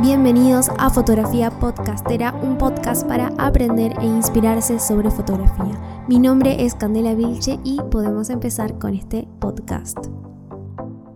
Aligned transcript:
Bienvenidos 0.00 0.68
a 0.78 0.90
Fotografía 0.90 1.50
Podcastera, 1.50 2.32
un 2.42 2.58
podcast 2.58 3.06
para 3.06 3.28
aprender 3.38 3.92
e 4.00 4.04
inspirarse 4.04 4.78
sobre 4.78 5.10
fotografía. 5.10 6.04
Mi 6.08 6.18
nombre 6.18 6.64
es 6.64 6.74
Candela 6.74 7.14
Vilche 7.14 7.58
y 7.64 7.78
podemos 7.90 8.30
empezar 8.30 8.78
con 8.78 8.94
este 8.94 9.26
podcast. 9.40 9.98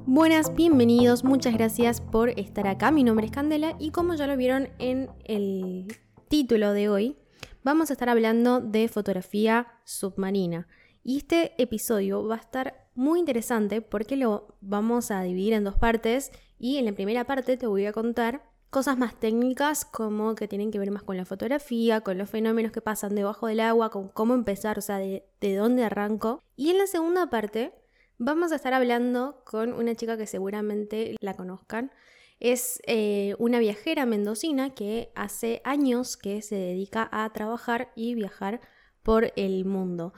Buenas, 0.06 0.54
bienvenidos, 0.54 1.24
muchas 1.24 1.54
gracias 1.54 2.00
por 2.00 2.30
estar 2.30 2.66
acá. 2.66 2.90
Mi 2.90 3.04
nombre 3.04 3.26
es 3.26 3.32
Candela 3.32 3.76
y 3.78 3.90
como 3.90 4.14
ya 4.14 4.26
lo 4.26 4.36
vieron 4.36 4.68
en 4.78 5.10
el 5.24 5.86
título 6.28 6.72
de 6.72 6.88
hoy, 6.88 7.16
vamos 7.64 7.90
a 7.90 7.92
estar 7.92 8.08
hablando 8.08 8.60
de 8.60 8.88
fotografía 8.88 9.66
submarina. 9.84 10.66
Y 11.04 11.18
este 11.18 11.52
episodio 11.62 12.26
va 12.26 12.34
a 12.34 12.38
estar 12.38 12.88
muy 12.94 13.20
interesante 13.20 13.80
porque 13.80 14.16
lo 14.16 14.56
vamos 14.60 15.10
a 15.10 15.22
dividir 15.22 15.52
en 15.52 15.64
dos 15.64 15.76
partes 15.76 16.32
y 16.58 16.78
en 16.78 16.84
la 16.84 16.92
primera 16.92 17.24
parte 17.24 17.56
te 17.56 17.66
voy 17.66 17.86
a 17.86 17.92
contar 17.92 18.42
cosas 18.70 18.98
más 18.98 19.18
técnicas 19.18 19.84
como 19.84 20.34
que 20.34 20.48
tienen 20.48 20.70
que 20.70 20.78
ver 20.78 20.90
más 20.90 21.02
con 21.02 21.16
la 21.16 21.24
fotografía, 21.24 22.02
con 22.02 22.18
los 22.18 22.28
fenómenos 22.28 22.72
que 22.72 22.80
pasan 22.80 23.14
debajo 23.14 23.46
del 23.46 23.60
agua, 23.60 23.90
con 23.90 24.08
cómo 24.08 24.34
empezar, 24.34 24.78
o 24.78 24.82
sea, 24.82 24.98
de, 24.98 25.24
dónde 25.40 25.84
arranco. 25.84 26.42
Y 26.56 26.70
en 26.70 26.78
la 26.78 26.86
segunda 26.86 27.30
parte 27.30 27.72
vamos 28.18 28.52
a 28.52 28.56
estar 28.56 28.74
hablando 28.74 29.42
con 29.44 29.72
una 29.72 29.94
chica 29.94 30.16
que 30.16 30.26
seguramente 30.26 31.16
la 31.20 31.34
conozcan. 31.34 31.92
Es 32.40 32.80
eh, 32.86 33.34
una 33.38 33.58
viajera 33.58 34.06
mendocina 34.06 34.74
que 34.74 35.10
hace 35.14 35.60
años 35.64 36.16
que 36.16 36.42
se 36.42 36.54
dedica 36.54 37.08
a 37.10 37.28
trabajar 37.32 37.90
y 37.96 38.14
viajar 38.14 38.60
por 39.02 39.32
el 39.36 39.64
mundo. 39.64 40.12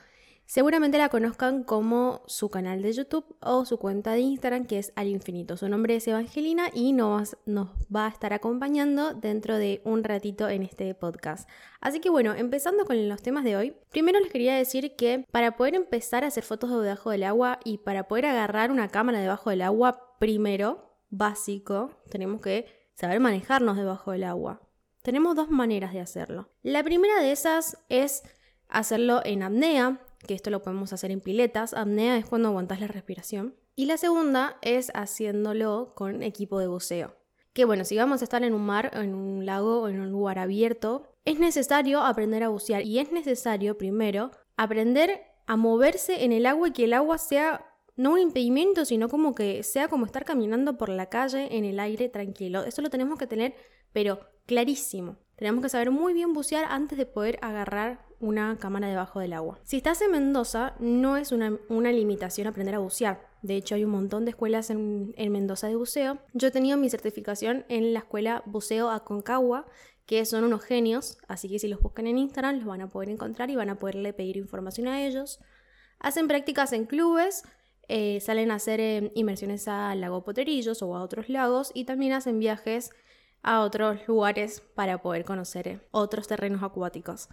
Seguramente 0.51 0.99
la 0.99 1.11
conozcan 1.11 1.63
como 1.63 2.23
su 2.27 2.51
canal 2.51 2.83
de 2.83 2.93
YouTube 2.93 3.37
o 3.41 3.65
su 3.65 3.79
cuenta 3.79 4.15
de 4.15 4.19
Instagram 4.23 4.67
que 4.67 4.81
es 4.81 4.93
al 4.97 5.07
infinito. 5.07 5.57
Su 5.57 5.69
nombre 5.69 5.95
es 5.95 6.09
Evangelina 6.09 6.71
y 6.75 6.93
nos, 6.93 7.37
nos 7.47 7.69
va 7.95 8.07
a 8.07 8.09
estar 8.09 8.33
acompañando 8.33 9.15
dentro 9.15 9.59
de 9.59 9.81
un 9.85 10.03
ratito 10.03 10.49
en 10.49 10.65
este 10.65 10.93
podcast. 10.97 11.49
Así 11.81 12.01
que 12.01 12.11
bueno, 12.11 12.35
empezando 12.35 12.85
con 12.85 13.09
los 13.09 13.23
temas 13.23 13.45
de 13.45 13.55
hoy, 13.55 13.77
primero 13.93 14.19
les 14.19 14.33
quería 14.33 14.57
decir 14.57 14.97
que 14.97 15.25
para 15.31 15.57
poder 15.57 15.77
empezar 15.77 16.25
a 16.25 16.27
hacer 16.27 16.43
fotos 16.43 16.69
debajo 16.83 17.11
del 17.11 17.23
agua 17.23 17.61
y 17.65 17.79
para 17.79 18.09
poder 18.09 18.27
agarrar 18.27 18.73
una 18.73 18.89
cámara 18.89 19.21
debajo 19.21 19.51
del 19.51 19.63
agua, 19.63 20.17
primero, 20.19 20.97
básico, 21.11 21.93
tenemos 22.11 22.41
que 22.41 22.67
saber 22.95 23.21
manejarnos 23.21 23.77
debajo 23.77 24.11
del 24.11 24.25
agua. 24.25 24.61
Tenemos 25.03 25.37
dos 25.37 25.49
maneras 25.49 25.93
de 25.93 26.01
hacerlo. 26.01 26.51
La 26.65 26.83
primera 26.83 27.21
de 27.21 27.31
esas 27.31 27.79
es 27.89 28.25
hacerlo 28.69 29.21
en 29.25 29.45
apnea, 29.45 30.01
que 30.27 30.35
esto 30.35 30.51
lo 30.51 30.63
podemos 30.63 30.93
hacer 30.93 31.11
en 31.11 31.21
piletas. 31.21 31.75
Apnea 31.75 32.17
es 32.17 32.27
cuando 32.27 32.49
aguantas 32.49 32.81
la 32.81 32.87
respiración. 32.87 33.55
Y 33.75 33.87
la 33.87 33.97
segunda 33.97 34.59
es 34.63 34.91
haciéndolo 34.95 35.93
con 35.95 36.23
equipo 36.23 36.59
de 36.59 36.67
buceo. 36.67 37.17
Que 37.53 37.65
bueno, 37.65 37.85
si 37.85 37.97
vamos 37.97 38.21
a 38.21 38.25
estar 38.25 38.45
en 38.45 38.55
un 38.55 38.65
mar, 38.65 38.91
en 38.95 39.15
un 39.15 39.45
lago 39.45 39.83
o 39.83 39.89
en 39.89 40.01
un 40.01 40.11
lugar 40.11 40.39
abierto, 40.39 41.11
es 41.25 41.39
necesario 41.39 42.03
aprender 42.03 42.43
a 42.43 42.49
bucear 42.49 42.83
y 42.83 42.99
es 42.99 43.11
necesario 43.11 43.77
primero 43.77 44.31
aprender 44.57 45.23
a 45.47 45.57
moverse 45.57 46.25
en 46.25 46.33
el 46.33 46.47
agua 46.47 46.69
y 46.69 46.73
que 46.73 46.85
el 46.85 46.93
agua 46.93 47.19
sea 47.19 47.67
no 47.97 48.13
un 48.13 48.19
impedimento, 48.19 48.85
sino 48.85 49.09
como 49.09 49.35
que 49.35 49.63
sea 49.63 49.89
como 49.89 50.07
estar 50.07 50.25
caminando 50.25 50.79
por 50.79 50.89
la 50.89 51.07
calle 51.07 51.57
en 51.57 51.65
el 51.65 51.81
aire 51.81 52.09
tranquilo. 52.09 52.65
Eso 52.65 52.83
lo 52.83 52.91
tenemos 52.91 53.19
que 53.19 53.27
tener, 53.27 53.55
pero 53.93 54.21
clarísimo. 54.47 55.19
Tenemos 55.41 55.63
que 55.63 55.71
saber 55.71 55.91
muy 55.91 56.13
bien 56.13 56.35
bucear 56.35 56.67
antes 56.69 56.99
de 56.99 57.07
poder 57.07 57.39
agarrar 57.41 58.05
una 58.21 58.59
cámara 58.59 58.89
debajo 58.89 59.21
del 59.21 59.33
agua. 59.33 59.59
Si 59.65 59.79
estás 59.79 60.03
en 60.03 60.11
Mendoza, 60.11 60.75
no 60.81 61.17
es 61.17 61.33
una, 61.33 61.51
limitación 61.71 62.47
aprender 62.47 62.75
a 62.75 62.79
bucear. 62.79 63.27
De 63.41 63.57
hecho, 63.57 63.75
hay 63.75 63.85
un 63.85 63.91
montón 63.91 64.27
de 64.27 64.33
escuelas 64.33 64.69
en, 64.69 65.15
Mendoza 65.17 65.67
de 65.67 65.77
buceo. 65.77 66.19
Yo 66.35 66.49
he 66.49 66.51
tenido 66.51 66.77
mi 66.77 66.91
certificación 66.91 67.65
en 67.71 67.95
la 67.95 68.01
escuela 68.01 68.43
Buceo 68.45 68.91
Aconcagua, 68.91 69.65
que 70.05 70.27
son 70.27 70.45
unos 70.45 70.63
genios, 70.63 71.17
así 71.27 71.49
que 71.49 71.59
si 71.59 71.69
los 71.69 71.81
buscan 71.81 72.07
en 72.07 72.19
Instagram 72.19 72.57
los 72.57 72.67
van 72.67 72.83
a 72.83 72.91
poder 72.91 73.09
encontrar 73.09 73.49
y 73.49 73.57
van 73.57 73.71
a 73.71 73.79
poderle 73.79 74.13
pedir 74.13 74.37
información 74.37 74.89
a 74.89 75.03
ellos. 75.07 75.41
Hacen 76.01 76.29
prácticas 76.29 76.75
en 76.75 76.85
clubes, 76.85 77.45
eh, 77.89 78.21
salen 78.21 78.51
a 78.51 78.57
hacer 78.57 78.79
eh, 78.79 79.11
inmersiones 79.15 79.69
a 79.69 79.95
Lago 79.95 80.23
Potrerillos 80.23 80.83
o 80.83 80.95
a 80.95 81.03
otros 81.03 81.31
lagos 81.31 81.71
y 81.73 81.87
también 81.87 82.13
hacen 82.13 82.39
viajes 82.39 82.91
a 83.43 83.61
otros 83.61 84.07
lugares 84.07 84.63
para 84.75 84.99
poder 84.99 85.25
conocer 85.25 85.69
eh, 85.69 85.81
otros 85.91 86.29
terrenos 86.29 86.63
acuáticos. 86.63 87.29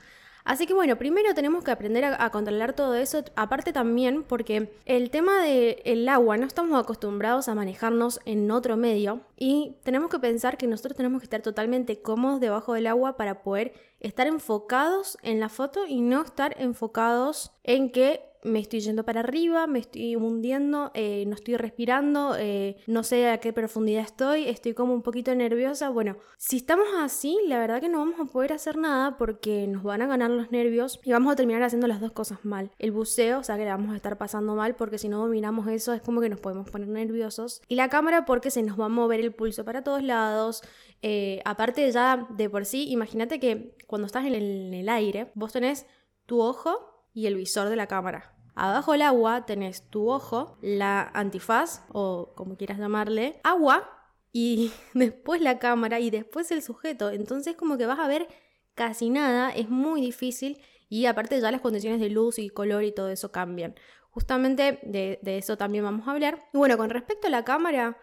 Así 0.47 0.66
que 0.66 0.73
bueno, 0.73 0.95
primero 0.95 1.34
tenemos 1.34 1.62
que 1.62 1.72
aprender 1.72 2.06
a, 2.06 2.29
controlar 2.29 2.72
todo 2.72 2.95
eso, 2.95 3.22
aparte 3.35 3.73
también 3.73 4.23
porque 4.23 4.72
el 4.85 5.09
tema 5.09 5.44
del 5.44 6.07
agua 6.07 6.38
no 6.38 6.46
estamos 6.46 6.81
acostumbrados 6.81 7.50
a 7.50 7.56
manejarnos 7.56 8.22
en 8.23 8.50
otro 8.50 8.78
medio 8.78 9.19
y 9.35 9.75
tenemos 9.84 10.09
que 10.09 10.19
pensar 10.19 10.56
que 10.56 10.66
nosotros 10.66 10.96
tenemos 10.96 11.19
que 11.19 11.25
estar 11.25 11.41
totalmente 11.41 12.01
cómodos 12.01 12.40
debajo 12.40 12.75
del 12.75 12.88
agua 12.88 13.17
para 13.17 13.44
poder 13.44 13.73
estar 14.00 14.25
enfocados 14.25 15.17
en 15.22 15.41
la 15.41 15.50
foto 15.50 15.85
y 15.85 16.00
no 16.00 16.22
estar 16.22 16.56
enfocados 16.57 17.51
en 17.66 17.91
que 17.91 18.22
me 18.47 18.59
estoy 18.59 18.80
yendo 18.80 19.03
para 19.03 19.19
arriba, 19.19 19.68
me 19.68 19.80
estoy 19.80 20.16
hundiendo, 20.16 20.91
eh, 20.94 21.25
no 21.28 21.35
estoy 21.35 21.58
respirando, 21.58 22.35
eh, 22.38 22.78
no 22.88 23.03
sé 23.03 23.30
a 23.30 23.40
qué 23.40 23.53
profundidad 23.53 24.03
estoy, 24.03 24.47
estoy 24.47 24.74
como 24.74 24.94
un 24.94 25.02
poquito 25.02 25.34
nerviosa. 25.35 25.90
Bueno, 25.90 26.18
si 26.38 26.58
estamos 26.58 26.88
así, 26.97 27.38
la 27.47 27.59
verdad 27.59 27.81
que 27.81 27.90
no 27.90 28.00
vamos 28.00 28.19
a 28.19 28.25
poder 28.25 28.53
hacer 28.53 28.78
nada 28.78 29.18
porque 29.18 29.68
nos 29.68 29.84
van 29.84 30.02
a 30.02 30.08
ganar 30.08 30.31
los 30.31 30.52
nervios 30.52 31.00
y 31.03 31.12
vamos 31.12 31.34
a 31.34 31.35
terminar 31.35 31.62
haciendo 31.63 31.88
las 31.88 32.02
dos 32.02 32.12
cosas 32.12 32.44
mal. 32.44 32.72
El 32.80 32.91
buceo, 32.91 33.40
o 33.40 33.44
sea 33.44 33.58
que 33.58 33.63
le 33.63 33.69
vamos 33.69 33.91
a 33.91 33.96
estar 33.96 34.18
pasando 34.18 34.56
mal 34.56 34.75
porque 34.75 34.97
si 34.97 35.09
no 35.09 35.19
dominamos 35.19 35.68
eso 35.68 35.94
es 35.94 36.02
como 36.02 36.22
que 36.22 36.29
nos 36.29 36.40
podemos 36.40 36.69
poner 36.69 36.88
nerviosos. 36.88 37.62
Y 37.68 37.75
la 37.75 37.90
cámara 37.90 38.25
porque 38.25 38.52
se 38.52 38.64
nos 38.64 38.79
va 38.79 38.85
a 38.85 38.90
mover 38.90 39.19
el 39.19 39.34
pulso 39.34 39.66
para 39.66 39.84
todos 39.84 40.03
lados. 40.03 40.64
Eh, 41.02 41.41
aparte 41.46 41.91
ya 41.91 42.28
de 42.31 42.50
por 42.50 42.66
sí, 42.66 42.90
imagínate 42.90 43.40
que 43.40 43.75
cuando 43.88 44.08
estás 44.08 44.25
en 44.25 44.35
el 44.74 44.90
aire, 44.90 45.31
vos 45.35 45.53
tenés 45.53 45.85
tu 46.25 46.41
ojo 46.41 47.09
y 47.14 47.25
el 47.25 47.35
visor 47.35 47.69
de 47.69 47.75
la 47.75 47.88
cámara. 47.88 48.36
Abajo 48.59 48.94
del 48.94 49.03
agua 49.03 49.45
tenés 49.45 49.84
tu 49.84 50.09
ojo, 50.09 50.57
la 50.62 51.03
antifaz 51.13 51.84
o 51.90 52.34
como 52.35 52.57
quieras 52.57 52.79
llamarle, 52.79 53.40
agua 53.44 53.88
y 54.34 54.72
después 54.95 55.41
la 55.41 55.59
cámara 55.59 56.00
y 56.00 56.09
después 56.09 56.50
el 56.50 56.63
sujeto. 56.63 57.12
Entonces 57.12 57.56
como 57.56 57.78
que 57.78 57.85
vas 57.85 58.00
a 58.00 58.07
ver 58.07 58.28
casi 58.73 59.12
nada, 59.12 59.51
es 59.51 59.69
muy 59.69 60.01
difícil 60.01 60.59
y 60.90 61.06
aparte 61.06 61.40
ya 61.40 61.51
las 61.51 61.62
condiciones 61.62 62.00
de 62.00 62.09
luz 62.09 62.40
y 62.40 62.50
color 62.50 62.84
y 62.84 62.91
todo 62.91 63.09
eso 63.09 63.31
cambian. 63.31 63.75
Justamente 64.09 64.79
de, 64.81 65.19
eso 65.23 65.56
también 65.56 65.84
vamos 65.84 66.07
a 66.07 66.12
hablar. 66.12 66.50
Y 66.51 66.57
bueno, 66.57 66.78
con 66.78 66.90
respecto 66.90 67.28
a 67.28 67.29
la 67.29 67.46
cámara, 67.46 68.00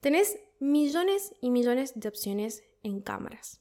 tenés 0.00 0.38
millones 0.58 1.34
y 1.42 1.50
millones 1.50 1.92
de 2.00 2.08
opciones 2.08 2.64
en 2.82 3.02
cámaras. 3.02 3.60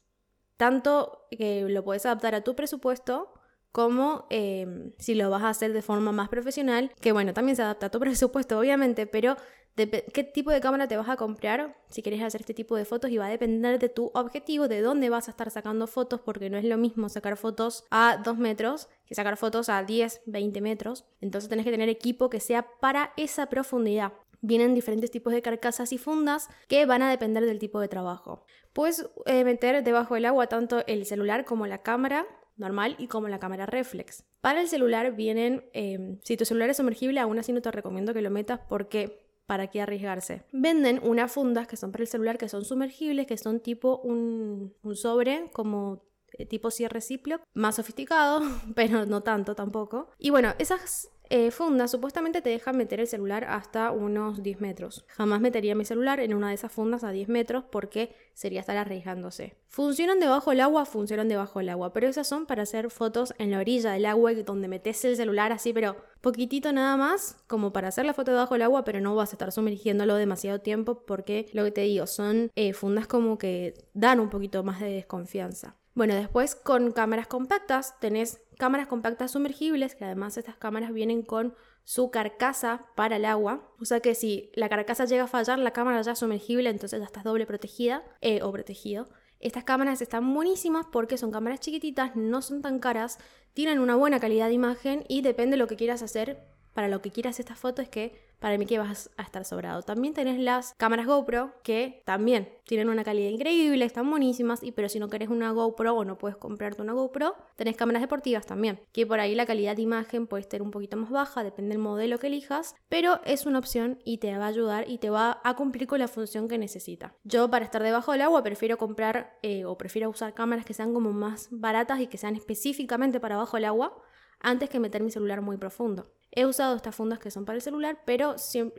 Tanto 0.56 1.28
que 1.30 1.64
lo 1.68 1.84
puedes 1.84 2.06
adaptar 2.06 2.36
a 2.36 2.44
tu 2.46 2.56
presupuesto 2.56 3.34
como 3.76 4.26
em, 4.30 4.94
si 5.00 5.16
lo 5.16 5.30
vas 5.30 5.44
a 5.44 5.50
hacer 5.50 5.74
de 5.74 5.82
forma 5.82 6.14
más 6.14 6.30
profesional, 6.30 6.94
que 7.02 7.12
bueno, 7.12 7.34
también 7.34 7.58
se 7.58 7.62
adapta 7.62 7.88
a 7.88 7.92
tu 7.92 8.00
presupuesto 8.00 8.58
obviamente, 8.58 9.06
pero 9.06 9.36
qué 9.76 10.24
tipo 10.24 10.50
de 10.50 10.62
cámara 10.62 10.88
te 10.88 10.96
vas 10.96 11.10
a 11.10 11.18
comprar 11.18 11.76
si 11.90 12.02
quieres 12.02 12.24
hacer 12.24 12.40
este 12.40 12.54
tipo 12.54 12.78
de 12.78 12.86
fotos 12.86 13.12
y 13.12 13.18
va 13.18 13.26
a 13.26 13.30
depender 13.30 13.78
de 13.78 13.90
tu 13.90 14.12
objetivo, 14.14 14.70
de 14.70 14.80
dónde 14.80 15.10
vas 15.10 15.28
a 15.28 15.32
estar 15.32 15.52
sacando 15.52 15.88
fotos, 15.88 16.22
porque 16.22 16.50
no 16.50 16.58
es 16.58 16.64
lo 16.64 16.78
mismo 16.78 17.10
sacar 17.10 17.36
fotos 17.36 17.84
a 17.92 18.22
2 18.24 18.38
metros 18.38 18.88
que 19.06 19.14
sacar 19.14 19.36
fotos 19.36 19.68
a 19.68 19.84
10, 19.84 20.22
20 20.26 20.62
metros. 20.62 21.04
Entonces 21.20 21.50
tenés 21.50 21.66
que 21.66 21.72
tener 21.72 21.90
equipo 21.90 22.30
que 22.30 22.40
sea 22.40 22.66
para 22.80 23.12
esa 23.18 23.48
profundidad. 23.48 24.14
Vienen 24.40 24.74
diferentes 24.74 25.12
tipos 25.12 25.34
de 25.34 25.42
carcasas 25.42 25.92
y 25.92 25.98
fundas 25.98 26.48
que 26.70 26.86
van 26.86 27.02
a 27.02 27.10
depender 27.10 27.46
del 27.46 27.60
tipo 27.60 27.82
de 27.82 27.90
trabajo. 27.90 28.46
Puedes 28.72 29.06
eh, 29.26 29.44
meter 29.44 29.84
debajo 29.84 30.14
del 30.14 30.24
agua 30.24 30.48
tanto 30.48 30.86
el 30.88 31.06
celular 31.06 31.44
como 31.44 31.68
la 31.68 31.80
cámara 31.80 32.26
normal 32.58 32.96
y 33.00 33.08
como 33.08 33.28
la 33.28 33.40
cámara 33.40 33.66
reflex. 33.66 34.24
Para 34.42 34.62
el 34.62 34.68
celular 34.68 35.16
vienen, 35.16 35.66
em, 35.74 36.20
si 36.24 36.38
tu 36.38 36.46
celular 36.46 36.70
es 36.70 36.78
sumergible, 36.78 37.20
aún 37.20 37.40
así 37.40 37.52
no 37.52 37.62
te 37.62 37.72
recomiendo 37.72 38.14
que 38.14 38.22
lo 38.22 38.30
metas 38.30 38.60
porque 38.70 39.26
¿para 39.46 39.68
qué 39.68 39.82
arriesgarse? 39.82 40.44
Venden 40.52 41.00
unas 41.04 41.32
fundas 41.32 41.68
que 41.68 41.78
son 41.78 41.92
para 41.92 42.04
el 42.04 42.08
celular 42.08 42.38
que 42.38 42.50
son 42.50 42.66
sumergibles, 42.66 43.28
que 43.28 43.38
son 43.38 43.60
tipo 43.60 44.00
un, 44.04 44.74
un 44.82 44.96
sobre 44.96 45.50
como 45.52 46.04
eh, 46.38 46.46
tipo 46.46 46.72
cierre 46.72 47.02
Ziploc, 47.02 47.42
más 47.54 47.76
sofisticado, 47.76 48.42
pero 48.76 49.06
no 49.06 49.22
tanto 49.22 49.56
tampoco. 49.56 50.10
Y 50.18 50.30
bueno, 50.30 50.54
esas 50.60 51.10
eh, 51.30 51.52
fundas 51.52 51.92
supuestamente 51.92 52.42
te 52.42 52.50
dejan 52.50 52.78
meter 52.78 53.00
el 53.00 53.08
celular 53.08 53.46
hasta 53.46 53.92
unos 53.92 54.44
10 54.44 54.62
metros. 54.62 55.06
Jamás 55.08 55.42
metería 55.42 55.76
mi 55.76 55.86
celular 55.86 56.20
en 56.20 56.34
una 56.34 56.50
de 56.50 56.56
esas 56.56 56.72
fundas 56.72 57.04
a 57.04 57.12
10 57.12 57.30
metros 57.30 57.64
porque 57.72 58.16
sería 58.34 58.60
estar 58.60 58.78
arriesgándose. 58.78 59.56
¿Funcionan 59.68 60.20
debajo 60.20 60.52
del 60.52 60.62
agua? 60.62 60.86
Funcionan 60.86 61.28
debajo 61.28 61.60
del 61.60 61.70
agua, 61.70 61.94
pero 61.94 62.08
esas 62.08 62.28
son 62.28 62.46
para 62.46 62.64
hacer 62.64 62.90
fotos 62.90 63.34
en 63.38 63.52
la 63.52 63.60
orilla 63.60 63.92
del 63.92 64.06
agua 64.06 64.34
donde 64.34 64.68
metes 64.68 65.04
el 65.06 65.16
celular 65.16 65.52
así, 65.52 65.74
pero 65.74 65.96
poquitito 66.22 66.72
nada 66.72 66.98
más, 66.98 67.38
como 67.48 67.74
para 67.74 67.90
hacer 67.90 68.06
la 68.06 68.14
foto 68.14 68.32
debajo 68.32 68.56
del 68.56 68.64
agua, 68.64 68.84
pero 68.84 69.02
no 69.02 69.16
vas 69.16 69.32
a 69.32 69.36
estar 69.36 69.52
sumergiéndolo 69.52 70.16
demasiado 70.16 70.60
tiempo 70.60 71.06
porque 71.06 71.48
lo 71.54 71.64
que 71.64 71.72
te 71.72 71.82
digo, 71.82 72.08
son 72.08 72.52
eh, 72.56 72.74
fundas 72.74 73.08
como 73.08 73.38
que 73.38 73.74
dan 73.94 74.20
un 74.20 74.30
poquito 74.30 74.64
más 74.64 74.80
de 74.80 74.92
desconfianza. 74.92 75.76
Bueno, 75.96 76.14
después 76.14 76.56
con 76.56 76.92
cámaras 76.92 77.26
compactas 77.26 77.98
tenés 78.02 78.42
cámaras 78.58 78.88
compactas 78.88 79.32
sumergibles, 79.32 79.96
que 79.96 80.04
además 80.04 80.38
estas 80.38 80.58
cámaras 80.58 80.92
vienen 80.92 81.22
con 81.22 81.56
su 81.86 82.12
carcasa 82.12 82.86
para 82.96 83.16
el 83.16 83.24
agua. 83.24 83.72
O 83.80 83.86
sea 83.86 84.02
que 84.02 84.14
si 84.14 84.52
la 84.56 84.68
carcasa 84.68 85.06
llega 85.06 85.24
a 85.24 85.28
fallar, 85.28 85.58
la 85.58 85.72
cámara 85.72 86.02
ya 86.02 86.12
es 86.12 86.20
sumergible, 86.20 86.70
entonces 86.70 87.00
ya 87.00 87.06
estás 87.06 87.24
doble 87.24 87.46
protegida 87.46 88.04
eh, 88.20 88.42
o 88.44 88.52
protegido. 88.52 89.08
Estas 89.40 89.64
cámaras 89.64 90.02
están 90.02 90.34
buenísimas 90.34 90.86
porque 90.92 91.18
son 91.18 91.32
cámaras 91.32 91.62
chiquititas, 91.62 92.14
no 92.18 92.42
son 92.42 92.62
tan 92.62 92.80
caras, 92.80 93.18
tienen 93.54 93.80
una 93.80 93.96
buena 93.96 94.20
calidad 94.20 94.48
de 94.48 94.54
imagen 94.54 95.06
y 95.08 95.22
depende 95.22 95.52
de 95.52 95.60
lo 95.60 95.68
que 95.68 95.78
quieras 95.78 96.02
hacer, 96.02 96.44
para 96.74 96.90
lo 96.90 97.02
que 97.02 97.12
quieras 97.12 97.40
esta 97.40 97.56
foto 97.56 97.82
es 97.82 97.88
que 97.88 98.25
para 98.40 98.58
mí 98.58 98.66
que 98.66 98.78
vas 98.78 99.10
a 99.18 99.24
estar 99.24 99.46
sobrado. 99.46 99.82
También 99.82 100.14
tenés 100.14 100.40
las 100.40 100.74
cámaras 100.76 101.06
GoPro 101.06 101.54
que 101.64 102.02
también 102.06 102.50
tienen 102.66 102.90
una 102.90 103.04
calidad 103.04 103.30
increíble, 103.30 103.86
están 103.86 104.10
buenísimas, 104.10 104.64
y 104.64 104.72
pero 104.72 104.90
si 104.90 105.00
no 105.00 105.10
querés 105.10 105.30
una 105.30 105.52
GoPro 105.52 105.96
o 105.96 106.06
no 106.06 106.18
puedes 106.18 106.38
comprarte 106.38 106.82
una 106.82 106.94
GoPro, 106.94 107.36
tenés 107.56 107.76
cámaras 107.76 108.02
deportivas 108.02 108.46
también, 108.46 108.80
que 108.92 109.06
por 109.06 109.20
ahí 109.20 109.36
la 109.36 109.46
calidad 109.46 109.76
de 109.76 109.84
imagen 109.84 110.28
puede 110.28 110.42
estar 110.42 110.62
un 110.62 110.72
poquito 110.72 110.98
más 110.98 111.10
baja, 111.10 111.44
depende 111.44 111.70
del 111.70 111.80
modelo 111.80 112.18
que 112.20 112.28
elijas, 112.28 112.76
pero 112.90 113.22
es 113.26 113.46
una 113.46 113.60
opción 113.60 114.00
y 114.04 114.18
te 114.18 114.36
va 114.38 114.46
a 114.46 114.50
ayudar 114.50 114.90
y 114.90 114.98
te 114.98 115.10
va 115.10 115.42
a 115.44 115.56
cumplir 115.56 115.88
con 115.88 116.00
la 116.00 116.08
función 116.08 116.48
que 116.48 116.58
necesita. 116.58 117.16
Yo 117.24 117.50
para 117.50 117.66
estar 117.66 117.84
debajo 117.84 118.12
del 118.12 118.22
agua 118.22 118.44
prefiero 118.44 118.78
comprar 118.78 119.38
eh, 119.42 119.66
o 119.66 119.78
prefiero 119.78 120.10
usar 120.10 120.34
cámaras 120.34 120.66
que 120.66 120.74
sean 120.74 120.94
como 120.94 121.12
más 121.12 121.48
baratas 121.52 122.00
y 122.00 122.08
que 122.08 122.18
sean 122.18 122.36
específicamente 122.36 123.20
para 123.20 123.36
abajo 123.36 123.58
del 123.58 123.66
agua 123.66 123.96
antes 124.40 124.70
que 124.70 124.80
meter 124.80 125.04
mi 125.04 125.12
celular 125.12 125.42
muy 125.42 125.58
profundo. 125.58 126.12
He 126.36 126.46
usado 126.46 126.76
estas 126.76 126.96
fundas 126.96 127.20
que 127.20 127.32
son 127.32 127.46
para 127.46 127.56
el 127.56 127.62
celular, 127.62 128.00
pero 128.06 128.36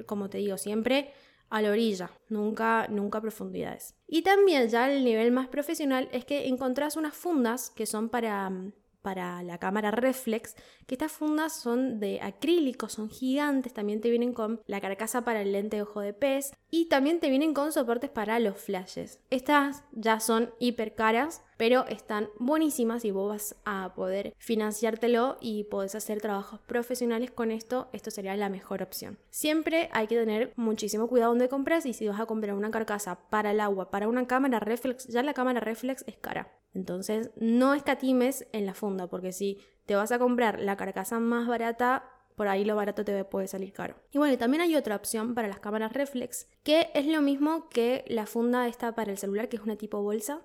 como 0.06 0.30
te 0.30 0.38
digo, 0.38 0.58
siempre 0.58 1.12
a 1.48 1.62
la 1.62 1.70
orilla, 1.70 2.10
nunca, 2.28 2.86
nunca 2.88 3.18
a 3.18 3.20
profundidades. 3.20 3.94
Y 4.06 4.22
también 4.22 4.68
ya 4.68 4.90
el 4.90 5.04
nivel 5.04 5.32
más 5.32 5.48
profesional 5.48 6.08
es 6.12 6.24
que 6.24 6.48
encontrás 6.48 6.96
unas 6.96 7.14
fundas 7.14 7.70
que 7.70 7.86
son 7.86 8.08
para 8.08 8.50
mm, 8.50 8.72
para 9.06 9.40
la 9.44 9.58
cámara 9.58 9.92
reflex, 9.92 10.56
que 10.84 10.96
estas 10.96 11.12
fundas 11.12 11.52
son 11.52 12.00
de 12.00 12.20
acrílico, 12.20 12.88
son 12.88 13.08
gigantes, 13.08 13.72
también 13.72 14.00
te 14.00 14.10
vienen 14.10 14.32
con 14.32 14.60
la 14.66 14.80
carcasa 14.80 15.24
para 15.24 15.42
el 15.42 15.52
lente 15.52 15.76
de 15.76 15.82
ojo 15.82 16.00
de 16.00 16.12
pez 16.12 16.56
y 16.70 16.86
también 16.86 17.20
te 17.20 17.30
vienen 17.30 17.54
con 17.54 17.72
soportes 17.72 18.10
para 18.10 18.38
los 18.38 18.56
flashes. 18.56 19.20
Estas 19.30 19.84
ya 19.92 20.20
son 20.20 20.50
hiper 20.58 20.94
caras, 20.94 21.42
pero 21.56 21.86
están 21.86 22.28
buenísimas 22.38 23.04
y 23.04 23.10
vos 23.10 23.28
vas 23.28 23.56
a 23.64 23.94
poder 23.94 24.34
financiártelo 24.38 25.38
y 25.40 25.64
podés 25.64 25.94
hacer 25.94 26.20
trabajos 26.20 26.60
profesionales 26.60 27.30
con 27.30 27.50
esto, 27.50 27.88
esto 27.92 28.10
sería 28.10 28.36
la 28.36 28.48
mejor 28.48 28.82
opción. 28.82 29.18
Siempre 29.30 29.88
hay 29.92 30.06
que 30.06 30.16
tener 30.16 30.52
muchísimo 30.56 31.08
cuidado 31.08 31.30
donde 31.30 31.48
compras 31.48 31.86
y 31.86 31.92
si 31.92 32.08
vas 32.08 32.20
a 32.20 32.26
comprar 32.26 32.54
una 32.54 32.70
carcasa 32.70 33.16
para 33.30 33.52
el 33.52 33.60
agua, 33.60 33.90
para 33.90 34.08
una 34.08 34.26
cámara 34.26 34.60
reflex, 34.60 35.06
ya 35.06 35.22
la 35.22 35.34
cámara 35.34 35.60
reflex 35.60 36.04
es 36.06 36.16
cara. 36.16 36.52
Entonces, 36.74 37.30
no 37.36 37.72
escatimes 37.72 38.46
en 38.52 38.66
la 38.66 38.74
funda, 38.74 39.06
porque 39.06 39.32
si 39.32 39.58
te 39.86 39.96
vas 39.96 40.12
a 40.12 40.18
comprar 40.18 40.60
la 40.60 40.76
carcasa 40.76 41.18
más 41.20 41.46
barata, 41.46 42.04
por 42.36 42.48
ahí 42.48 42.64
lo 42.64 42.76
barato 42.76 43.04
te 43.04 43.24
puede 43.24 43.48
salir 43.48 43.72
caro. 43.72 43.96
Y 44.12 44.18
bueno, 44.18 44.36
también 44.38 44.60
hay 44.60 44.76
otra 44.76 44.94
opción 44.94 45.34
para 45.34 45.48
las 45.48 45.58
cámaras 45.58 45.92
reflex, 45.92 46.48
que 46.62 46.90
es 46.94 47.06
lo 47.06 47.22
mismo 47.22 47.68
que 47.70 48.04
la 48.08 48.26
funda 48.26 48.68
esta 48.68 48.94
para 48.94 49.10
el 49.10 49.18
celular, 49.18 49.48
que 49.48 49.56
es 49.56 49.62
una 49.62 49.76
tipo 49.76 50.02
bolsa. 50.02 50.42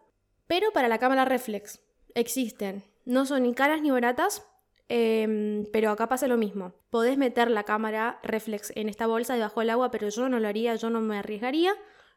Pero 0.47 0.71
para 0.71 0.87
la 0.87 0.97
cámara 0.97 1.25
reflex 1.25 1.81
existen, 2.15 2.83
no 3.05 3.25
son 3.25 3.43
ni 3.43 3.53
caras 3.53 3.81
ni 3.81 3.91
baratas, 3.91 4.47
em, 4.87 5.65
pero 5.71 5.91
acá 5.91 6.07
pasa 6.07 6.27
lo 6.27 6.37
mismo. 6.37 6.73
Podés 6.89 7.17
meter 7.17 7.51
la 7.51 7.63
cámara 7.63 8.19
reflex 8.23 8.71
en 8.75 8.87
esta 8.87 9.05
bolsa 9.05 9.35
debajo 9.35 9.59
del 9.59 9.69
agua, 9.69 9.91
pero 9.91 10.09
yo 10.09 10.29
no 10.29 10.39
lo 10.39 10.47
haría, 10.47 10.75
yo 10.75 10.89
no 10.89 11.01
me 11.01 11.17
arriesgaría. 11.17 11.73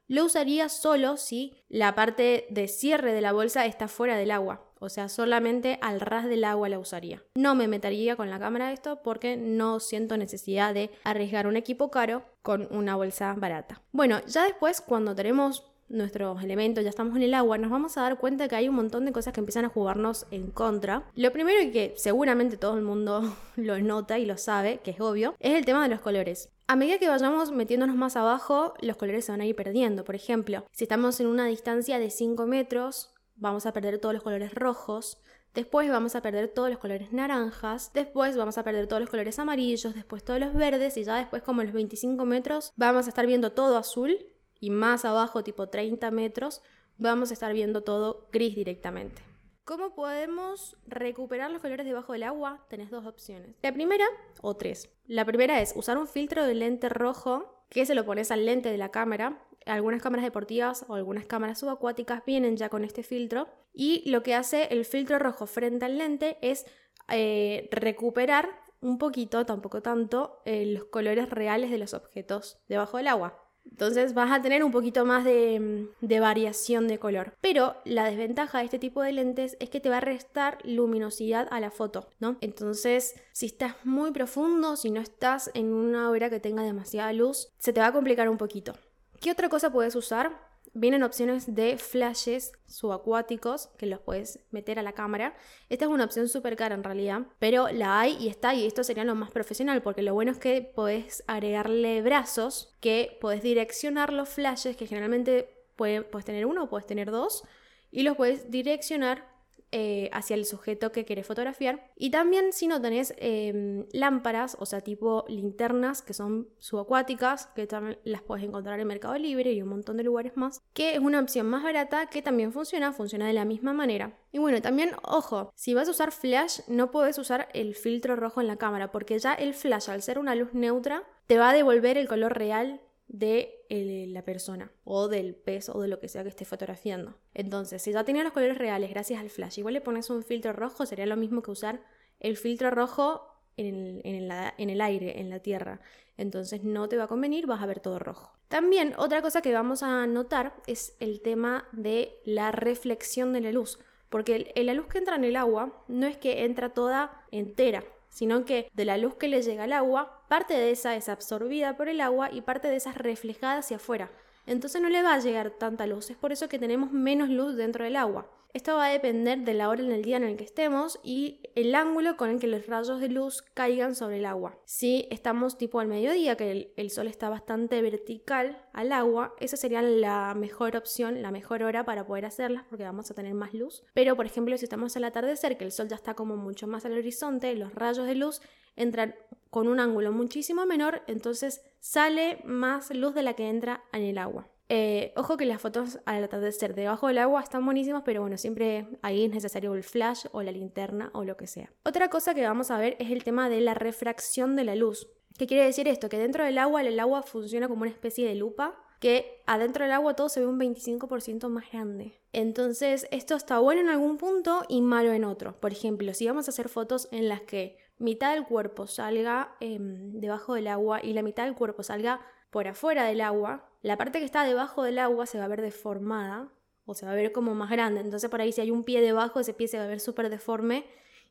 Lo 0.07 0.25
usaría 0.25 0.69
solo 0.69 1.17
si 1.17 1.57
la 1.69 1.95
parte 1.95 2.47
de 2.51 2.69
cierre 2.69 3.13
de 3.13 3.23
la 3.23 3.33
bolsa 3.33 3.67
está 3.67 3.89
fuera 3.89 4.17
del 4.17 4.31
agua. 4.31 4.71
O 4.85 4.91
sea, 4.91 5.09
solamente 5.09 5.79
al 5.81 5.99
ras 5.99 6.27
del 6.27 6.45
agua 6.45 6.69
la 6.69 6.79
usaría. 6.79 7.23
No 7.37 7.55
me 7.55 7.69
metería 7.69 8.17
con 8.17 8.29
la 8.29 8.39
cámara 8.39 8.71
esto 8.71 9.01
porque 9.03 9.35
no 9.35 9.81
siento 9.81 10.19
necesidad 10.19 10.75
de 10.75 10.91
arriesgar 11.05 11.47
un 11.47 11.57
equipo 11.57 11.91
caro 11.91 12.23
con 12.43 12.69
una 12.71 12.95
bolsa 12.95 13.35
barata. 13.35 13.81
Bueno, 13.93 14.21
ya 14.27 14.45
después 14.45 14.83
cuando 14.83 15.15
tenemos 15.15 15.65
nuestros 15.89 16.43
elementos, 16.43 16.85
ya 16.85 16.91
estamos 16.91 17.17
en 17.17 17.23
el 17.23 17.33
agua, 17.33 17.57
nos 17.57 17.71
vamos 17.71 17.97
a 17.97 18.03
dar 18.03 18.19
cuenta 18.19 18.47
que 18.47 18.57
hay 18.57 18.69
un 18.69 18.75
montón 18.75 19.07
de 19.07 19.13
cosas 19.13 19.33
que 19.33 19.41
empiezan 19.41 19.65
a 19.65 19.71
jugarnos 19.71 20.27
en 20.31 20.51
contra. 20.51 21.05
Lo 21.15 21.33
primero 21.33 21.63
y 21.63 21.71
que 21.71 21.95
seguramente 21.97 22.59
todo 22.59 22.77
el 22.77 22.85
mundo 22.85 23.35
lo 23.57 23.79
nota 23.79 24.19
y 24.19 24.27
lo 24.27 24.37
sabe, 24.37 24.81
que 24.85 24.91
es 24.91 25.01
obvio, 25.01 25.35
es 25.41 25.55
el 25.55 25.65
tema 25.65 25.83
de 25.83 25.89
los 25.89 26.01
colores. 26.01 26.51
A 26.67 26.77
medida 26.77 26.99
que 26.99 27.09
vayamos 27.09 27.53
metiéndonos 27.53 27.97
más 27.97 28.17
abajo, 28.17 28.73
los 28.81 28.97
colores 28.97 29.27
se 29.27 29.33
van 29.33 29.43
a 29.43 29.47
ir 29.47 29.55
perdiendo. 29.55 30.05
Por 30.05 30.15
ejemplo, 30.15 30.65
si 30.73 30.85
estamos 30.85 31.21
en 31.21 31.27
una 31.27 31.47
distancia 31.47 31.99
de 31.99 32.09
5 32.11 32.47
metros, 32.47 33.14
vamos 33.37 33.67
a 33.67 33.73
perder 33.73 33.99
todos 33.99 34.15
los 34.15 34.23
colores 34.23 34.55
rojos. 34.55 35.21
Después 35.55 35.89
vamos 35.89 36.17
a 36.17 36.23
perder 36.23 36.49
todos 36.49 36.69
los 36.71 36.79
colores 36.79 37.13
naranjas, 37.13 37.93
después 37.93 38.37
vamos 38.37 38.59
a 38.59 38.65
perder 38.65 38.89
todos 38.89 39.01
los 39.01 39.11
colores 39.11 39.39
amarillos, 39.39 39.95
después 39.95 40.25
todos 40.25 40.41
los 40.41 40.53
verdes 40.53 40.97
y 40.97 41.05
ya 41.05 41.17
después 41.17 41.43
como 41.43 41.63
los 41.63 41.73
25 41.73 42.25
metros 42.25 42.73
vamos 42.77 43.07
a 43.07 43.11
estar 43.11 43.25
viendo 43.27 43.53
todo 43.53 43.77
azul 43.77 44.19
y 44.59 44.71
más 44.71 45.05
abajo 45.05 45.45
tipo 45.45 45.69
30 45.69 46.11
metros 46.11 46.61
vamos 46.99 47.31
a 47.31 47.35
estar 47.35 47.53
viendo 47.53 47.83
todo 47.83 48.29
gris 48.33 48.57
directamente. 48.57 49.23
¿Cómo 49.65 49.95
podemos 49.95 50.77
recuperar 50.87 51.51
los 51.51 51.63
colores 51.63 51.87
debajo 51.87 52.13
del 52.13 52.25
agua? 52.25 52.67
Tenés 52.69 52.91
dos 52.91 53.07
opciones. 53.07 53.57
La 53.63 53.73
primera, 53.73 54.05
o 54.43 54.57
tres. 54.57 54.91
La 55.07 55.25
primera 55.25 55.63
es 55.63 55.73
usar 55.75 55.97
un 55.97 56.07
filtro 56.07 56.45
de 56.47 56.55
lente 56.55 56.91
rojo 56.91 57.65
que 57.71 57.87
se 57.87 57.95
lo 57.95 58.05
pones 58.05 58.31
al 58.31 58.45
lente 58.45 58.71
de 58.71 58.77
la 58.77 58.91
cámara. 58.91 59.44
Algunas 59.67 60.03
cámaras 60.03 60.25
deportivas 60.25 60.85
o 60.89 60.95
algunas 60.95 61.27
cámaras 61.27 61.59
subacuáticas 61.59 62.25
vienen 62.25 62.57
ya 62.57 62.69
con 62.69 62.85
este 62.85 63.03
filtro. 63.03 63.49
Y 63.73 64.09
lo 64.09 64.23
que 64.23 64.35
hace 64.35 64.69
el 64.71 64.85
filtro 64.85 65.19
rojo 65.19 65.47
frente 65.47 65.85
al 65.85 65.99
lente 65.99 66.39
es 66.41 66.67
eh, 67.09 67.69
recuperar 67.73 68.49
un 68.81 68.99
poquito, 68.99 69.47
tampoco 69.47 69.81
tanto, 69.83 70.43
eh, 70.45 70.67
los 70.67 70.85
colores 70.85 71.31
reales 71.31 71.71
de 71.71 71.79
los 71.79 71.95
objetos 71.95 72.59
debajo 72.69 72.99
del 72.99 73.09
agua. 73.09 73.45
Entonces 73.71 74.15
vas 74.15 74.31
a 74.31 74.43
tener 74.43 74.63
un 74.63 74.71
poquito 74.71 75.05
más 75.05 75.25
de, 75.25 75.89
variación 76.01 76.87
de 76.87 76.99
color. 76.99 77.35
Pero 77.41 77.77
la 77.85 78.05
desventaja 78.05 78.59
de 78.59 78.65
este 78.65 78.79
tipo 78.79 79.03
de 79.03 79.13
lentes 79.13 79.57
es 79.59 79.71
que 79.71 79.81
te 79.81 79.89
va 79.89 79.99
a 79.99 80.01
restar 80.01 80.59
luminosidad 80.65 81.49
a 81.51 81.61
la 81.61 81.71
foto, 81.71 82.09
¿no? 82.21 82.37
Entonces, 82.41 83.15
si 83.33 83.47
estás 83.47 83.75
muy 83.85 84.13
profundo, 84.13 84.77
si 84.77 84.91
no 84.91 85.01
estás 85.01 85.51
en 85.55 85.73
una 85.73 86.11
obra 86.11 86.31
que 86.31 86.41
tenga 86.41 86.63
demasiada 86.63 87.13
luz, 87.13 87.49
se 87.59 87.73
te 87.73 87.81
va 87.81 87.89
a 87.89 87.93
complicar 87.93 88.29
un 88.29 88.37
poquito. 88.37 88.75
¿Qué 89.25 89.31
otra 89.31 89.49
cosa 89.49 89.73
puedes 89.73 89.97
usar? 89.97 90.39
vienen 90.75 91.03
opciones 91.03 91.55
de 91.55 91.79
flashes 91.79 92.53
subacuáticos 92.67 93.69
que 93.79 93.87
los 93.87 94.01
puedes 94.01 94.41
meter 94.51 94.79
a 94.79 94.83
la 94.83 94.93
cámara. 94.93 95.35
Esta 95.71 95.87
es 95.87 95.91
una 95.91 96.05
opción 96.05 96.29
súper 96.29 96.57
cara 96.57 96.75
en 96.75 96.83
realidad, 96.85 97.23
pero 97.39 97.69
la 97.69 98.01
hay 98.01 98.17
y 98.21 98.29
está 98.29 98.55
y 98.55 98.67
esto 98.67 98.85
sería 98.85 99.05
lo 99.05 99.15
más 99.15 99.31
profesional 99.31 99.83
porque 99.83 100.03
lo 100.03 100.13
bueno 100.13 100.33
es 100.33 100.39
que 100.39 100.61
podés 100.61 101.23
agregarle 101.27 102.03
brazos 102.03 102.75
que 102.81 103.17
podés 103.21 103.43
direccionar 103.43 104.13
los 104.13 104.29
flashes 104.29 104.77
que 104.77 104.89
generalmente 104.89 105.49
puedes 105.77 106.25
tener 106.25 106.45
uno 106.45 106.65
o 106.65 106.69
puedes 106.69 106.87
tener 106.87 107.11
dos 107.11 107.45
y 107.93 108.03
los 108.03 108.17
puedes 108.17 108.51
direccionar 108.51 109.34
eh, 109.77 110.09
hacia 110.13 110.37
el 110.37 110.45
sujeto 110.45 110.93
que 110.93 111.05
querés 111.05 111.27
fotografiar. 111.27 111.91
Y 111.97 112.11
también 112.13 112.53
si 112.53 112.69
no 112.69 112.81
tenés 112.81 113.13
em, 113.17 113.87
lámparas, 113.93 114.57
o 114.61 114.67
sea, 114.67 114.83
tipo 114.83 115.25
linternas 115.27 116.01
que 116.01 116.15
son 116.15 116.49
subacuáticas, 116.61 117.49
que 117.57 117.67
también 117.67 117.99
las 118.05 118.23
puedes 118.23 118.45
encontrar 118.45 118.79
en 118.79 118.87
Mercado 118.87 119.19
Libre 119.19 119.53
y 119.53 119.63
un 119.63 119.71
montón 119.71 119.97
de 119.97 120.05
lugares 120.05 120.37
más, 120.37 120.63
que 120.75 120.95
es 120.95 121.01
una 121.01 121.19
opción 121.19 121.49
más 121.49 121.65
barata 121.65 122.07
que 122.07 122.23
también 122.23 122.53
funciona, 122.53 122.93
funciona 122.93 123.27
de 123.27 123.33
la 123.33 123.45
misma 123.45 123.73
manera. 123.73 124.17
Y 124.31 124.39
bueno, 124.39 124.63
también, 124.63 124.93
ojo, 125.03 125.51
si 125.57 125.75
vas 125.75 125.89
a 125.89 125.91
usar 125.91 126.13
flash, 126.13 126.61
no 126.69 126.93
puedes 126.93 127.19
usar 127.19 127.49
el 127.53 127.75
filtro 127.75 128.15
rojo 128.15 128.41
en 128.41 128.47
la 128.47 128.59
cámara, 128.59 128.93
porque 128.93 129.19
ya 129.19 129.35
el 129.35 129.55
flash, 129.55 129.91
al 129.91 130.03
ser 130.03 130.21
una 130.21 130.37
luz 130.37 130.55
neutra, 130.55 131.03
te 131.27 131.37
va 131.37 131.51
a 131.51 131.53
devolver 131.53 131.99
el 131.99 132.07
color 132.07 132.39
real 132.39 132.81
de 133.15 133.65
la 134.11 134.25
persona 134.25 134.73
o 134.83 135.07
del 135.07 135.37
pez 135.37 135.69
o 135.69 135.81
de 135.81 135.87
lo 135.87 136.01
que 136.01 136.09
sea 136.09 136.25
que 136.25 136.31
esté 136.31 136.45
fotografiando. 136.45 137.15
Entonces, 137.33 137.81
si 137.81 137.93
ya 137.93 138.05
tenía 138.05 138.25
los 138.25 138.33
colores 138.33 138.59
reales 138.59 138.91
gracias 138.91 139.21
al 139.21 139.31
flash, 139.31 139.59
igual 139.59 139.75
le 139.75 139.81
pones 139.81 140.11
un 140.11 140.25
filtro 140.25 140.53
rojo, 140.53 140.85
sería 140.85 141.07
lo 141.07 141.17
mismo 141.17 141.41
que 141.41 141.53
usar 141.53 141.81
el 142.19 142.37
filtro 142.37 142.73
rojo 142.73 143.23
en 143.57 144.01
el, 144.05 144.81
aire, 144.81 145.21
en 145.21 145.31
la 145.31 145.39
tierra. 145.39 145.81
Entonces 146.17 146.65
no 146.65 146.89
te 146.89 146.97
va 146.97 147.05
a 147.05 147.09
convenir, 147.09 147.47
vas 147.47 147.63
a 147.63 147.67
ver 147.67 147.79
todo 147.79 148.01
rojo. 148.01 148.33
También 148.49 148.95
otra 148.99 149.23
cosa 149.23 149.43
que 149.43 149.53
vamos 149.53 149.85
a 149.85 150.09
notar 150.09 150.55
es 150.67 150.97
el 150.99 151.21
tema 151.21 151.69
de 151.71 152.17
la 152.25 152.51
reflexión 152.51 153.33
de 153.33 153.43
la 153.43 153.53
luz. 153.53 153.79
Porque 154.09 154.53
la 154.57 154.75
luz 154.75 154.87
que 154.87 154.99
entra 154.99 155.15
en 155.15 155.25
el 155.25 155.37
agua 155.37 155.85
no 155.87 156.07
es 156.07 156.17
que 156.17 156.45
entra 156.45 156.71
toda 156.75 157.25
entera, 157.31 157.85
sino 158.09 158.45
que 158.45 158.69
de 158.73 158.85
la 158.85 158.99
luz 158.99 159.15
que 159.15 159.29
le 159.29 159.43
llega 159.43 159.65
al 159.65 159.73
agua, 159.73 160.24
parte 160.35 160.55
de 160.55 160.73
esa 160.73 160.97
es 160.97 161.09
absorbida 161.09 161.77
por 161.77 161.89
el 161.89 162.01
agua 162.01 162.29
y 162.33 162.41
parte 162.41 162.67
de 162.67 162.75
esa 162.75 162.91
es 162.91 162.99
reflejada 162.99 163.59
hacia 163.59 163.77
afuera. 163.77 164.11
Entonces 164.47 164.83
no 164.83 164.89
le 164.89 165.01
va 165.01 165.15
a 165.15 165.21
llegar 165.21 165.51
tanta 165.51 165.87
luz, 165.87 166.11
es 166.11 166.17
por 166.17 166.33
eso 166.33 166.49
que 166.49 166.59
tenemos 166.59 166.91
menos 166.91 167.29
luz 167.29 167.55
dentro 167.55 167.85
del 167.85 167.95
agua. 167.95 168.29
Esto 168.53 168.75
va 168.75 168.87
a 168.87 168.91
depender 168.91 169.39
de 169.45 169.55
la 169.55 169.69
hora 169.69 169.83
en 169.83 169.93
el 169.93 170.03
día 170.03 170.17
en 170.17 170.25
el 170.25 170.37
que 170.37 170.43
estemos 170.43 170.99
y 171.05 171.39
el 171.55 171.73
ángulo 171.77 172.17
con 172.17 172.31
el 172.31 172.41
que 172.41 172.49
los 172.49 172.67
rayos 172.67 173.01
de 173.01 173.11
luz 173.11 173.43
caigan 173.43 173.95
sobre 173.95 174.19
el 174.19 174.27
agua. 174.27 174.59
Si 174.65 175.07
estamos 175.13 175.57
tipo 175.57 175.79
al 175.79 175.87
mediodía, 175.87 176.37
que 176.37 176.73
el, 176.77 176.91
sol 176.91 177.07
está 177.07 177.29
bastante 177.29 177.81
vertical 177.81 178.61
al 178.73 178.91
agua, 178.91 179.35
esa 179.39 179.57
sería 179.57 179.83
la 179.83 180.35
mejor 180.35 180.77
opción, 180.77 181.23
la 181.23 181.31
mejor 181.31 181.63
hora 181.63 181.85
para 181.85 182.07
poder 182.07 182.27
hacerlas 182.27 182.65
porque 182.69 182.83
vamos 182.83 183.09
a 183.09 183.15
tener 183.15 183.35
más 183.35 183.55
luz. 183.55 183.85
Pero 183.95 184.17
por 184.17 184.27
ejemplo, 184.27 184.59
si 184.59 184.65
estamos 184.65 184.97
al 184.97 185.05
atardecer, 185.05 185.57
que 185.57 185.65
el 185.65 185.71
sol 185.71 185.87
ya 185.87 185.97
está 185.97 186.15
como 186.15 186.37
mucho 186.37 186.67
más 186.67 186.85
al 186.85 186.93
horizonte, 186.93 187.55
los 187.55 187.73
rayos 187.73 188.07
de 188.07 188.17
luz 188.17 188.41
entran 188.77 189.15
con 189.51 189.69
un 189.69 189.79
ángulo 189.79 190.13
muchísimo 190.13 190.67
menor, 190.67 191.03
entonces 191.07 191.63
sale 191.79 192.41
más 192.45 192.91
luz 192.91 193.15
de 193.15 193.23
la 193.23 193.35
que 193.35 193.49
entra 193.49 193.85
en 193.93 194.03
el 194.03 194.19
agua. 194.19 194.49
Eh, 194.69 195.13
ojo 195.17 195.37
que 195.37 195.45
las 195.45 195.61
fotos 195.61 196.01
al 196.07 196.25
atardecer 196.25 196.75
debajo 196.75 197.09
del 197.09 197.19
agua 197.19 197.43
están 197.43 197.65
buenísimas, 197.65 198.03
pero 198.05 198.23
bueno, 198.23 198.39
siempre 198.39 198.89
ahí 199.03 199.25
es 199.25 199.31
necesario 199.31 199.75
el 199.75 199.85
flash 199.85 200.25
o 200.33 200.43
la 200.43 200.53
linterna 200.53 201.11
o 201.13 201.25
lo 201.25 201.37
que 201.37 201.47
sea. 201.47 201.71
Otra 201.85 202.09
cosa 202.09 202.35
que 202.35 202.45
vamos 202.45 202.71
a 202.71 202.79
ver 202.79 202.97
es 202.99 203.11
el 203.11 203.23
tema 203.23 203.49
de 203.49 203.61
la 203.61 203.75
refracción 203.75 204.57
de 204.57 204.65
la 204.65 204.75
luz. 204.75 205.07
¿Qué 205.39 205.47
quiere 205.47 205.65
decir 205.65 205.87
esto? 205.89 206.09
Que 206.09 206.19
dentro 206.19 206.45
del 206.45 206.59
agua 206.59 206.83
el 206.83 206.99
agua 206.99 207.23
funciona 207.23 207.69
como 207.69 207.83
una 207.83 207.91
especie 207.91 208.27
de 208.27 208.35
lupa 208.37 208.81
que 209.01 209.43
adentro 209.47 209.85
del 209.85 209.93
agua 209.93 210.15
todo 210.17 210.31
se 210.31 210.41
ve 210.41 210.47
un 210.47 210.59
25% 210.59 211.49
más 211.49 211.71
grande. 211.71 212.21
Entonces, 212.33 213.07
esto 213.11 213.35
está 213.37 213.59
bueno 213.59 213.83
en 213.83 213.89
algún 213.89 214.17
punto 214.17 214.63
y 214.69 214.81
malo 214.81 215.13
en 215.13 215.25
otro. 215.25 215.61
Por 215.61 215.73
ejemplo, 215.73 216.15
si 216.15 216.27
vamos 216.27 216.49
a 216.49 216.53
hacer 216.53 216.71
fotos 216.71 217.09
en 217.13 217.29
las 217.29 217.43
que 217.43 217.77
mitad 217.99 218.35
del 218.35 218.45
cuerpo 218.45 218.87
salga 218.87 219.55
em, 219.61 220.13
debajo 220.21 220.55
del 220.55 220.69
agua 220.69 221.01
y 221.03 221.13
la 221.13 221.23
mitad 221.23 221.45
del 221.45 221.55
cuerpo 221.55 221.83
salga 221.83 222.21
por 222.51 222.69
afuera 222.69 223.05
del 223.05 223.21
agua, 223.21 223.69
la 223.83 223.97
parte 223.97 224.21
que 224.21 224.25
está 224.25 224.45
debajo 224.45 224.83
del 224.83 224.99
agua 224.99 225.27
se 225.27 225.39
va 225.39 225.45
a 225.45 225.49
ver 225.49 225.61
deformada 225.61 226.53
o 226.87 226.95
se 226.95 227.07
va 227.07 227.13
a 227.13 227.15
ver 227.17 227.33
como 227.33 227.55
más 227.55 227.71
grande. 227.71 228.01
Entonces, 228.01 228.31
por 228.31 228.41
ahí 228.41 228.53
si 228.53 228.61
hay 228.61 228.71
un 228.71 228.85
pie 228.85 229.01
debajo, 229.01 229.41
ese 229.41 229.55
pie 229.55 229.69
se 229.69 229.79
va 229.79 229.85
a 229.85 229.89
ver 229.89 230.01
súper 230.01 230.31
deforme 230.31 230.85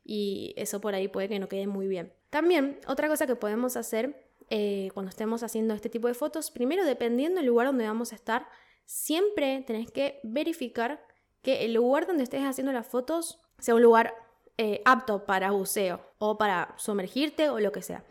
y 0.04 0.52
eso 0.56 0.80
por 0.80 0.94
ahí 0.94 1.08
puede 1.08 1.28
que 1.28 1.38
no 1.38 1.48
quede 1.48 1.66
muy 1.66 1.88
bien. 1.88 2.12
También, 2.30 2.78
otra 2.86 3.08
cosa 3.08 3.26
que 3.26 3.36
podemos 3.36 3.76
hacer 3.76 4.28
eh, 4.50 4.90
cuando 4.92 5.10
estemos 5.10 5.42
haciendo 5.42 5.72
este 5.74 5.88
tipo 5.88 6.08
de 6.08 6.14
fotos, 6.14 6.50
primero 6.50 6.84
dependiendo 6.84 7.40
del 7.40 7.46
lugar 7.46 7.68
donde 7.68 7.86
vamos 7.86 8.12
a 8.12 8.16
estar, 8.16 8.46
siempre 8.84 9.64
tenés 9.66 9.90
que 9.90 10.20
verificar 10.22 11.02
que 11.40 11.64
el 11.64 11.74
lugar 11.74 12.06
donde 12.06 12.24
estés 12.24 12.42
haciendo 12.42 12.72
las 12.72 12.86
fotos 12.86 13.40
sea 13.58 13.74
un 13.74 13.82
lugar 13.82 14.14
eh, 14.56 14.82
apto 14.84 15.24
para 15.26 15.50
buceo 15.50 16.00
o 16.18 16.38
para 16.38 16.74
sumergirte 16.76 17.48
o 17.48 17.60
lo 17.60 17.72
que 17.72 17.82
sea. 17.82 18.04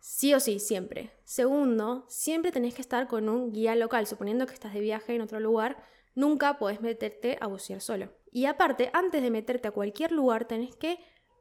Sí 0.00 0.34
o 0.34 0.40
sí, 0.40 0.58
siempre. 0.58 1.12
Segundo, 1.24 2.04
siempre 2.08 2.52
tenés 2.52 2.74
que 2.74 2.82
estar 2.82 3.06
con 3.06 3.28
un 3.28 3.52
guía 3.52 3.76
local, 3.76 4.06
suponiendo 4.06 4.46
que 4.46 4.54
estás 4.54 4.74
de 4.74 4.80
viaje 4.80 5.14
en 5.14 5.20
otro 5.20 5.38
lugar, 5.40 5.82
nunca 6.14 6.58
podés 6.58 6.80
meterte 6.80 7.38
a 7.40 7.46
bucear 7.46 7.80
solo. 7.80 8.10
Y 8.32 8.46
aparte, 8.46 8.90
antes 8.92 9.22
de 9.22 9.30
meterte 9.30 9.68
a 9.68 9.72
cualquier 9.72 10.12
lugar, 10.12 10.46
tenés 10.46 10.74
que 10.74 10.98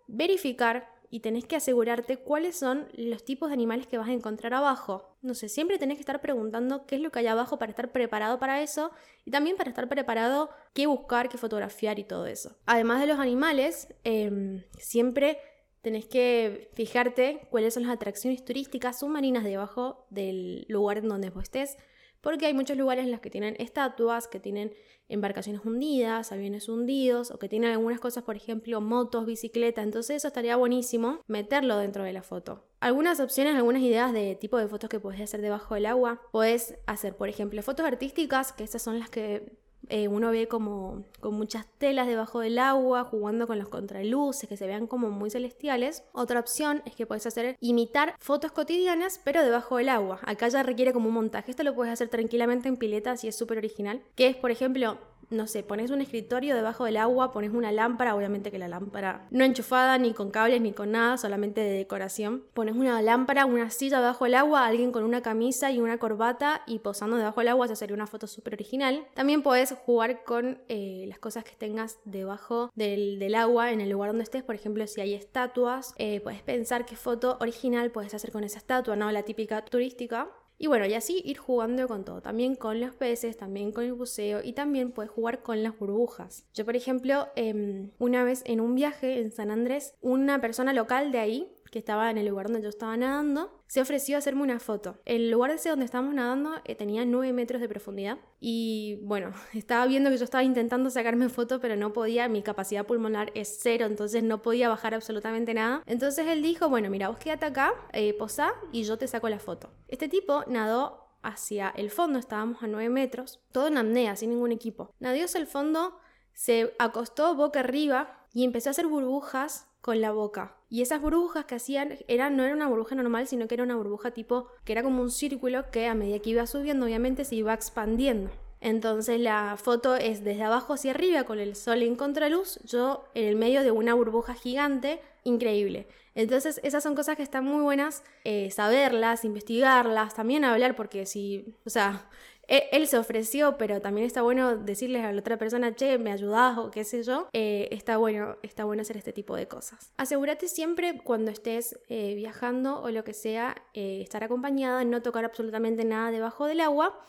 verificar 0.08 1.01
y 1.12 1.20
tenés 1.20 1.46
que 1.46 1.58
asegurarte 1.58 2.18
cuáles 2.18 2.56
son 2.58 2.88
los 2.96 3.24
tipos 3.24 3.50
de 3.50 3.54
animales 3.54 3.86
que 3.86 3.98
vas 3.98 4.08
a 4.08 4.14
encontrar 4.14 4.54
abajo. 4.54 5.18
No 5.22 5.36
sé, 5.36 5.50
siempre 5.50 5.78
tenés 5.78 5.98
que 5.98 6.02
estar 6.02 6.22
preguntando 6.22 6.88
qué 6.88 6.96
es 6.96 7.02
lo 7.02 7.12
que 7.12 7.20
hay 7.20 7.28
abajo 7.28 7.60
para 7.60 7.70
estar 7.70 7.92
preparado 7.92 8.40
para 8.40 8.62
eso 8.62 8.92
y 9.26 9.32
también 9.32 9.58
para 9.58 9.70
estar 9.70 9.90
preparado 9.90 10.50
qué 10.74 10.88
buscar, 10.88 11.28
qué 11.28 11.38
fotografiar 11.38 12.00
y 12.00 12.06
todo 12.06 12.26
eso. 12.26 12.56
Además 12.66 13.02
de 13.02 13.08
los 13.08 13.20
animales, 13.20 13.94
em, 14.06 14.64
siempre 14.80 15.38
tenés 15.82 16.06
que 16.06 16.70
fijarte 16.74 17.46
cuáles 17.50 17.74
son 17.74 17.84
las 17.84 17.92
atracciones 17.92 18.46
turísticas 18.46 19.00
submarinas 19.00 19.44
debajo 19.44 20.08
del 20.10 20.66
lugar 20.70 21.00
en 21.00 21.10
donde 21.10 21.30
vos 21.30 21.44
estés 21.44 21.78
porque 22.22 22.46
hay 22.46 22.54
muchos 22.54 22.78
lugares 22.78 23.06
en 23.06 23.12
los 23.12 23.20
que 23.20 23.30
tienen 23.30 23.56
estatuas, 23.60 24.28
que 24.28 24.40
tienen 24.40 24.74
embarcaciones 25.10 25.66
hundidas, 25.66 26.32
aviones 26.32 26.70
hundidos, 26.70 27.32
o 27.32 27.40
que 27.40 27.50
tienen 27.50 27.72
algunas 27.72 28.00
cosas, 28.00 28.24
por 28.24 28.38
ejemplo, 28.38 28.80
motos, 28.80 29.26
bicicletas, 29.26 29.84
entonces 29.84 30.18
eso 30.18 30.28
estaría 30.30 30.56
buenísimo 30.56 31.20
meterlo 31.28 31.78
dentro 31.78 32.04
de 32.04 32.14
la 32.14 32.24
foto. 32.24 32.64
Algunas 32.80 33.20
opciones, 33.20 33.56
algunas 33.56 33.82
ideas 33.82 34.14
de 34.14 34.36
tipo 34.36 34.58
de 34.58 34.68
fotos 34.68 34.90
que 34.90 35.00
puedes 35.00 35.22
hacer 35.22 35.42
debajo 35.42 35.76
del 35.76 35.86
agua. 35.86 36.22
Puedes 36.32 36.80
hacer, 36.88 37.16
por 37.16 37.30
ejemplo, 37.30 37.62
fotos 37.62 37.86
artísticas, 37.86 38.54
que 38.54 38.64
estas 38.64 38.82
son 38.82 38.98
las 38.98 39.10
que 39.10 39.61
eh, 39.92 40.08
uno 40.08 40.32
ve 40.32 40.48
como 40.48 41.04
con 41.20 41.34
muchas 41.34 41.68
telas 41.78 42.08
debajo 42.08 42.40
del 42.40 42.58
agua, 42.60 43.04
jugando 43.04 43.46
con 43.46 43.60
los 43.60 43.68
contraluces 43.68 44.48
que 44.48 44.56
se 44.56 44.66
vean 44.66 44.88
como 44.88 45.10
muy 45.10 45.30
celestiales. 45.30 46.04
Otra 46.14 46.40
opción 46.40 46.82
es 46.86 46.96
que 46.96 47.06
puedes 47.06 47.26
hacer 47.26 47.58
imitar 47.60 48.16
fotos 48.20 48.54
cotidianas, 48.54 49.20
pero 49.24 49.44
debajo 49.44 49.78
del 49.78 49.90
agua. 49.90 50.20
Acá 50.24 50.48
ya 50.48 50.64
requiere 50.64 50.94
como 50.94 51.10
un 51.10 51.16
montaje. 51.16 51.52
Esto 51.52 51.64
lo 51.64 51.76
puedes 51.76 51.92
hacer 51.92 52.08
tranquilamente 52.08 52.70
en 52.70 52.78
piletas 52.78 53.24
y 53.26 53.28
es 53.28 53.38
súper 53.38 53.58
original. 53.58 54.02
Que 54.16 54.28
es, 54.28 54.38
por 54.38 54.50
ejemplo, 54.50 54.98
no 55.32 55.48
sé, 55.48 55.64
pones 55.64 55.90
un 55.92 56.02
escritorio 56.02 56.56
debajo 56.56 56.86
del 56.86 56.98
agua, 56.98 57.32
pones 57.32 57.52
una 57.52 57.72
lámpara, 57.72 58.16
obviamente 58.16 58.52
que 58.52 58.60
la 58.60 58.68
lámpara 58.68 59.28
no 59.32 59.44
enchufada 59.44 59.98
ni 59.98 60.14
con 60.14 60.30
cables 60.30 60.62
ni 60.62 60.74
con 60.74 60.92
nada, 60.92 61.18
solamente 61.18 61.62
de 61.62 61.72
decoración. 61.72 62.44
Pones 62.54 62.76
una 62.76 63.02
lámpara, 63.02 63.46
una 63.46 63.70
silla 63.70 64.00
debajo 64.00 64.26
del 64.26 64.36
agua, 64.36 64.66
alguien 64.66 64.92
con 64.92 65.04
una 65.04 65.22
camisa 65.22 65.72
y 65.72 65.80
una 65.80 65.98
corbata 65.98 66.62
y 66.68 66.80
posando 66.80 67.18
debajo 67.18 67.40
del 67.40 67.48
agua, 67.50 67.66
eso 67.66 67.76
sería 67.76 67.96
una 67.96 68.08
foto 68.08 68.28
súper 68.28 68.54
original. 68.54 69.06
También 69.14 69.42
puedes 69.42 69.74
jugar 69.86 70.24
con 70.24 70.60
eh, 70.68 71.06
las 71.08 71.20
cosas 71.20 71.44
que 71.44 71.56
tengas 71.56 72.00
debajo 72.06 72.70
del, 72.76 73.32
agua 73.36 73.72
en 73.72 73.80
el 73.80 73.90
lugar 73.90 74.10
donde 74.10 74.24
estés, 74.24 74.44
por 74.44 74.56
ejemplo, 74.56 74.86
si 74.88 75.00
hay 75.00 75.14
estatuas, 75.14 75.94
eh, 75.98 76.20
puedes 76.20 76.42
pensar 76.42 76.86
qué 76.86 76.98
foto 76.98 77.38
original 77.40 77.90
puedes 77.92 78.14
hacer 78.14 78.32
con 78.32 78.44
esa 78.44 78.58
estatua, 78.58 78.98
no 78.98 79.10
la 79.12 79.24
típica 79.24 79.64
turística. 79.64 80.30
Y 80.62 80.68
bueno, 80.68 80.86
y 80.86 80.94
así 80.94 81.24
ir 81.26 81.40
jugando 81.40 81.88
con 81.88 82.06
todo, 82.06 82.22
también 82.22 82.54
con 82.54 82.80
los 82.80 82.94
peces, 82.94 83.36
también 83.36 83.72
con 83.72 83.84
el 83.84 83.94
buceo 83.94 84.42
y 84.44 84.54
también 84.54 84.92
puedes 84.92 85.10
jugar 85.10 85.42
con 85.42 85.64
las 85.64 85.76
burbujas. 85.76 86.46
Yo, 86.54 86.66
por 86.66 86.76
ejemplo, 86.76 87.30
em, 87.36 87.90
una 87.98 88.24
vez 88.24 88.44
en 88.46 88.62
un 88.62 88.76
viaje 88.76 89.20
en 89.20 89.32
San 89.32 89.50
Andrés, 89.50 89.96
una 90.02 90.40
persona 90.40 90.72
local 90.72 91.12
de 91.12 91.18
ahí 91.18 91.52
que 91.72 91.80
estaba 91.80 92.12
en 92.12 92.18
el 92.18 92.28
lugar 92.28 92.48
donde 92.48 92.62
yo 92.62 92.70
estaba 92.70 92.96
nadando, 92.98 93.64
se 93.66 93.80
ofreció 93.80 94.18
a 94.18 94.20
hacerme 94.20 94.44
una 94.44 94.60
foto. 94.60 95.00
El 95.06 95.32
lugar 95.32 95.52
ese 95.52 95.70
donde 95.70 95.86
estábamos 95.86 96.14
nadando 96.14 96.56
eh, 96.66 96.76
tenía 96.76 97.06
9 97.06 97.32
metros 97.32 97.62
de 97.62 97.70
profundidad 97.70 98.20
y 98.42 99.00
bueno, 99.04 99.32
estaba 99.54 99.88
viendo 99.88 100.10
que 100.10 100.18
yo 100.18 100.26
estaba 100.26 100.44
intentando 100.44 100.90
sacarme 100.90 101.30
foto 101.30 101.62
pero 101.62 101.78
no 101.78 101.94
podía, 101.94 102.28
mi 102.28 102.42
capacidad 102.44 102.86
pulmonar 102.86 103.32
es 103.36 103.60
cero, 103.62 103.86
entonces 103.86 104.22
no 104.22 104.42
podía 104.42 104.68
bajar 104.68 104.94
absolutamente 104.94 105.54
nada. 105.54 105.82
Entonces 105.86 106.28
él 106.28 106.42
dijo, 106.42 106.68
bueno, 106.68 106.90
mira, 106.90 107.08
vos 107.08 107.18
quédate 107.18 107.46
acá, 107.46 107.74
eh, 107.94 108.14
posá 108.14 108.54
y 108.74 108.84
yo 108.84 108.98
te 108.98 109.08
saco 109.08 109.30
la 109.30 109.40
foto. 109.40 109.72
Este 109.88 110.10
tipo 110.10 110.44
nadó 110.48 111.08
hacia 111.24 111.70
el 111.70 111.90
fondo, 111.90 112.20
estábamos 112.20 112.62
a 112.64 112.68
9 112.68 112.90
metros, 112.90 113.40
todo 113.54 113.68
en 113.68 113.78
apnea, 113.78 114.18
sin 114.18 114.32
ningún 114.32 114.52
equipo. 114.52 114.94
Nadó 115.00 115.24
hacia 115.24 115.40
el 115.40 115.48
fondo, 115.48 115.98
se 116.34 116.74
acostó 116.80 117.34
boca 117.36 117.62
arriba 117.62 118.28
y 118.34 118.44
empezó 118.44 118.70
a 118.70 118.72
hacer 118.72 118.88
burbujas 118.88 119.68
con 119.82 120.00
la 120.00 120.12
boca. 120.12 120.56
Y 120.70 120.82
esas 120.82 121.02
burbujas 121.02 121.46
que 121.46 121.56
hacían 121.56 121.98
eran, 122.08 122.38
no 122.38 122.44
era 122.44 122.56
una 122.56 122.68
burbuja 122.68 122.96
normal, 122.96 123.28
sino 123.28 123.48
que 123.48 123.56
era 123.56 123.64
una 123.64 123.76
burbuja 123.76 124.12
tipo 124.12 124.48
que 124.64 124.72
era 124.72 124.84
como 124.84 125.02
un 125.02 125.12
círculo 125.12 125.70
que 125.72 125.88
a 125.88 125.96
medida 125.96 126.20
que 126.20 126.30
iba 126.30 126.48
subiendo, 126.48 126.86
obviamente 126.86 127.26
se 127.26 127.36
iba 127.36 127.54
expandiendo. 127.54 128.32
Entonces 128.62 129.20
la 129.20 129.58
foto 129.58 129.96
es 129.96 130.24
desde 130.24 130.44
abajo 130.44 130.74
hacia 130.74 130.92
arriba 130.92 131.24
con 131.24 131.40
el 131.40 131.56
sol 131.56 131.82
en 131.82 131.96
contraluz, 131.96 132.60
yo 132.64 133.04
en 133.16 133.26
el 133.26 133.36
medio 133.36 133.64
de 133.64 133.72
una 133.72 133.96
burbuja 133.96 134.36
gigante, 134.36 135.02
increíble. 135.24 135.88
Entonces 136.14 136.60
esas 136.64 136.84
son 136.84 136.94
cosas 136.94 137.18
que 137.18 137.24
están 137.24 137.44
muy 137.44 137.64
buenas 137.64 138.04
eh, 138.24 138.52
saberlas, 138.52 139.26
investigarlas, 139.26 140.14
también 140.14 140.46
hablar, 140.46 140.76
porque 140.76 141.08
si, 141.08 141.56
o 141.66 141.72
sea, 141.72 142.08
él, 142.52 142.88
se 142.88 142.98
ofreció, 142.98 143.58
pero 143.58 143.80
también 143.80 144.06
está 144.06 144.22
bueno 144.22 144.58
decirles 144.58 145.06
a 145.06 145.12
la 145.12 145.20
otra 145.20 145.38
persona, 145.38 145.74
che, 145.74 145.98
me 145.98 146.12
ayudás 146.12 146.58
o 146.58 146.70
qué 146.70 146.84
sé 146.84 147.04
yo. 147.04 147.30
Eh, 147.32 147.70
está, 147.72 147.98
bueno, 147.98 148.36
está 148.44 148.66
bueno 148.66 148.82
hacer 148.82 148.98
este 148.98 149.14
tipo 149.14 149.36
de 149.36 149.48
cosas. 149.48 149.92
Asegúrate 149.98 150.48
siempre 150.48 150.98
cuando 151.02 151.32
estés 151.32 151.80
eh, 151.88 152.14
viajando 152.16 152.82
o 152.82 152.90
lo 152.90 153.04
que 153.04 153.14
sea, 153.14 153.56
eh, 153.74 154.02
estar 154.02 154.24
acompañada, 154.24 154.84
no 154.84 155.02
tocar 155.02 155.24
absolutamente 155.24 155.86
nada 155.86 156.12
debajo 156.12 156.46
del 156.46 156.60
agua 156.60 157.00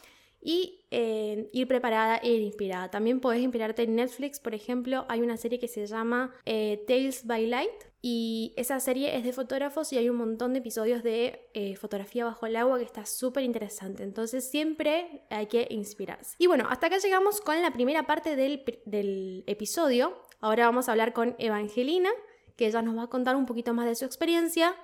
y 0.43 0.81
ir 0.91 1.69
preparada 1.69 2.19
e 2.19 2.31
ir 2.31 2.43
inspirada. 2.43 2.91
También 2.91 3.21
puedes 3.21 3.43
inspirarte 3.43 3.85
en 3.85 3.97
Netflix, 3.97 4.41
por 4.41 4.55
ejemplo, 4.55 5.07
hay 5.09 5.21
una 5.23 5.37
serie 5.37 5.59
que 5.59 5.69
se 5.69 5.87
llama 5.87 6.35
Tales 6.45 7.27
by 7.27 7.47
Light, 7.47 7.93
y 8.05 8.53
esa 8.57 8.81
serie 8.81 9.17
es 9.17 9.23
de 9.23 9.33
fotógrafos 9.33 9.93
y 9.93 9.97
hay 9.97 10.11
un 10.11 10.17
montón 10.17 10.53
de 10.53 10.59
episodios 10.59 11.05
de 11.05 11.49
eh, 11.55 11.77
fotografía 11.77 12.25
bajo 12.25 12.47
el 12.47 12.57
agua 12.57 12.79
que 12.79 12.85
está 12.85 13.07
súper 13.07 13.45
interesante. 13.45 14.03
Entonces 14.03 14.51
siempre 14.51 15.25
hay 15.31 15.47
que 15.47 15.69
inspirarse. 15.71 16.35
Y 16.39 16.49
bueno, 16.49 16.67
hasta 16.69 16.89
acá 16.89 16.99
llegamos 16.99 17.41
con 17.41 17.63
la 17.63 17.73
primera 17.73 18.05
parte 18.05 18.35
del, 18.35 18.65
del 18.87 19.45
episodio. 19.47 20.21
Ahora 20.41 20.67
vamos 20.67 20.89
a 20.89 20.93
hablar 20.93 21.13
con 21.13 21.37
Evangelina, 21.39 22.11
que 22.57 22.67
ella 22.67 22.83
nos 22.83 22.99
va 22.99 23.05
a 23.05 23.07
contar 23.07 23.37
un 23.37 23.47
poquito 23.47 23.73
más 23.73 23.87
de 23.87 23.95
su 23.95 24.05
experiencia 24.05 24.75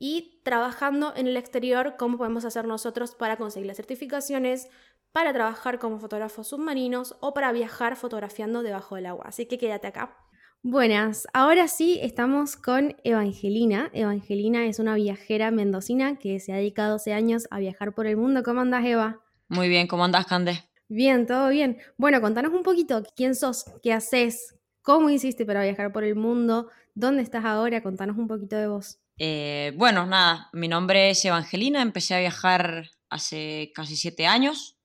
y 0.00 0.40
trabajando 0.42 1.14
en 1.14 1.28
el 1.28 1.36
exterior, 1.36 1.94
cómo 1.96 2.18
podemos 2.18 2.44
hacer 2.44 2.66
nosotros 2.66 3.14
para 3.14 3.36
conseguir 3.36 3.68
las 3.68 3.76
certificaciones, 3.76 4.68
para 5.16 5.32
trabajar 5.32 5.78
como 5.78 5.98
fotógrafos 5.98 6.48
submarinos 6.48 7.16
o 7.20 7.32
para 7.32 7.50
viajar 7.50 7.96
fotografiando 7.96 8.62
debajo 8.62 8.96
del 8.96 9.06
agua. 9.06 9.24
Así 9.28 9.46
que 9.46 9.56
quédate 9.56 9.86
acá. 9.86 10.14
Buenas, 10.62 11.26
ahora 11.32 11.68
sí 11.68 11.98
estamos 12.02 12.56
con 12.56 12.94
Evangelina. 13.02 13.90
Evangelina 13.94 14.66
es 14.66 14.78
una 14.78 14.94
viajera 14.94 15.50
mendocina 15.50 16.18
que 16.18 16.38
se 16.38 16.52
ha 16.52 16.56
dedicado 16.56 16.98
12 16.98 17.14
años 17.14 17.48
a 17.50 17.60
viajar 17.60 17.94
por 17.94 18.06
el 18.06 18.18
mundo. 18.18 18.42
¿Cómo 18.42 18.60
andas, 18.60 18.84
Eva? 18.84 19.22
Muy 19.48 19.70
bien, 19.70 19.86
¿cómo 19.86 20.04
andas, 20.04 20.26
Cande? 20.26 20.62
Bien, 20.86 21.26
todo 21.26 21.48
bien. 21.48 21.78
Bueno, 21.96 22.20
contanos 22.20 22.52
un 22.52 22.62
poquito 22.62 23.02
quién 23.16 23.34
sos, 23.34 23.64
qué 23.82 23.94
haces, 23.94 24.54
cómo 24.82 25.08
hiciste 25.08 25.46
para 25.46 25.62
viajar 25.62 25.94
por 25.94 26.04
el 26.04 26.14
mundo, 26.14 26.68
dónde 26.94 27.22
estás 27.22 27.46
ahora, 27.46 27.82
contanos 27.82 28.18
un 28.18 28.28
poquito 28.28 28.56
de 28.56 28.68
vos. 28.68 28.98
Eh, 29.16 29.72
bueno, 29.76 30.04
nada, 30.04 30.50
mi 30.52 30.68
nombre 30.68 31.08
es 31.08 31.24
Evangelina, 31.24 31.80
empecé 31.80 32.16
a 32.16 32.20
viajar 32.20 32.90
hace 33.08 33.72
casi 33.74 33.96
siete 33.96 34.26
años, 34.26 34.75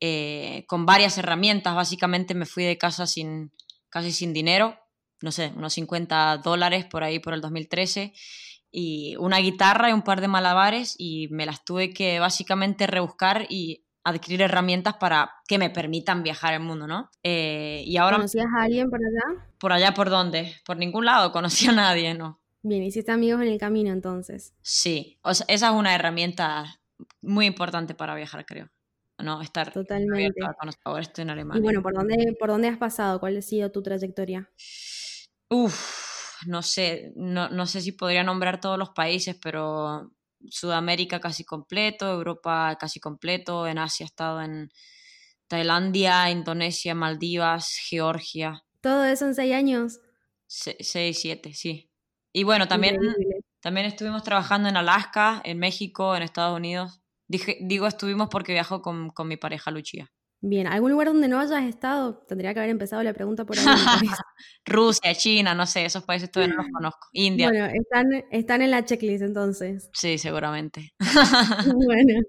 eh, 0.00 0.64
con 0.66 0.86
varias 0.86 1.18
herramientas, 1.18 1.74
básicamente 1.74 2.34
me 2.34 2.46
fui 2.46 2.64
de 2.64 2.78
casa 2.78 3.06
sin, 3.06 3.52
casi 3.88 4.12
sin 4.12 4.32
dinero, 4.32 4.78
no 5.20 5.30
sé, 5.32 5.52
unos 5.56 5.74
50 5.74 6.38
dólares 6.38 6.86
por 6.86 7.04
ahí 7.04 7.18
por 7.18 7.34
el 7.34 7.40
2013. 7.40 8.12
y 8.72 9.16
una 9.16 9.38
guitarra 9.38 9.90
y 9.90 9.92
un 9.92 10.02
par 10.02 10.20
de 10.20 10.28
malabares 10.28 10.94
y 10.96 11.26
me 11.30 11.44
las 11.44 11.64
tuve 11.64 11.92
que 11.92 12.20
básicamente 12.20 12.86
rebuscar 12.86 13.46
y 13.48 13.84
adquirir 14.04 14.42
herramientas 14.42 14.94
para 14.94 15.32
que 15.46 15.58
me 15.58 15.70
permitan 15.70 16.22
viajar 16.22 16.54
el 16.54 16.60
mundo, 16.60 16.86
¿no? 16.86 17.10
Eh, 17.22 17.82
y 17.84 17.96
ahora... 17.96 18.16
¿Conocías 18.16 18.46
a 18.58 18.62
alguien 18.62 18.88
por 18.88 19.00
allá? 19.00 19.46
¿Por 19.58 19.72
allá 19.72 19.92
por 19.92 20.08
dónde? 20.08 20.54
Por 20.64 20.76
ningún 20.76 21.04
lado, 21.04 21.32
conocí 21.32 21.66
a 21.68 21.72
nadie, 21.72 22.14
¿no? 22.14 22.40
Bien, 22.62 22.82
hiciste 22.82 23.12
amigos 23.12 23.40
en 23.42 23.48
el 23.48 23.58
camino 23.58 23.90
entonces. 23.90 24.54
Sí, 24.62 25.18
o 25.22 25.34
sea, 25.34 25.46
esa 25.48 25.68
es 25.68 25.72
una 25.74 25.94
herramienta 25.94 26.80
muy 27.22 27.46
importante 27.46 27.94
para 27.94 28.14
viajar, 28.14 28.44
creo. 28.46 28.70
¿No? 29.22 29.42
Estar 29.42 29.72
Totalmente. 29.72 30.40
Ahora 30.84 31.02
estoy 31.02 31.22
en 31.22 31.30
Alemania. 31.30 31.60
Y 31.60 31.62
bueno, 31.62 31.82
¿por 31.82 31.94
dónde, 31.94 32.36
¿por 32.38 32.48
dónde 32.48 32.68
has 32.68 32.78
pasado? 32.78 33.20
¿Cuál 33.20 33.36
ha 33.36 33.42
sido 33.42 33.70
tu 33.70 33.82
trayectoria? 33.82 34.50
Uf, 35.48 36.44
no 36.46 36.62
sé, 36.62 37.12
no, 37.16 37.48
no 37.48 37.66
sé 37.66 37.80
si 37.80 37.92
podría 37.92 38.24
nombrar 38.24 38.60
todos 38.60 38.78
los 38.78 38.90
países, 38.90 39.36
pero 39.42 40.12
Sudamérica 40.48 41.20
casi 41.20 41.44
completo, 41.44 42.10
Europa 42.10 42.76
casi 42.78 43.00
completo, 43.00 43.66
en 43.66 43.78
Asia 43.78 44.04
he 44.04 44.06
estado 44.06 44.40
en 44.40 44.70
Tailandia, 45.48 46.30
Indonesia, 46.30 46.94
Maldivas, 46.94 47.76
Georgia. 47.88 48.64
¿Todo 48.80 49.04
eso 49.04 49.26
en 49.26 49.34
seis 49.34 49.54
años? 49.54 50.00
seis, 50.46 51.18
siete, 51.20 51.54
sí. 51.54 51.90
Y 52.32 52.44
bueno, 52.44 52.68
también, 52.68 52.96
también 53.60 53.86
estuvimos 53.86 54.22
trabajando 54.22 54.68
en 54.68 54.76
Alaska, 54.76 55.40
en 55.44 55.58
México, 55.58 56.16
en 56.16 56.22
Estados 56.22 56.56
Unidos. 56.56 56.99
Dije, 57.30 57.58
digo 57.60 57.86
estuvimos 57.86 58.28
porque 58.28 58.52
viajo 58.52 58.82
con, 58.82 59.10
con 59.10 59.28
mi 59.28 59.36
pareja 59.36 59.70
Lucía. 59.70 60.10
Bien, 60.40 60.66
¿algún 60.66 60.90
lugar 60.90 61.06
donde 61.06 61.28
no 61.28 61.38
hayas 61.38 61.62
estado? 61.62 62.24
Tendría 62.26 62.52
que 62.52 62.58
haber 62.58 62.70
empezado 62.70 63.04
la 63.04 63.12
pregunta 63.12 63.44
por 63.44 63.56
ahí. 63.56 63.64
Rusia, 64.66 65.14
China, 65.14 65.54
no 65.54 65.64
sé, 65.64 65.84
esos 65.84 66.02
países 66.02 66.28
todavía 66.32 66.56
no 66.56 66.62
los 66.62 66.72
conozco. 66.72 67.06
India. 67.12 67.50
Bueno, 67.50 67.66
están, 67.66 68.06
están 68.32 68.62
en 68.62 68.72
la 68.72 68.84
checklist 68.84 69.22
entonces. 69.22 69.88
Sí, 69.92 70.18
seguramente. 70.18 70.92
bueno. 71.86 72.20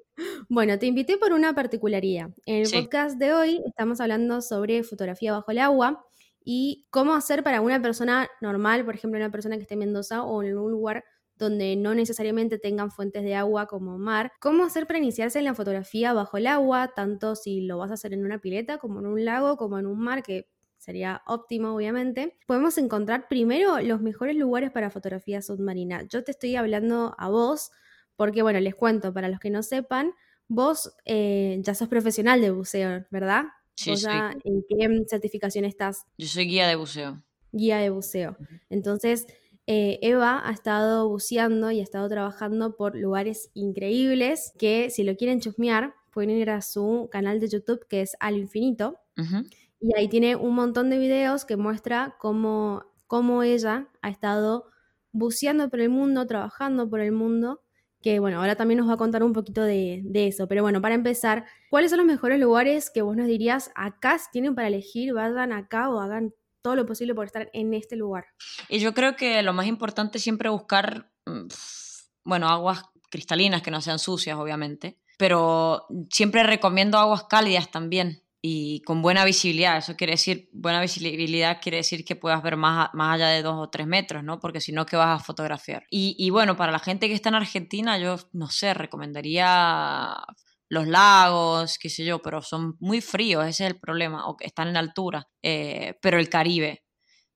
bueno, 0.49 0.77
te 0.77 0.85
invité 0.85 1.17
por 1.17 1.33
una 1.33 1.55
particularidad. 1.55 2.29
En 2.45 2.63
el 2.63 2.69
podcast 2.69 3.17
de 3.17 3.33
hoy 3.33 3.59
estamos 3.65 3.99
hablando 4.01 4.39
sobre 4.43 4.83
fotografía 4.83 5.31
bajo 5.31 5.49
el 5.49 5.57
agua 5.57 6.05
y 6.45 6.85
cómo 6.91 7.15
hacer 7.15 7.41
para 7.41 7.61
una 7.61 7.81
persona 7.81 8.29
normal, 8.39 8.85
por 8.85 8.93
ejemplo, 8.93 9.17
una 9.17 9.31
persona 9.31 9.55
que 9.55 9.63
esté 9.63 9.73
en 9.73 9.79
Mendoza 9.79 10.21
o 10.21 10.43
en 10.43 10.59
un 10.59 10.69
lugar 10.69 11.03
donde 11.41 11.75
no 11.75 11.95
necesariamente 11.95 12.59
tengan 12.59 12.91
fuentes 12.91 13.23
de 13.23 13.33
agua 13.33 13.65
como 13.65 13.97
mar. 13.97 14.31
¿Cómo 14.39 14.63
hacer 14.63 14.85
para 14.85 14.99
iniciarse 14.99 15.39
en 15.39 15.45
la 15.45 15.55
fotografía 15.55 16.13
bajo 16.13 16.37
el 16.37 16.45
agua, 16.45 16.93
tanto 16.95 17.35
si 17.35 17.61
lo 17.61 17.79
vas 17.79 17.89
a 17.89 17.95
hacer 17.95 18.13
en 18.13 18.23
una 18.23 18.37
pileta 18.37 18.77
como 18.77 18.99
en 18.99 19.07
un 19.07 19.25
lago, 19.25 19.57
como 19.57 19.79
en 19.79 19.87
un 19.87 19.99
mar, 19.99 20.21
que 20.21 20.47
sería 20.77 21.23
óptimo 21.25 21.75
obviamente. 21.75 22.37
Podemos 22.45 22.77
encontrar 22.77 23.27
primero 23.27 23.79
los 23.79 24.01
mejores 24.01 24.35
lugares 24.35 24.69
para 24.69 24.91
fotografía 24.91 25.41
submarina. 25.41 26.03
Yo 26.07 26.23
te 26.23 26.29
estoy 26.29 26.55
hablando 26.55 27.15
a 27.17 27.29
vos 27.29 27.71
porque, 28.15 28.43
bueno, 28.43 28.59
les 28.59 28.75
cuento, 28.75 29.11
para 29.11 29.27
los 29.27 29.39
que 29.39 29.49
no 29.49 29.63
sepan, 29.63 30.13
vos 30.47 30.93
eh, 31.05 31.57
ya 31.61 31.73
sos 31.73 31.87
profesional 31.87 32.39
de 32.39 32.51
buceo, 32.51 33.03
¿verdad? 33.09 33.45
Sí, 33.73 33.97
sí. 33.97 34.07
¿En 34.43 34.63
qué 34.69 35.05
certificación 35.07 35.65
estás? 35.65 36.05
Yo 36.19 36.27
soy 36.27 36.45
guía 36.45 36.67
de 36.67 36.75
buceo. 36.75 37.23
Guía 37.51 37.77
de 37.77 37.89
buceo. 37.89 38.37
Entonces, 38.69 39.25
eh, 39.73 39.99
Eva 40.01 40.41
ha 40.45 40.51
estado 40.51 41.07
buceando 41.07 41.71
y 41.71 41.79
ha 41.79 41.83
estado 41.83 42.09
trabajando 42.09 42.75
por 42.75 42.93
lugares 42.93 43.51
increíbles 43.53 44.53
que 44.59 44.89
si 44.89 45.05
lo 45.05 45.15
quieren 45.15 45.39
chusmear 45.39 45.95
pueden 46.09 46.31
ir 46.31 46.49
a 46.49 46.61
su 46.61 47.07
canal 47.09 47.39
de 47.39 47.47
YouTube 47.47 47.87
que 47.87 48.01
es 48.01 48.17
Al 48.19 48.35
Infinito. 48.35 48.99
Y 49.79 49.97
ahí 49.97 50.09
tiene 50.09 50.35
un 50.35 50.55
montón 50.55 50.89
de 50.89 50.97
videos 50.97 51.45
que 51.45 51.55
muestra 51.55 52.17
cómo, 52.19 52.83
cómo 53.07 53.43
ella 53.43 53.87
ha 54.01 54.09
estado 54.09 54.65
buceando 55.13 55.69
por 55.69 55.79
el 55.79 55.87
mundo, 55.87 56.27
trabajando 56.27 56.89
por 56.89 56.99
el 56.99 57.13
mundo 57.13 57.61
que 58.01 58.19
bueno, 58.19 58.39
ahora 58.39 58.55
también 58.57 58.79
nos 58.79 58.89
va 58.89 58.95
a 58.95 58.97
contar 58.97 59.23
un 59.23 59.31
poquito 59.31 59.63
de, 59.63 60.01
de, 60.03 60.27
eso. 60.27 60.47
Pero 60.49 60.63
bueno, 60.63 60.81
para 60.81 60.95
empezar, 60.95 61.45
¿cuáles 61.69 61.91
son 61.91 61.99
los 61.99 62.07
mejores 62.07 62.41
lugares 62.41 62.89
que 62.89 63.03
vos 63.03 63.15
nos 63.15 63.27
dirías 63.27 63.71
acá 63.75 64.17
si 64.17 64.25
tienen 64.31 64.53
para 64.53 64.67
elegir, 64.67 65.13
vayan 65.13 65.53
acá 65.53 65.89
o 65.89 65.99
hagan 65.99 66.33
todo 66.61 66.75
lo 66.75 66.85
posible 66.85 67.15
por 67.15 67.25
estar 67.25 67.49
en 67.53 67.73
este 67.73 67.95
lugar. 67.95 68.25
Y 68.69 68.79
yo 68.79 68.93
creo 68.93 69.15
que 69.15 69.41
lo 69.41 69.53
más 69.53 69.67
importante 69.67 70.17
es 70.17 70.23
siempre 70.23 70.49
buscar, 70.49 71.11
mm, 71.25 71.47
bueno, 72.23 72.47
aguas 72.47 72.83
cristalinas 73.09 73.61
que 73.61 73.71
no 73.71 73.81
sean 73.81 73.99
sucias, 73.99 74.37
obviamente, 74.37 74.97
pero 75.17 75.85
siempre 76.09 76.43
recomiendo 76.43 76.97
aguas 76.97 77.25
cálidas 77.25 77.69
también 77.69 78.23
y 78.41 78.81
con 78.81 79.01
buena 79.01 79.23
visibilidad. 79.23 79.77
Eso 79.77 79.95
quiere 79.95 80.13
decir, 80.13 80.49
buena 80.51 80.81
visibilidad 80.81 81.59
quiere 81.61 81.77
decir 81.77 82.03
que 82.03 82.15
puedas 82.15 82.41
ver 82.41 82.57
más, 82.57 82.89
más 82.93 83.15
allá 83.15 83.27
de 83.27 83.43
dos 83.43 83.55
o 83.57 83.69
tres 83.69 83.85
metros, 83.85 84.23
¿no? 84.23 84.39
Porque 84.39 84.61
si 84.61 84.71
no, 84.71 84.85
¿qué 84.85 84.95
vas 84.95 85.21
a 85.21 85.23
fotografiar? 85.23 85.85
Y, 85.91 86.15
y 86.17 86.29
bueno, 86.31 86.55
para 86.55 86.71
la 86.71 86.79
gente 86.79 87.07
que 87.07 87.13
está 87.13 87.29
en 87.29 87.35
Argentina, 87.35 87.99
yo 87.99 88.17
no 88.33 88.47
sé, 88.49 88.73
recomendaría 88.73 90.15
los 90.71 90.87
lagos, 90.87 91.77
qué 91.77 91.89
sé 91.89 92.05
yo, 92.05 92.21
pero 92.21 92.41
son 92.41 92.77
muy 92.79 93.01
fríos, 93.01 93.45
ese 93.45 93.65
es 93.65 93.71
el 93.71 93.79
problema, 93.79 94.25
o 94.27 94.37
que 94.37 94.47
están 94.47 94.69
en 94.69 94.77
altura. 94.77 95.27
Eh, 95.43 95.95
pero 96.01 96.17
el 96.17 96.29
Caribe, 96.29 96.85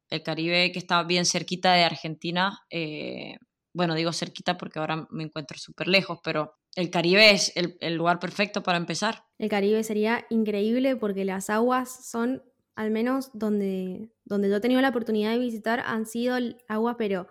el 0.10 0.24
Caribe 0.24 0.72
que 0.72 0.80
está 0.80 1.04
bien 1.04 1.26
cerquita 1.26 1.74
de 1.74 1.84
Argentina, 1.84 2.58
eh, 2.70 3.36
bueno, 3.74 3.94
digo 3.94 4.14
cerquita 4.14 4.58
porque 4.58 4.80
ahora 4.80 5.06
me 5.12 5.26
encuentro 5.26 5.58
súper 5.58 5.90
lejos, 5.90 6.20
pero 6.24 6.54
el 6.78 6.90
Caribe 6.90 7.32
es 7.32 7.52
el, 7.58 7.76
el, 7.82 7.96
lugar 7.96 8.20
perfecto 8.20 8.64
para 8.64 8.78
empezar. 8.78 9.26
El 9.38 9.50
Caribe 9.50 9.84
sería 9.84 10.26
increíble 10.30 10.96
porque 10.96 11.26
las 11.26 11.50
aguas 11.50 12.10
son, 12.10 12.42
al 12.78 12.90
menos 12.90 13.32
donde, 13.34 14.14
donde 14.24 14.48
yo 14.48 14.56
he 14.56 14.62
tenido 14.62 14.80
la 14.80 14.90
oportunidad 14.90 15.32
de 15.32 15.40
visitar, 15.40 15.82
han 15.82 16.06
sido 16.06 16.38
agua, 16.70 16.96
pero 16.96 17.28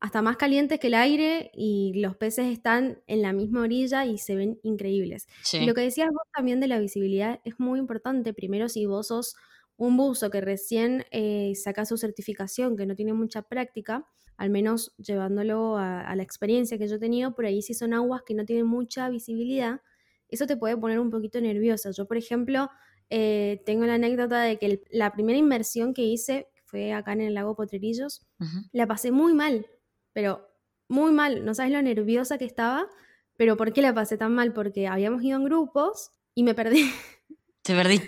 hasta 0.00 0.22
más 0.22 0.38
calientes 0.38 0.80
que 0.80 0.86
el 0.86 0.94
aire 0.94 1.50
y 1.54 1.92
los 2.00 2.16
peces 2.16 2.46
están 2.46 3.02
en 3.06 3.20
la 3.20 3.34
misma 3.34 3.60
orilla 3.60 4.06
y 4.06 4.16
se 4.16 4.34
ven 4.34 4.58
increíbles. 4.62 5.28
lo 5.60 5.74
que 5.74 5.82
decías 5.82 6.08
vos 6.10 6.26
también 6.34 6.58
de 6.58 6.68
la 6.68 6.78
visibilidad 6.78 7.40
es 7.44 7.60
muy 7.60 7.78
importante. 7.78 8.32
Primero, 8.32 8.70
si 8.70 8.86
vos 8.86 9.08
sos 9.08 9.36
un 9.76 9.98
buzo 9.98 10.30
que 10.30 10.40
recién 10.40 11.04
eh, 11.10 11.52
saca 11.54 11.84
su 11.84 11.98
certificación, 11.98 12.76
que 12.76 12.86
no 12.86 12.94
tiene 12.94 13.12
mucha 13.12 13.42
práctica, 13.42 14.06
al 14.38 14.48
menos 14.48 14.94
llevándolo 14.96 15.76
a, 15.76 16.14
la 16.16 16.22
experiencia 16.22 16.78
que 16.78 16.88
yo 16.88 16.96
he 16.96 16.98
tenido, 16.98 17.34
por 17.34 17.44
ahí 17.44 17.60
si 17.60 17.74
son 17.74 17.92
aguas 17.92 18.22
que 18.24 18.34
no 18.34 18.46
tienen 18.46 18.66
mucha 18.66 19.10
visibilidad, 19.10 19.82
eso 20.28 20.46
te 20.46 20.56
puede 20.56 20.78
poner 20.78 20.98
un 20.98 21.10
poquito 21.10 21.40
nerviosa. 21.42 21.90
Yo, 21.90 22.06
por 22.06 22.16
ejemplo, 22.16 22.70
eh, 23.10 23.60
tengo 23.66 23.84
la 23.84 23.94
anécdota 23.94 24.40
de 24.40 24.58
que 24.58 24.82
la 24.90 25.12
primera 25.12 25.38
inmersión 25.38 25.92
que 25.92 26.02
hice 26.02 26.48
fue 26.64 26.94
acá 26.94 27.12
en 27.12 27.20
el 27.20 27.34
lago 27.34 27.54
Potrerillos, 27.54 28.26
la 28.72 28.86
pasé 28.86 29.10
muy 29.10 29.34
mal 29.34 29.66
pero 30.12 30.48
muy 30.88 31.12
mal, 31.12 31.44
no 31.44 31.54
sabes 31.54 31.72
lo 31.72 31.80
nerviosa 31.80 32.36
que 32.36 32.44
estaba, 32.44 32.88
pero 33.36 33.56
¿por 33.56 33.72
qué 33.72 33.80
la 33.80 33.94
pasé 33.94 34.18
tan 34.18 34.34
mal? 34.34 34.52
Porque 34.52 34.86
habíamos 34.86 35.22
ido 35.22 35.38
en 35.38 35.44
grupos 35.44 36.10
y 36.34 36.42
me 36.42 36.54
perdí. 36.54 36.82
¿Te 37.62 37.74
perdí? 37.74 38.00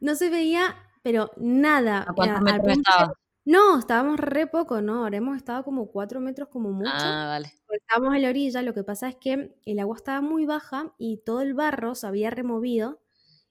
No 0.00 0.14
se 0.14 0.30
veía, 0.30 0.76
pero 1.02 1.30
nada. 1.36 2.04
¿A 2.08 2.12
cuántos 2.12 2.42
metros 2.42 2.76
estaba? 2.76 3.12
No, 3.44 3.78
estábamos 3.78 4.20
re 4.20 4.46
poco, 4.46 4.82
¿no? 4.82 5.04
Habremos 5.04 5.36
estado 5.36 5.64
como 5.64 5.90
cuatro 5.90 6.20
metros 6.20 6.48
como 6.48 6.70
mucho. 6.70 6.90
Ah, 6.92 7.26
vale. 7.26 7.52
Estábamos 7.70 8.14
en 8.14 8.22
la 8.22 8.28
orilla, 8.28 8.62
lo 8.62 8.74
que 8.74 8.84
pasa 8.84 9.08
es 9.08 9.16
que 9.16 9.56
el 9.64 9.78
agua 9.78 9.96
estaba 9.96 10.20
muy 10.20 10.44
baja 10.46 10.94
y 10.98 11.22
todo 11.24 11.40
el 11.40 11.54
barro 11.54 11.94
se 11.94 12.06
había 12.06 12.30
removido 12.30 13.00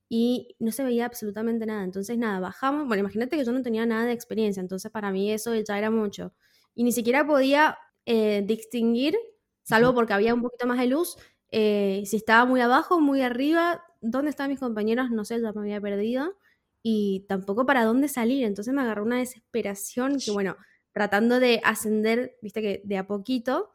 y 0.07 0.55
no 0.59 0.71
se 0.71 0.83
veía 0.83 1.05
absolutamente 1.05 1.65
nada. 1.65 1.83
Entonces, 1.83 2.17
nada, 2.17 2.39
bajamos. 2.39 2.87
Bueno, 2.87 3.01
imagínate 3.01 3.35
que 3.35 3.43
yo 3.43 3.51
no 3.51 3.61
tenía 3.61 3.85
nada 3.85 4.05
de 4.05 4.13
experiencia, 4.13 4.61
entonces 4.61 4.91
para 4.91 5.11
mí 5.11 5.31
eso 5.31 5.55
ya 5.55 5.77
era 5.77 5.89
mucho 5.89 6.33
y 6.79 6.83
ni 6.85 6.93
siquiera 6.93 7.27
podía 7.27 7.77
eh, 8.05 8.41
distinguir, 8.45 9.17
salvo 9.63 9.93
porque 9.93 10.13
había 10.13 10.33
un 10.33 10.41
poquito 10.41 10.65
más 10.65 10.79
de 10.79 10.87
luz, 10.87 11.17
eh, 11.51 12.03
si 12.05 12.15
estaba 12.15 12.45
muy 12.45 12.61
abajo, 12.61 13.01
muy 13.01 13.21
arriba, 13.21 13.83
dónde 13.99 14.29
estaban 14.29 14.49
mis 14.49 14.61
compañeros, 14.61 15.11
no 15.11 15.25
sé, 15.25 15.41
ya 15.41 15.51
me 15.51 15.59
había 15.59 15.81
perdido, 15.81 16.37
y 16.81 17.25
tampoco 17.27 17.65
para 17.65 17.83
dónde 17.83 18.07
salir, 18.07 18.45
entonces 18.45 18.73
me 18.73 18.81
agarró 18.81 19.03
una 19.03 19.17
desesperación 19.17 20.19
que 20.23 20.31
bueno, 20.31 20.55
tratando 20.93 21.41
de 21.41 21.59
ascender, 21.65 22.37
viste 22.41 22.61
que 22.61 22.81
de 22.85 22.97
a 22.97 23.05
poquito, 23.05 23.71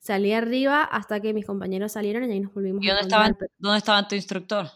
salí 0.00 0.32
arriba 0.32 0.82
hasta 0.82 1.20
que 1.20 1.32
mis 1.34 1.46
compañeros 1.46 1.92
salieron 1.92 2.28
y 2.28 2.32
ahí 2.32 2.40
nos 2.40 2.52
volvimos. 2.52 2.84
¿Y 2.84 2.88
dónde, 2.88 3.02
estaban, 3.02 3.38
dónde 3.58 3.78
estaba 3.78 4.08
tu 4.08 4.16
instructor? 4.16 4.66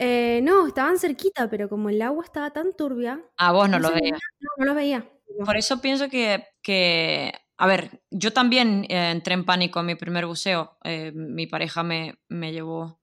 Eh, 0.00 0.40
no, 0.42 0.66
estaban 0.66 0.98
cerquita, 0.98 1.48
pero 1.48 1.68
como 1.68 1.88
el 1.88 2.02
agua 2.02 2.24
estaba 2.24 2.50
tan 2.50 2.74
turbia. 2.74 3.24
Ah, 3.36 3.52
vos 3.52 3.70
no, 3.70 3.78
lo 3.78 3.92
veías. 3.92 4.18
No, 4.40 4.50
no 4.58 4.64
lo 4.64 4.74
veía. 4.74 5.08
Por 5.44 5.56
eso 5.56 5.80
pienso 5.80 6.08
que, 6.08 6.44
que 6.62 7.32
a 7.56 7.66
ver, 7.66 8.02
yo 8.10 8.32
también 8.32 8.84
eh, 8.88 9.10
entré 9.10 9.34
en 9.34 9.44
pánico 9.44 9.80
en 9.80 9.86
mi 9.86 9.94
primer 9.94 10.26
buceo. 10.26 10.76
Eh, 10.84 11.12
mi 11.14 11.46
pareja 11.46 11.82
me, 11.82 12.14
me, 12.28 12.52
llevó 12.52 13.00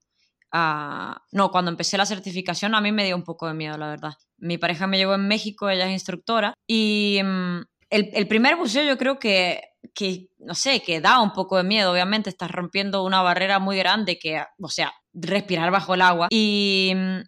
a... 0.52 1.22
No, 1.32 1.50
cuando 1.50 1.70
empecé 1.70 1.96
la 1.96 2.06
certificación 2.06 2.74
a 2.74 2.80
mí 2.80 2.92
me 2.92 3.04
dio 3.04 3.16
un 3.16 3.24
poco 3.24 3.48
de 3.48 3.54
miedo, 3.54 3.78
la 3.78 3.88
verdad. 3.88 4.14
Mi 4.38 4.58
pareja 4.58 4.86
me 4.86 4.98
llevó 4.98 5.14
en 5.14 5.26
México, 5.26 5.70
ella 5.70 5.86
es 5.86 5.92
instructora. 5.92 6.54
Y 6.66 7.20
mm, 7.24 7.60
el, 7.90 8.10
el, 8.12 8.28
primer 8.28 8.56
buceo 8.56 8.84
yo 8.84 8.98
creo 8.98 9.18
que, 9.18 9.62
que, 9.94 10.28
no 10.38 10.54
sé, 10.54 10.82
que 10.82 11.00
da 11.00 11.20
un 11.20 11.32
poco 11.32 11.56
de 11.56 11.64
miedo. 11.64 11.90
Obviamente 11.90 12.28
estás 12.28 12.50
rompiendo 12.50 13.04
una 13.04 13.22
barrera 13.22 13.58
muy 13.58 13.78
grande 13.78 14.18
que, 14.18 14.42
o 14.60 14.68
sea, 14.68 14.92
respirar 15.14 15.70
bajo 15.70 15.94
el 15.94 16.02
agua. 16.02 16.28
Y, 16.30 16.92
mm, 16.94 17.20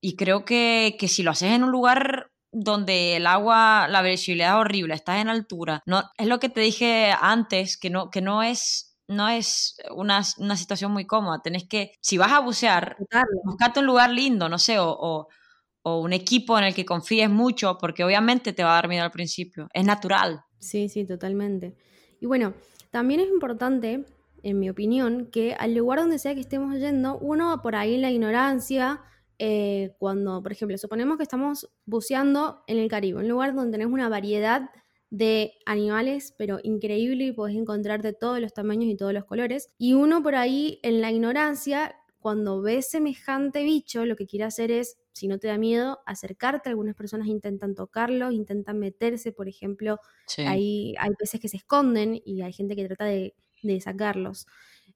y 0.00 0.16
creo 0.16 0.44
que, 0.44 0.96
que 0.98 1.08
si 1.08 1.24
lo 1.24 1.32
haces 1.32 1.50
en 1.52 1.64
un 1.64 1.72
lugar 1.72 2.31
donde 2.52 3.16
el 3.16 3.26
agua, 3.26 3.88
la 3.88 4.02
visibilidad 4.02 4.50
es 4.50 4.60
horrible, 4.60 4.94
estás 4.94 5.20
en 5.20 5.28
altura. 5.28 5.82
No, 5.86 6.04
es 6.18 6.26
lo 6.26 6.38
que 6.38 6.50
te 6.50 6.60
dije 6.60 7.12
antes, 7.18 7.76
que 7.76 7.90
no, 7.90 8.10
que 8.10 8.20
no 8.20 8.42
es 8.42 8.92
no 9.08 9.28
es 9.28 9.76
una, 9.94 10.22
situación 10.22 10.92
muy 10.92 11.06
cómoda. 11.06 11.40
Tenés 11.42 11.64
que, 11.64 11.92
si 12.00 12.18
vas 12.18 12.32
a 12.32 12.40
bucear, 12.40 12.96
buscarte 13.44 13.80
un 13.80 13.86
lugar 13.86 14.10
lindo, 14.10 14.48
no 14.48 14.58
sé, 14.58 14.78
o, 14.78 15.28
o, 15.82 16.00
un 16.00 16.12
equipo 16.12 16.56
en 16.58 16.64
el 16.64 16.74
que 16.74 16.84
confíes 16.84 17.28
mucho, 17.28 17.76
porque 17.78 18.04
obviamente 18.04 18.52
te 18.52 18.64
va 18.64 18.70
a 18.70 18.74
dar 18.74 18.88
miedo 18.88 19.04
al 19.04 19.10
principio. 19.10 19.68
Es 19.74 19.84
natural. 19.84 20.44
Sí, 20.58 20.88
sí, 20.88 21.04
totalmente. 21.04 21.74
Y 22.20 22.26
bueno, 22.26 22.54
también 22.90 23.20
es 23.20 23.28
importante, 23.28 24.04
en 24.42 24.58
mi 24.58 24.70
opinión, 24.70 25.26
que 25.26 25.54
al 25.54 25.74
lugar 25.74 25.98
donde 25.98 26.18
sea 26.18 26.34
que 26.34 26.40
estemos 26.40 26.74
yendo, 26.76 27.18
uno 27.18 27.60
por 27.62 27.74
ahí 27.74 27.96
la 27.98 28.10
ignorancia, 28.10 29.00
eh, 29.44 29.96
cuando, 29.98 30.40
por 30.40 30.52
ejemplo, 30.52 30.78
suponemos 30.78 31.16
que 31.16 31.24
estamos 31.24 31.68
buceando 31.84 32.62
en 32.68 32.78
el 32.78 32.88
Caribe, 32.88 33.18
un 33.18 33.28
lugar 33.28 33.56
donde 33.56 33.72
tenemos 33.72 33.92
una 33.92 34.08
variedad 34.08 34.70
de 35.10 35.54
animales, 35.66 36.32
pero 36.38 36.60
increíble 36.62 37.24
y 37.24 37.32
podés 37.32 37.56
encontrar 37.56 38.02
de 38.02 38.12
todos 38.12 38.38
los 38.38 38.54
tamaños 38.54 38.88
y 38.88 38.96
todos 38.96 39.12
los 39.12 39.24
colores. 39.24 39.74
Y 39.78 39.94
uno 39.94 40.22
por 40.22 40.36
ahí, 40.36 40.78
en 40.84 41.00
la 41.00 41.10
ignorancia, 41.10 41.96
cuando 42.20 42.62
ve 42.62 42.82
semejante 42.82 43.64
bicho, 43.64 44.06
lo 44.06 44.14
que 44.14 44.28
quiere 44.28 44.44
hacer 44.44 44.70
es, 44.70 44.96
si 45.12 45.26
no 45.26 45.40
te 45.40 45.48
da 45.48 45.58
miedo, 45.58 45.98
acercarte. 46.06 46.68
Algunas 46.68 46.94
personas 46.94 47.26
intentan 47.26 47.74
tocarlo, 47.74 48.30
intentan 48.30 48.78
meterse, 48.78 49.32
por 49.32 49.48
ejemplo, 49.48 49.98
hay, 50.38 50.94
hay 51.00 51.10
peces 51.18 51.40
que 51.40 51.48
se 51.48 51.56
esconden 51.56 52.22
y 52.24 52.42
hay 52.42 52.52
gente 52.52 52.76
que 52.76 52.86
trata 52.86 53.06
de, 53.06 53.34
sacarlos. 53.80 54.46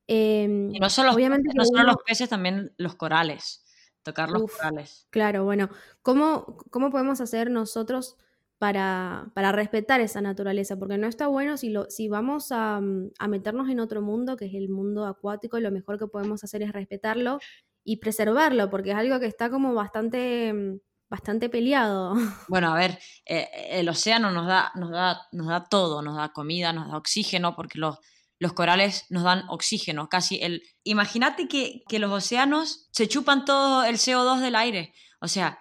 Em, 0.07 0.73
y 0.73 0.79
no 0.79 0.89
solo, 0.89 1.13
obviamente 1.13 1.51
no 1.53 1.65
solo 1.65 1.83
los 1.83 1.97
peces, 2.07 2.29
también 2.29 2.73
los 2.77 2.95
corales, 2.95 3.66
tocar 4.07 4.31
los 4.31 4.51
corales. 4.51 5.07
Claro, 5.11 5.45
bueno, 5.45 5.69
¿cómo, 6.03 6.57
¿cómo 6.71 6.91
podemos 6.91 7.21
hacer 7.21 7.51
nosotros 7.51 8.17
para, 8.59 9.31
para, 9.35 9.53
respetar 9.53 10.01
esa 10.01 10.23
naturaleza, 10.23 10.77
porque 10.77 10.97
no 10.97 11.07
está 11.07 11.27
bueno 11.27 11.59
si, 11.59 11.69
lo, 11.69 11.91
si 11.91 12.09
vamos 12.09 12.53
a, 12.53 12.81
mm, 12.81 13.11
a, 13.19 13.29
meternos 13.29 13.69
en 13.69 13.81
otro 13.81 14.01
mundo, 14.01 14.37
que 14.37 14.47
es 14.47 14.55
el 14.55 14.71
mundo 14.71 15.05
acuático, 15.05 15.61
lo 15.61 15.71
mejor 15.71 15.99
que 15.99 16.07
podemos 16.07 16.43
hacer 16.43 16.63
es 16.63 16.73
respetarlo 16.73 17.39
y 17.85 17.99
preservarlo, 17.99 18.71
porque 18.71 18.93
es 18.93 18.97
algo 18.97 19.21
que 19.21 19.27
está 19.27 19.51
como 19.51 19.75
bastante, 19.75 20.53
mm, 20.55 20.79
bastante 21.11 21.51
peleado. 21.51 22.15
Bueno, 22.49 22.73
a 22.73 22.77
ver, 22.77 22.99
eh, 23.27 23.49
el 23.73 23.89
océano 23.89 24.31
nos 24.31 24.47
da, 24.47 24.73
nos, 24.75 24.91
da, 24.91 25.21
nos 25.33 25.49
da 25.49 25.65
todo, 25.65 26.01
nos 26.01 26.17
da 26.17 26.33
comida, 26.33 26.73
nos 26.73 26.91
da 26.91 26.97
oxígeno, 26.97 27.55
porque 27.55 27.79
los, 27.79 27.99
los 28.39 28.53
corales 28.53 29.07
nos 29.09 29.23
dan 29.25 29.45
oxígeno, 29.49 30.09
casi 30.09 30.37
el... 30.43 30.63
Imagínate 30.85 31.49
que, 31.49 31.83
que 31.89 31.99
los 31.99 32.13
océanos 32.13 32.89
se 32.93 33.09
chupan 33.09 33.45
todo 33.45 33.85
el 33.85 33.97
CO2 33.97 34.41
del 34.41 34.57
aire, 34.57 34.95
o 35.21 35.29
sea, 35.29 35.59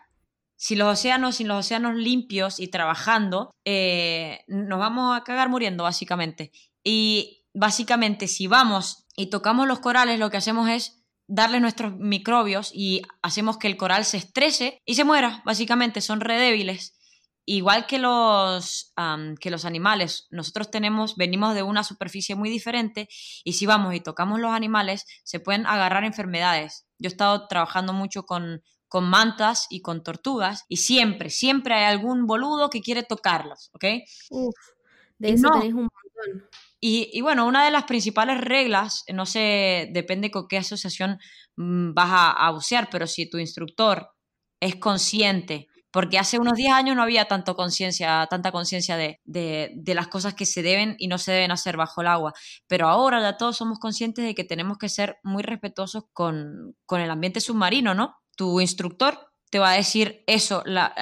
si 0.58 0.76
los 0.76 0.88
océanos, 0.88 1.36
sin 1.36 1.48
los 1.48 1.66
océanos 1.66 1.96
limpios 1.96 2.60
y 2.60 2.70
trabajando, 2.70 3.52
eh, 3.66 4.40
nos 4.48 4.80
vamos 4.80 5.16
a 5.16 5.24
cagar 5.24 5.50
muriendo, 5.50 5.84
básicamente. 5.84 6.52
Y 6.84 7.46
básicamente, 7.54 8.28
si 8.28 8.48
vamos 8.48 9.06
y 9.16 9.30
tocamos 9.30 9.68
los 9.68 9.80
corales, 9.80 10.20
lo 10.20 10.30
que 10.30 10.38
hacemos 10.38 10.70
es 10.70 11.04
darles 11.28 11.62
nuestros 11.62 11.96
microbios 11.98 12.72
y 12.74 13.02
hacemos 13.22 13.58
que 13.58 13.68
el 13.68 13.78
coral 13.78 14.06
se 14.06 14.18
estrese 14.18 14.82
y 14.86 14.96
se 14.96 15.04
muera, 15.04 15.42
básicamente, 15.46 16.02
son 16.02 16.22
redébiles. 16.22 16.98
Igual 17.46 17.86
que 17.86 18.00
los, 18.00 18.94
que 19.40 19.52
los 19.52 19.66
animales, 19.66 20.28
nosotros 20.32 20.72
tenemos, 20.72 21.16
venimos 21.16 21.54
de 21.54 21.64
una 21.64 21.84
superficie 21.84 22.36
muy 22.36 22.50
diferente 22.50 23.08
y 23.44 23.54
si 23.54 23.66
vamos 23.66 23.94
y 23.94 24.00
tocamos 24.00 24.40
los 24.40 24.52
animales, 24.52 25.06
se 25.24 25.40
pueden 25.40 25.66
agarrar 25.68 26.04
enfermedades. 26.04 26.88
Yo 26.98 27.08
he 27.08 27.12
estado 27.12 27.48
trabajando 27.48 27.94
mucho 27.94 28.24
con 28.24 28.64
con 28.88 29.10
mantas 29.10 29.68
y 29.70 29.82
con 29.82 30.04
tortugas 30.04 30.64
y 30.70 30.78
siempre, 30.78 31.30
siempre 31.30 31.74
hay 31.74 31.84
algún 31.84 32.28
boludo 32.28 32.70
que 32.70 32.82
quiere 32.82 33.04
tocarlas, 33.04 33.70
¿ok? 33.74 33.86
Uf, 34.30 34.56
de 35.18 35.32
eso 35.32 35.50
tenés 35.52 35.74
un 35.74 35.90
montón. 35.90 36.50
Y, 36.80 37.20
bueno, 37.22 37.48
una 37.48 37.66
de 37.66 37.72
las 37.72 37.86
principales 37.86 38.40
reglas, 38.40 39.04
no 39.12 39.26
sé, 39.26 39.90
depende 39.92 40.30
con 40.30 40.48
qué 40.48 40.58
asociación 40.58 41.18
mm, 41.56 41.94
vas 41.94 42.10
a, 42.38 42.52
bucear, 42.52 42.90
pero 42.92 43.08
si 43.08 43.30
tu 43.30 43.40
instructor 43.40 44.12
es 44.62 44.76
consciente, 44.76 45.68
porque 45.96 46.20
hace 46.20 46.40
unos 46.40 46.56
10 46.56 46.74
años 46.74 46.94
no 46.98 47.04
había 47.04 47.24
tanto 47.26 47.56
conciencia, 47.56 48.28
tanta 48.30 48.52
conciencia 48.52 48.98
de, 48.98 49.22
de, 49.24 49.96
las 49.96 50.10
cosas 50.10 50.34
que 50.34 50.46
se 50.46 50.62
deben 50.62 50.98
y 51.00 51.08
no 51.08 51.18
se 51.18 51.32
deben 51.32 51.52
hacer 51.52 51.78
bajo 51.78 52.02
el 52.02 52.08
agua, 52.08 52.34
pero 52.68 52.90
ahora 52.90 53.22
ya 53.22 53.38
todos 53.38 53.56
somos 53.56 53.80
conscientes 53.80 54.26
de 54.26 54.36
que 54.36 54.44
tenemos 54.44 54.78
que 54.78 54.90
ser 54.90 55.20
muy 55.24 55.42
respetuosos 55.42 56.04
con, 56.12 56.76
con 56.86 57.00
el 57.00 57.10
ambiente 57.10 57.40
submarino, 57.40 57.94
¿no? 57.94 58.18
tu 58.36 58.60
instructor 58.60 59.32
te 59.50 59.58
va 59.58 59.72
a 59.72 59.76
decir 59.76 60.26
eso, 60.28 60.64
la, 60.66 60.94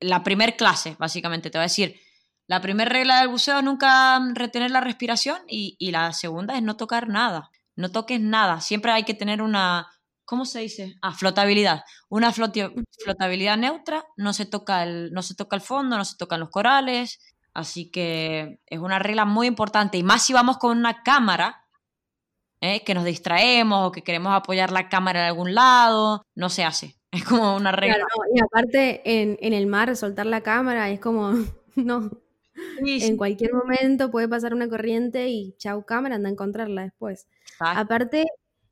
la 0.00 0.22
primer 0.22 0.56
clase, 0.56 0.96
básicamente, 0.98 1.50
te 1.50 1.58
va 1.58 1.64
a 1.64 1.66
decir, 1.66 2.00
la 2.46 2.62
primera 2.62 2.88
regla 2.88 3.20
del 3.20 3.28
buceo 3.28 3.58
es 3.58 3.64
nunca 3.64 4.18
retener 4.32 4.70
la 4.70 4.80
respiración 4.80 5.36
y, 5.48 5.76
la 5.90 6.14
segunda 6.14 6.56
es 6.56 6.62
no 6.62 6.78
tocar 6.78 7.08
nada, 7.08 7.50
no 7.76 7.90
toques 7.90 8.22
nada, 8.22 8.62
siempre 8.62 8.90
hay 8.92 9.02
que 9.02 9.12
tener 9.12 9.42
una, 9.42 9.88
¿cómo 10.30 10.44
se 10.44 10.60
dice? 10.60 10.96
Ah, 11.02 11.12
flotabilidad, 11.12 11.82
una 12.08 12.32
flotabilidad 12.32 13.56
neutra, 13.56 14.04
no 14.16 14.32
se, 14.32 14.46
toca 14.46 14.84
el, 14.84 15.12
no 15.12 15.22
se 15.22 15.34
toca 15.34 15.56
el 15.56 15.60
fondo, 15.60 15.96
no 15.96 16.04
se 16.04 16.16
tocan 16.16 16.38
los 16.38 16.50
corales, 16.50 17.18
así 17.52 17.90
que 17.90 18.60
es 18.66 18.78
una 18.78 19.00
regla 19.00 19.24
muy 19.24 19.48
importante 19.48 19.98
y 19.98 20.04
más 20.04 20.22
si 20.22 20.32
vamos 20.32 20.58
con 20.58 20.78
una 20.78 21.02
cámara 21.02 21.66
¿eh? 22.60 22.84
que 22.84 22.94
nos 22.94 23.04
distraemos 23.04 23.88
o 23.88 23.90
que 23.90 24.02
queremos 24.02 24.32
apoyar 24.32 24.70
la 24.70 24.88
cámara 24.88 25.22
de 25.22 25.26
algún 25.26 25.52
lado, 25.52 26.22
no 26.36 26.48
se 26.48 26.62
hace. 26.64 26.96
Es 27.10 27.24
como 27.24 27.56
una 27.56 27.72
regla. 27.72 28.06
y 28.32 28.40
aparte 28.40 29.02
en, 29.04 29.36
en, 29.40 29.52
el 29.52 29.66
mar 29.66 29.96
soltar 29.96 30.26
la 30.26 30.42
cámara 30.42 30.90
es 30.90 31.00
como, 31.00 31.32
no. 31.74 32.08
En 32.78 33.16
cualquier 33.16 33.52
momento 33.52 34.12
puede 34.12 34.28
pasar 34.28 34.54
una 34.54 34.68
corriente 34.68 35.28
y 35.28 35.56
chau 35.58 35.84
cámara, 35.84 36.14
anda 36.14 36.28
a 36.28 36.32
encontrarla 36.32 36.82
después. 36.82 37.26
Aparte, 37.58 38.26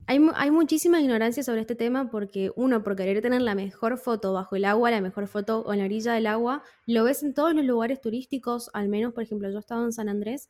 hay, 0.09 0.19
hay, 0.33 0.49
muchísima 0.49 0.99
ignorancia 0.99 1.43
sobre 1.43 1.61
este 1.61 1.75
tema 1.75 2.09
porque 2.09 2.51
uno, 2.55 2.83
por 2.83 2.95
querer 2.95 3.21
tener 3.21 3.43
la 3.43 3.53
mejor 3.53 3.99
foto 3.99 4.33
bajo 4.33 4.55
el 4.55 4.65
agua, 4.65 4.89
la 4.89 5.01
mejor 5.01 5.27
foto 5.27 5.61
o 5.61 5.71
en 5.71 5.79
la 5.79 5.85
orilla 5.85 6.13
del 6.13 6.25
agua, 6.25 6.63
lo 6.87 7.03
ves 7.03 7.21
en 7.21 7.35
todos 7.35 7.53
los 7.53 7.63
lugares 7.63 8.01
turísticos, 8.01 8.71
al 8.73 8.89
menos, 8.89 9.13
por 9.13 9.21
ejemplo, 9.21 9.49
yo 9.51 9.57
he 9.57 9.59
estado 9.59 9.85
en 9.85 9.93
San 9.93 10.09
Andrés, 10.09 10.49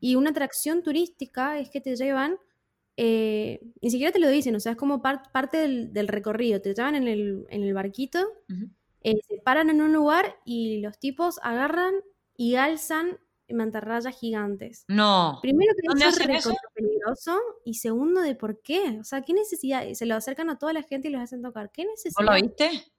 y 0.00 0.16
una 0.16 0.30
atracción 0.30 0.82
turística 0.82 1.60
es 1.60 1.70
que 1.70 1.80
te 1.80 1.94
llevan 1.94 2.38
eh, 2.96 3.60
ni 3.82 3.90
siquiera 3.90 4.12
te 4.12 4.18
lo 4.18 4.28
dicen, 4.28 4.56
o 4.56 4.60
sea, 4.60 4.72
es 4.72 4.78
como 4.78 5.02
parte 5.02 5.58
del, 5.58 6.08
recorrido. 6.08 6.60
Te 6.60 6.74
llevan 6.74 6.94
en 6.96 7.06
el, 7.06 7.74
barquito, 7.74 8.26
eh, 9.02 9.20
se 9.28 9.38
paran 9.44 9.70
en 9.70 9.82
un 9.82 9.92
lugar 9.92 10.36
y 10.44 10.80
los 10.80 10.98
tipos 10.98 11.38
agarran 11.42 11.94
y 12.36 12.56
alzan 12.56 13.18
mantarrayas 13.54 14.18
gigantes. 14.18 14.84
No. 14.88 15.38
Primero 15.42 15.72
que 15.74 16.04
es 16.04 16.48
peligroso 16.74 17.38
y 17.64 17.74
segundo 17.74 18.20
de 18.20 18.34
por 18.34 18.60
qué. 18.62 18.98
O 19.00 19.04
sea, 19.04 19.22
¿qué 19.22 19.32
necesidad? 19.32 19.84
Se 19.92 20.06
lo 20.06 20.14
acercan 20.14 20.50
a 20.50 20.58
toda 20.58 20.72
la 20.72 20.82
gente 20.82 21.08
y 21.08 21.10
los 21.10 21.20
hacen 21.20 21.42
tocar. 21.42 21.70
¿Qué 21.70 21.84
necesidad? 21.84 22.14
¿Vos 22.18 22.26
lo 22.26 22.34
viste? 22.34 22.92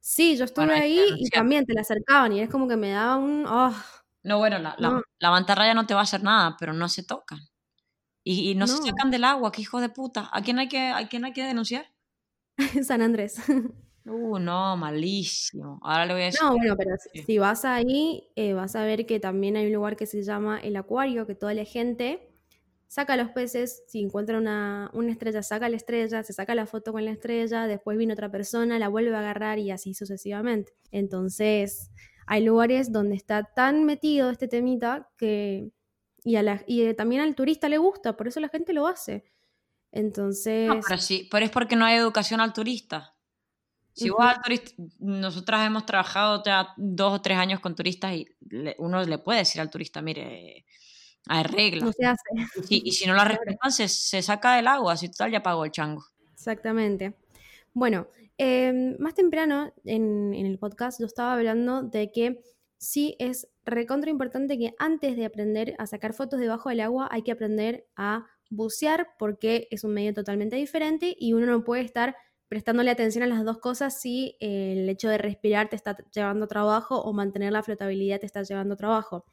Sí, 0.00 0.36
yo 0.36 0.44
estuve 0.44 0.74
ahí 0.74 1.00
y 1.16 1.28
también 1.30 1.64
te 1.64 1.72
la 1.72 1.80
acercaban 1.80 2.32
y 2.32 2.40
es 2.40 2.50
como 2.50 2.68
que 2.68 2.76
me 2.76 2.90
daba 2.90 3.16
un... 3.16 3.46
Oh, 3.46 3.74
no, 4.22 4.38
bueno, 4.38 4.58
la, 4.58 4.76
la 4.78 5.30
mantarraya 5.30 5.74
no 5.74 5.86
te 5.86 5.94
va 5.94 6.00
a 6.00 6.04
hacer 6.04 6.22
nada, 6.22 6.56
pero 6.58 6.72
no 6.72 6.88
se 6.88 7.02
tocan. 7.02 7.40
Y, 8.26 8.54
no, 8.54 8.66
se 8.66 8.78
sacan 8.78 9.10
del 9.10 9.22
agua, 9.22 9.52
qué 9.52 9.60
hijo 9.60 9.82
de 9.82 9.90
puta. 9.90 10.30
¿A 10.32 10.40
quién 10.40 10.58
hay 10.58 10.66
que, 10.66 10.88
a 10.88 11.06
quién 11.08 11.26
hay 11.26 11.34
que 11.34 11.44
denunciar? 11.44 11.92
San 12.82 13.02
Andrés. 13.02 13.36
Uh, 14.06 14.38
no, 14.38 14.76
malísimo. 14.76 15.80
Ahora 15.82 16.06
le 16.06 16.12
voy 16.12 16.22
a 16.22 16.24
decir. 16.26 16.40
No, 16.42 16.52
bueno, 16.56 16.76
pero 16.76 16.94
si 17.26 17.38
vas 17.38 17.64
ahí, 17.64 18.28
eh, 18.36 18.52
vas 18.52 18.76
a 18.76 18.84
ver 18.84 19.06
que 19.06 19.18
también 19.18 19.56
hay 19.56 19.66
un 19.66 19.72
lugar 19.72 19.96
que 19.96 20.06
se 20.06 20.22
llama 20.22 20.58
el 20.60 20.76
acuario, 20.76 21.26
que 21.26 21.34
toda 21.34 21.54
la 21.54 21.64
gente 21.64 22.30
saca 22.86 23.16
los 23.16 23.30
peces, 23.30 23.82
si 23.88 24.00
encuentra 24.00 24.38
una, 24.38 24.90
una, 24.92 25.10
estrella, 25.10 25.42
saca 25.42 25.68
la 25.68 25.76
estrella, 25.76 26.22
se 26.22 26.32
saca 26.32 26.54
la 26.54 26.66
foto 26.66 26.92
con 26.92 27.04
la 27.04 27.10
estrella, 27.10 27.66
después 27.66 27.98
viene 27.98 28.12
otra 28.12 28.30
persona, 28.30 28.78
la 28.78 28.88
vuelve 28.88 29.16
a 29.16 29.18
agarrar 29.18 29.58
y 29.58 29.70
así 29.70 29.94
sucesivamente. 29.94 30.74
Entonces, 30.92 31.90
hay 32.26 32.44
lugares 32.44 32.92
donde 32.92 33.16
está 33.16 33.42
tan 33.42 33.84
metido 33.84 34.30
este 34.30 34.48
temita 34.48 35.10
que 35.16 35.72
y, 36.24 36.36
a 36.36 36.42
la, 36.42 36.62
y 36.66 36.82
eh, 36.82 36.94
también 36.94 37.20
al 37.20 37.34
turista 37.34 37.68
le 37.68 37.78
gusta, 37.78 38.16
por 38.16 38.28
eso 38.28 38.40
la 38.40 38.48
gente 38.48 38.72
lo 38.72 38.86
hace. 38.86 39.24
Entonces... 39.92 40.68
No, 40.68 40.80
pero 40.80 41.00
sí, 41.00 41.28
pero 41.30 41.44
es 41.44 41.50
porque 41.50 41.76
no 41.76 41.84
hay 41.84 41.96
educación 41.96 42.40
al 42.40 42.52
turista. 42.52 43.13
Si 43.94 44.10
vos 44.10 44.20
al 44.20 44.42
turista, 44.42 44.72
nosotras 44.98 45.66
hemos 45.66 45.86
trabajado 45.86 46.42
ya 46.44 46.74
dos 46.76 47.12
o 47.12 47.22
tres 47.22 47.38
años 47.38 47.60
con 47.60 47.76
turistas 47.76 48.12
y 48.14 48.26
uno 48.78 49.02
le 49.04 49.18
puede 49.18 49.40
decir 49.40 49.60
al 49.60 49.70
turista, 49.70 50.02
mire, 50.02 50.66
hay 51.28 51.42
reglas. 51.44 51.84
No 51.84 51.92
se 51.92 52.04
hace. 52.04 52.22
Y, 52.68 52.90
si 52.90 53.06
no 53.06 53.14
la 53.14 53.24
respetan, 53.24 53.70
se, 53.70 53.88
se, 53.88 54.20
saca 54.20 54.56
del 54.56 54.66
agua, 54.66 54.94
así 54.94 55.08
total 55.08 55.30
ya 55.30 55.42
pagó 55.42 55.64
el 55.64 55.70
chango. 55.70 56.04
Exactamente. 56.32 57.14
Bueno, 57.72 58.08
em, 58.36 58.96
más 58.98 59.14
temprano 59.14 59.72
en, 59.84 60.34
en 60.34 60.46
el 60.46 60.58
podcast 60.58 60.98
yo 60.98 61.06
estaba 61.06 61.34
hablando 61.34 61.82
de 61.82 62.10
que 62.10 62.42
sí 62.78 63.14
es 63.18 63.48
recontra 63.64 64.10
importante 64.10 64.58
que 64.58 64.74
antes 64.78 65.16
de 65.16 65.24
aprender 65.24 65.74
a 65.78 65.86
sacar 65.86 66.12
fotos 66.14 66.40
debajo 66.40 66.68
del 66.68 66.80
agua 66.80 67.08
hay 67.10 67.22
que 67.22 67.32
aprender 67.32 67.86
a 67.96 68.26
bucear 68.50 69.08
porque 69.18 69.68
es 69.70 69.84
un 69.84 69.94
medio 69.94 70.12
totalmente 70.12 70.56
diferente 70.56 71.16
y 71.18 71.32
uno 71.32 71.46
no 71.46 71.64
puede 71.64 71.82
estar 71.82 72.14
prestándole 72.54 72.92
atención 72.92 73.24
a 73.24 73.26
las 73.26 73.44
dos 73.44 73.58
cosas 73.58 74.00
si 74.00 74.36
el 74.38 74.88
hecho 74.88 75.08
de 75.08 75.18
respirar 75.18 75.68
te 75.68 75.74
está 75.74 75.96
llevando 76.14 76.46
trabajo 76.46 77.02
o 77.02 77.12
mantener 77.12 77.52
la 77.52 77.64
flotabilidad 77.64 78.20
te 78.20 78.26
está 78.26 78.44
llevando 78.44 78.76
trabajo. 78.76 79.24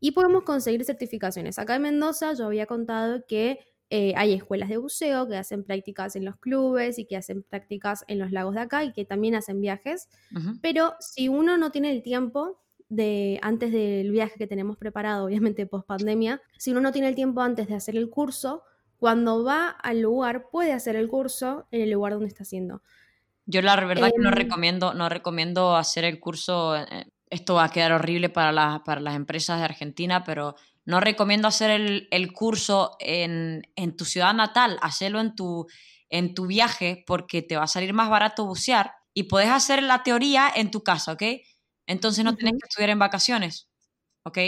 Y 0.00 0.12
podemos 0.12 0.44
conseguir 0.44 0.82
certificaciones. 0.82 1.58
Acá 1.58 1.76
en 1.76 1.82
Mendoza 1.82 2.32
yo 2.32 2.46
había 2.46 2.64
contado 2.64 3.22
que 3.28 3.58
eh, 3.90 4.14
hay 4.16 4.32
escuelas 4.32 4.70
de 4.70 4.78
buceo 4.78 5.28
que 5.28 5.36
hacen 5.36 5.62
prácticas 5.62 6.16
en 6.16 6.24
los 6.24 6.36
clubes 6.36 6.98
y 6.98 7.04
que 7.04 7.18
hacen 7.18 7.42
prácticas 7.42 8.06
en 8.08 8.18
los 8.18 8.32
lagos 8.32 8.54
de 8.54 8.62
acá 8.62 8.82
y 8.82 8.94
que 8.94 9.04
también 9.04 9.34
hacen 9.34 9.60
viajes. 9.60 10.08
Pero 10.62 10.94
si 11.00 11.28
uno 11.28 11.58
no 11.58 11.70
tiene 11.70 11.90
el 11.90 12.02
tiempo 12.02 12.62
de 12.88 13.38
antes 13.42 13.72
del 13.72 14.10
viaje 14.10 14.38
que 14.38 14.46
tenemos 14.46 14.78
preparado, 14.78 15.26
obviamente 15.26 15.66
post 15.66 15.86
pandemia, 15.86 16.40
si 16.56 16.70
uno 16.70 16.80
no 16.80 16.92
tiene 16.92 17.08
el 17.08 17.14
tiempo 17.14 17.42
antes 17.42 17.68
de 17.68 17.74
hacer 17.74 17.94
el 17.94 18.08
curso, 18.08 18.62
cuando 18.98 19.44
va 19.44 19.70
al 19.70 20.00
lugar 20.00 20.48
puede 20.50 20.72
hacer 20.72 20.96
el 20.96 21.08
curso 21.08 21.66
en 21.70 21.82
el 21.82 21.90
lugar 21.90 22.12
donde 22.14 22.28
está 22.28 22.42
haciendo. 22.42 22.82
Yo 23.46 23.62
la 23.62 23.76
verdad 23.76 24.10
que 24.14 24.22
no 24.22 24.28
em, 24.28 24.34
recomiendo, 24.34 24.92
no 24.92 25.08
recomiendo 25.08 25.76
hacer 25.76 26.04
el 26.04 26.20
curso, 26.20 26.76
eh, 26.76 27.06
esto 27.30 27.54
va 27.54 27.64
a 27.64 27.70
quedar 27.70 27.92
horrible 27.92 28.28
para, 28.28 28.82
para 28.84 29.00
las 29.00 29.14
empresas 29.14 29.58
de 29.58 29.64
Argentina, 29.64 30.24
pero 30.24 30.54
no 30.84 31.00
recomiendo 31.00 31.48
hacer 31.48 31.70
el, 32.10 32.32
curso 32.32 32.96
en, 32.98 33.62
tu 33.96 34.04
ciudad 34.04 34.32
natal, 34.32 34.78
hacerlo 34.80 35.20
en 35.20 35.34
tu, 35.34 35.66
en 36.08 36.34
tu 36.34 36.46
viaje 36.46 37.04
porque 37.06 37.42
te 37.42 37.56
va 37.56 37.64
a 37.64 37.66
salir 37.66 37.92
más 37.92 38.08
barato 38.08 38.46
bucear 38.46 38.92
y 39.12 39.24
puedes 39.24 39.50
hacer 39.50 39.82
la 39.82 40.02
teoría 40.02 40.50
en 40.54 40.70
tu 40.70 40.82
casa, 40.82 41.12
¿ok? 41.12 41.22
Entonces 41.86 42.24
no 42.24 42.34
tienes 42.34 42.54
que 42.54 42.68
estudiar 42.68 42.88
en 42.88 42.98
vacaciones, 42.98 43.67
¿ok? 44.28 44.38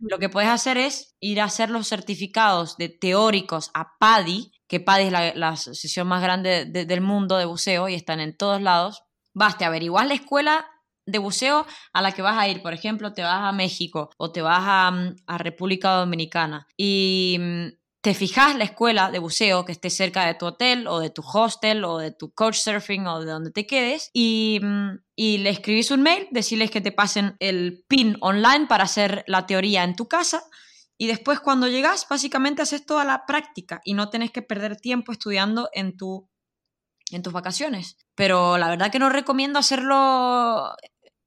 Lo 0.00 0.18
que 0.18 0.28
puedes 0.28 0.50
hacer 0.50 0.76
es 0.76 1.16
ir 1.20 1.40
a 1.40 1.44
hacer 1.44 1.70
los 1.70 1.88
certificados 1.88 2.76
de 2.76 2.88
teóricos 2.88 3.70
a 3.74 3.98
PADI, 3.98 4.52
que 4.68 4.80
PADI 4.80 5.04
es 5.04 5.12
la, 5.12 5.34
la 5.34 5.48
asociación 5.50 6.06
más 6.06 6.22
grande 6.22 6.64
del 6.66 7.00
mundo 7.00 7.36
de 7.36 7.46
buceo 7.46 7.88
y 7.88 7.94
están 7.94 8.20
en 8.20 8.36
todos 8.36 8.60
lados. 8.60 9.02
Baste 9.32 9.64
averiguar 9.64 10.06
la 10.06 10.14
escuela 10.14 10.66
de 11.10 11.18
buceo 11.18 11.66
a 11.92 12.02
la 12.02 12.12
que 12.12 12.22
vas 12.22 12.38
a 12.38 12.48
ir. 12.48 12.62
Por 12.62 12.72
ejemplo, 12.72 13.12
te 13.12 13.22
vas 13.22 13.42
a 13.42 13.52
México 13.52 14.10
o 14.16 14.30
te 14.32 14.42
vas 14.42 14.62
a, 14.62 14.90
mm, 14.90 15.16
República 15.38 15.92
Dominicana 15.96 16.66
y 16.76 17.36
mm, 17.40 17.66
te 18.02 18.14
fijas 18.14 18.56
la 18.56 18.64
escuela 18.64 19.10
de 19.10 19.18
buceo 19.18 19.64
que 19.64 19.72
esté 19.72 19.90
cerca 19.90 20.24
de 20.26 20.34
tu 20.34 20.46
hotel 20.46 20.86
o 20.86 21.00
de 21.00 21.10
tu 21.10 21.22
hostel 21.22 21.84
o 21.84 21.98
de 21.98 22.12
tu 22.12 22.32
couchsurfing 22.32 23.06
o 23.06 23.20
de 23.20 23.30
donde 23.30 23.50
te 23.50 23.66
quedes 23.66 24.10
y, 24.14 24.58
mm, 24.62 25.00
y 25.16 25.38
le 25.38 25.50
escribís 25.50 25.90
un 25.90 26.02
mail, 26.02 26.26
decirles 26.30 26.70
que 26.70 26.80
te 26.80 26.92
pasen 26.92 27.36
el 27.40 27.84
pin 27.88 28.16
online 28.20 28.66
para 28.66 28.84
hacer 28.84 29.24
la 29.26 29.46
teoría 29.46 29.84
en 29.84 29.96
tu 29.96 30.08
casa 30.08 30.42
y 30.96 31.06
después 31.06 31.40
cuando 31.40 31.68
llegas 31.68 32.06
básicamente 32.08 32.62
haces 32.62 32.86
toda 32.86 33.04
la 33.04 33.26
práctica 33.26 33.80
y 33.84 33.94
no 33.94 34.08
tenés 34.08 34.30
que 34.30 34.42
perder 34.42 34.76
tiempo 34.76 35.12
estudiando 35.12 35.68
en 35.72 35.96
tu 35.96 36.28
en 37.10 37.22
tus 37.22 37.32
vacaciones. 37.32 37.96
Pero 38.14 38.56
la 38.56 38.68
verdad 38.68 38.90
que 38.90 38.98
no 38.98 39.08
recomiendo 39.08 39.58
hacerlo 39.58 40.72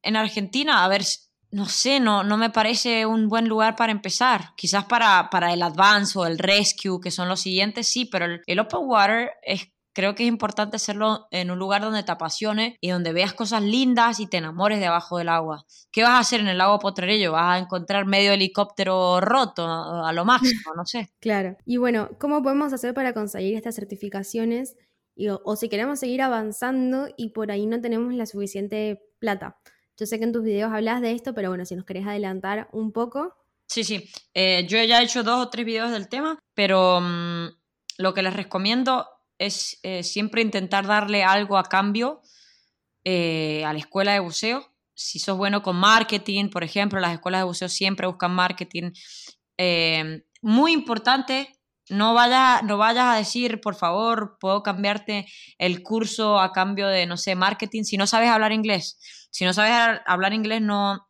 en 0.01 0.15
Argentina. 0.15 0.83
A 0.83 0.87
ver, 0.87 1.03
no 1.53 1.67
sé, 1.67 1.99
no, 1.99 2.23
no 2.23 2.35
me 2.35 2.49
parece 2.49 3.05
un 3.05 3.29
buen 3.29 3.47
lugar 3.47 3.75
para 3.75 3.91
empezar. 3.91 4.55
Quizás 4.57 4.85
para, 4.85 5.29
para 5.29 5.53
el 5.53 5.61
Advance 5.61 6.17
o 6.17 6.25
el 6.25 6.39
Rescue, 6.39 6.99
que 6.99 7.11
son 7.11 7.29
los 7.29 7.41
siguientes, 7.41 7.87
sí, 7.87 8.05
pero 8.05 8.25
el, 8.45 8.59
Open 8.59 8.79
Water 8.83 9.29
es 9.43 9.71
creo 9.95 10.15
que 10.15 10.23
es 10.23 10.29
importante 10.29 10.77
hacerlo 10.77 11.27
en 11.29 11.51
un 11.51 11.59
lugar 11.59 11.83
donde 11.83 12.01
te 12.01 12.11
apasione 12.11 12.79
y 12.81 12.89
donde 12.89 13.13
veas 13.13 13.35
cosas 13.35 13.61
lindas 13.61 14.19
y 14.19 14.25
te 14.25 14.37
enamores 14.37 14.79
debajo 14.79 15.19
del 15.19 15.29
agua. 15.29 15.67
¿Qué 15.91 16.01
vas 16.01 16.13
a 16.13 16.19
hacer 16.19 16.39
en 16.39 16.47
el 16.47 16.57
lago 16.57 16.79
Potrerello? 16.79 17.33
¿Vas 17.33 17.55
a 17.55 17.59
encontrar 17.59 18.07
medio 18.07 18.33
helicóptero 18.33 19.21
roto 19.21 19.67
a 19.67 20.11
lo 20.11 20.25
máximo? 20.25 20.73
No 20.75 20.85
sé. 20.87 21.11
Claro. 21.19 21.55
Y 21.65 21.77
bueno, 21.77 22.09
¿cómo 22.19 22.41
podemos 22.41 22.73
hacer 22.73 22.95
para 22.95 23.13
conseguir 23.13 23.55
estas 23.55 23.75
certificaciones? 23.75 24.75
o, 25.43 25.55
si 25.55 25.69
queremos 25.69 25.99
seguir 25.99 26.23
avanzando 26.23 27.07
y 27.15 27.29
por 27.29 27.51
ahí 27.51 27.67
no 27.67 27.79
tenemos 27.79 28.15
la 28.15 28.25
suficiente 28.25 28.99
plata. 29.19 29.59
Yo 29.97 30.05
sé 30.05 30.17
que 30.17 30.25
en 30.25 30.31
tus 30.31 30.43
videos 30.43 30.71
hablas 30.71 31.01
de 31.01 31.11
esto, 31.11 31.33
pero 31.33 31.49
bueno, 31.49 31.65
si 31.65 31.75
nos 31.75 31.85
querés 31.85 32.07
adelantar 32.07 32.67
un 32.71 32.91
poco. 32.91 33.35
Sí, 33.67 33.83
sí. 33.83 34.09
Eh, 34.33 34.65
yo 34.67 34.81
ya 34.83 35.01
he 35.01 35.05
hecho 35.05 35.23
dos 35.23 35.45
o 35.45 35.49
tres 35.49 35.65
videos 35.65 35.91
del 35.91 36.09
tema, 36.09 36.39
pero 36.53 36.99
mm, 37.01 37.47
lo 37.97 38.13
que 38.13 38.23
les 38.23 38.33
recomiendo 38.33 39.07
es 39.37 39.79
eh, 39.83 40.03
siempre 40.03 40.41
intentar 40.41 40.87
darle 40.87 41.23
algo 41.23 41.57
a 41.57 41.63
cambio 41.63 42.21
eh, 43.03 43.63
a 43.65 43.73
la 43.73 43.79
escuela 43.79 44.13
de 44.13 44.19
buceo. 44.19 44.65
Si 44.95 45.19
sos 45.19 45.37
bueno 45.37 45.63
con 45.63 45.75
marketing, 45.75 46.49
por 46.49 46.63
ejemplo, 46.63 46.99
las 46.99 47.13
escuelas 47.13 47.41
de 47.41 47.45
buceo 47.45 47.69
siempre 47.69 48.07
buscan 48.07 48.33
marketing. 48.33 48.91
muy 50.41 50.71
importante 50.73 51.49
no, 51.89 52.13
vaya, 52.13 52.61
no 52.63 52.77
vayas 52.77 53.05
a 53.05 53.17
decir, 53.17 53.59
por 53.59 53.75
favor, 53.75 54.37
puedo 54.39 54.63
cambiarte 54.63 55.25
el 55.57 55.83
curso 55.83 56.39
a 56.39 56.51
cambio 56.51 56.87
de, 56.87 57.05
no 57.05 57.17
sé, 57.17 57.35
marketing, 57.35 57.83
si 57.83 57.97
no 57.97 58.07
sabes 58.07 58.29
hablar 58.29 58.51
inglés. 58.53 59.22
Si 59.33 59.45
no 59.45 59.53
sabes 59.53 60.01
hablar 60.05 60.33
inglés, 60.33 60.61
no... 60.61 61.09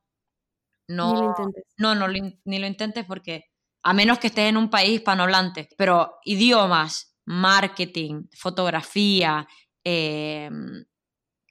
No, 0.87 1.13
ni 1.13 1.19
lo 1.19 1.27
intentes. 1.27 1.63
No, 1.77 1.95
no, 1.95 2.07
ni 2.07 2.59
lo 2.59 2.67
intentes 2.67 3.05
porque, 3.05 3.45
a 3.83 3.93
menos 3.93 4.19
que 4.19 4.27
estés 4.27 4.49
en 4.49 4.57
un 4.57 4.69
país 4.69 4.95
hispanohablante, 4.95 5.69
pero 5.77 6.19
idiomas, 6.23 7.17
marketing, 7.25 8.27
fotografía, 8.33 9.47
em, 9.83 10.85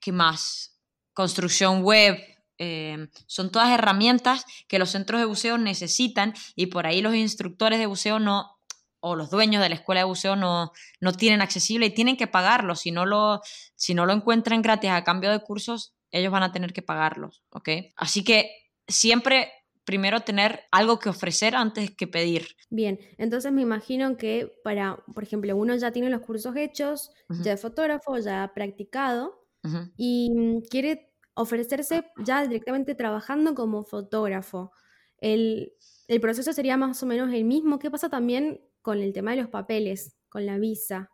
¿qué 0.01 0.13
más? 0.13 0.79
Construcción 1.15 1.83
web, 1.83 2.19
em, 2.59 3.09
son 3.27 3.51
todas 3.51 3.71
herramientas 3.71 4.45
que 4.69 4.79
los 4.79 4.91
centros 4.91 5.21
de 5.21 5.27
buceo 5.27 5.59
necesitan 5.59 6.35
y 6.57 6.67
por 6.67 6.87
ahí 6.87 7.03
los 7.03 7.15
instructores 7.15 7.79
de 7.79 7.87
buceo 7.87 8.19
no, 8.19 8.59
o 9.01 9.17
los 9.17 9.31
dueños 9.31 9.63
de 9.63 9.69
la 9.69 9.75
escuela 9.75 10.03
de 10.03 10.07
buceo 10.07 10.37
no, 10.37 10.73
no 11.01 11.13
tienen 11.13 11.43
accesible 11.43 11.87
y 11.87 11.95
tienen 11.95 12.17
que 12.17 12.29
pagarlo. 12.29 12.77
Si 12.77 12.93
no, 12.93 13.05
lo, 13.05 13.41
si 13.77 13.95
no 13.95 14.07
lo 14.07 14.13
encuentran 14.13 14.63
gratis 14.63 14.91
a 14.91 15.05
cambio 15.05 15.31
de 15.31 15.41
cursos, 15.41 15.95
ellos 16.13 16.31
van 16.31 16.45
a 16.45 16.53
tener 16.53 16.73
que 16.73 16.83
pagarlos, 16.83 17.43
¿ok? 17.51 17.69
Así 17.97 18.23
que 18.23 18.51
siempre 18.87 19.51
primero 19.85 20.21
tener 20.21 20.61
algo 20.71 21.01
que 21.01 21.09
ofrecer 21.09 21.57
antes 21.57 21.91
que 21.91 22.07
pedir. 22.07 22.47
Bien, 22.71 23.01
entonces 23.19 23.51
me 23.51 23.63
imagino 23.63 24.17
que 24.17 24.53
para, 24.63 25.03
por 25.13 25.25
ejemplo, 25.25 25.57
uno 25.57 25.75
ya 25.75 25.91
tiene 25.91 26.09
los 26.09 26.21
cursos 26.21 26.55
hechos, 26.55 27.11
ya 27.43 27.55
es 27.55 27.61
fotógrafo, 27.61 28.17
ya 28.19 28.45
ha 28.45 28.55
practicado 28.55 29.49
y 29.97 30.61
quiere 30.71 31.13
ofrecerse 31.35 32.05
ya 32.19 32.43
directamente 32.47 32.95
trabajando 32.95 33.55
como 33.55 33.83
fotógrafo. 33.83 34.71
El, 35.19 35.73
el 36.07 36.21
proceso 36.21 36.53
sería 36.53 36.77
más 36.77 37.03
o 37.03 37.07
menos 37.07 37.33
el 37.33 37.45
mismo. 37.45 37.79
¿Qué 37.79 37.91
pasa 37.91 38.09
también 38.09 38.61
con 38.83 39.01
el 39.01 39.13
tema 39.13 39.31
de 39.31 39.39
los 39.39 39.49
papeles, 39.49 40.17
con 40.29 40.45
la 40.45 40.59
visa. 40.59 41.11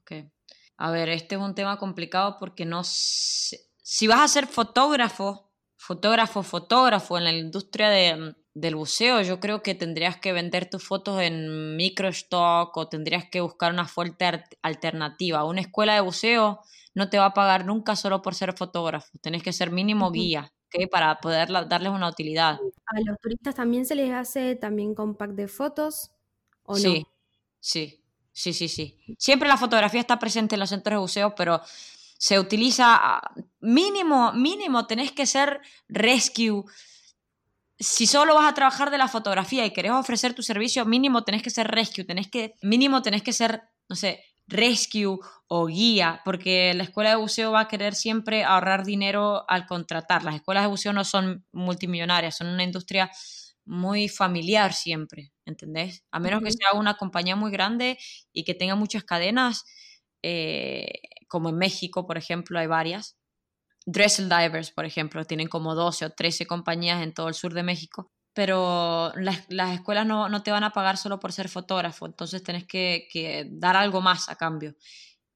Ok. 0.00 0.12
A 0.78 0.90
ver, 0.90 1.10
este 1.10 1.34
es 1.36 1.40
un 1.40 1.54
tema 1.54 1.78
complicado 1.78 2.38
porque 2.40 2.64
no 2.64 2.82
Si 3.92 4.06
vas 4.06 4.20
a 4.20 4.28
ser 4.28 4.46
fotógrafo, 4.46 5.50
fotógrafo, 5.76 6.44
fotógrafo 6.44 7.18
en 7.18 7.24
la 7.24 7.32
industria 7.32 7.90
de, 7.90 8.36
del 8.54 8.76
buceo, 8.76 9.20
yo 9.22 9.40
creo 9.40 9.64
que 9.64 9.74
tendrías 9.74 10.16
que 10.16 10.32
vender 10.32 10.70
tus 10.70 10.84
fotos 10.84 11.20
en 11.20 11.76
microstock 11.76 12.76
o 12.76 12.88
tendrías 12.88 13.24
que 13.28 13.40
buscar 13.40 13.72
una 13.72 13.88
fuerte 13.88 14.44
alternativa. 14.62 15.44
Una 15.44 15.62
escuela 15.62 15.94
de 15.94 16.02
buceo 16.02 16.60
no 16.94 17.10
te 17.10 17.18
va 17.18 17.24
a 17.24 17.34
pagar 17.34 17.66
nunca 17.66 17.96
solo 17.96 18.22
por 18.22 18.36
ser 18.36 18.56
fotógrafo. 18.56 19.08
Tenés 19.20 19.42
que 19.42 19.52
ser 19.52 19.72
mínimo 19.72 20.12
guía. 20.12 20.52
¿okay? 20.68 20.86
para 20.86 21.18
poder 21.18 21.48
darles 21.48 21.90
una 21.90 22.08
utilidad. 22.08 22.60
A 22.86 23.00
los 23.04 23.18
turistas 23.20 23.56
también 23.56 23.86
se 23.86 23.96
les 23.96 24.12
hace 24.12 24.54
también 24.54 24.94
compact 24.94 25.32
de 25.32 25.48
fotos 25.48 26.12
sí, 26.76 27.04
sí, 27.58 28.04
sí, 28.32 28.52
sí, 28.52 28.68
sí. 28.68 29.16
Siempre 29.18 29.48
la 29.48 29.56
fotografía 29.56 29.98
está 29.98 30.20
presente 30.20 30.54
en 30.54 30.60
los 30.60 30.68
centros 30.68 30.94
de 30.94 31.00
buceo, 31.00 31.34
pero 31.34 31.60
se 32.20 32.38
utiliza 32.38 33.20
mínimo, 33.60 34.32
mínimo, 34.32 34.86
tenés 34.86 35.12
que 35.12 35.26
ser 35.26 35.60
rescue. 35.88 36.64
Si 37.78 38.06
solo 38.06 38.34
vas 38.34 38.50
a 38.50 38.54
trabajar 38.54 38.90
de 38.90 38.98
la 38.98 39.08
fotografía 39.08 39.64
y 39.64 39.72
querés 39.72 39.92
ofrecer 39.92 40.34
tu 40.34 40.42
servicio, 40.42 40.84
mínimo 40.84 41.24
tenés 41.24 41.42
que 41.42 41.50
ser 41.50 41.66
rescue, 41.68 42.04
tenés 42.04 42.28
que, 42.28 42.54
mínimo 42.62 43.00
tenés 43.02 43.22
que 43.22 43.32
ser, 43.32 43.62
no 43.88 43.96
sé, 43.96 44.22
rescue 44.46 45.18
o 45.46 45.66
guía, 45.66 46.20
porque 46.24 46.74
la 46.74 46.82
escuela 46.82 47.10
de 47.10 47.16
buceo 47.16 47.52
va 47.52 47.60
a 47.60 47.68
querer 47.68 47.94
siempre 47.94 48.44
ahorrar 48.44 48.84
dinero 48.84 49.44
al 49.48 49.66
contratar. 49.66 50.24
Las 50.24 50.34
escuelas 50.34 50.64
de 50.64 50.68
buceo 50.68 50.92
no 50.92 51.04
son 51.04 51.46
multimillonarias, 51.52 52.36
son 52.36 52.48
una 52.48 52.64
industria 52.64 53.10
muy 53.64 54.08
familiar 54.08 54.72
siempre, 54.74 55.32
¿entendés? 55.46 56.04
A 56.10 56.18
menos 56.18 56.42
que 56.42 56.50
sea 56.52 56.72
una 56.74 56.94
compañía 56.96 57.36
muy 57.36 57.50
grande 57.52 57.98
y 58.32 58.44
que 58.44 58.54
tenga 58.54 58.74
muchas 58.74 59.04
cadenas, 59.04 59.64
eh, 60.22 60.88
como 61.28 61.48
en 61.50 61.56
México, 61.56 62.06
por 62.06 62.18
ejemplo, 62.18 62.58
hay 62.58 62.66
varias. 62.66 63.16
Dressel 63.90 64.28
Divers, 64.28 64.70
por 64.70 64.84
ejemplo, 64.84 65.24
tienen 65.24 65.48
como 65.48 65.74
12 65.74 66.06
o 66.06 66.10
13 66.10 66.46
compañías 66.46 67.02
en 67.02 67.12
todo 67.12 67.28
el 67.28 67.34
sur 67.34 67.54
de 67.54 67.62
México. 67.62 68.10
Pero 68.32 69.12
las, 69.16 69.48
escuelas 69.74 70.06
no, 70.06 70.42
te 70.42 70.52
van 70.52 70.62
a 70.62 70.70
pagar 70.70 70.96
solo 70.96 71.18
por 71.18 71.32
ser 71.32 71.48
fotógrafo, 71.48 72.06
entonces 72.06 72.42
tenés 72.42 72.64
que, 72.64 73.48
dar 73.50 73.76
algo 73.76 74.00
más 74.00 74.28
a 74.28 74.36
cambio. 74.36 74.76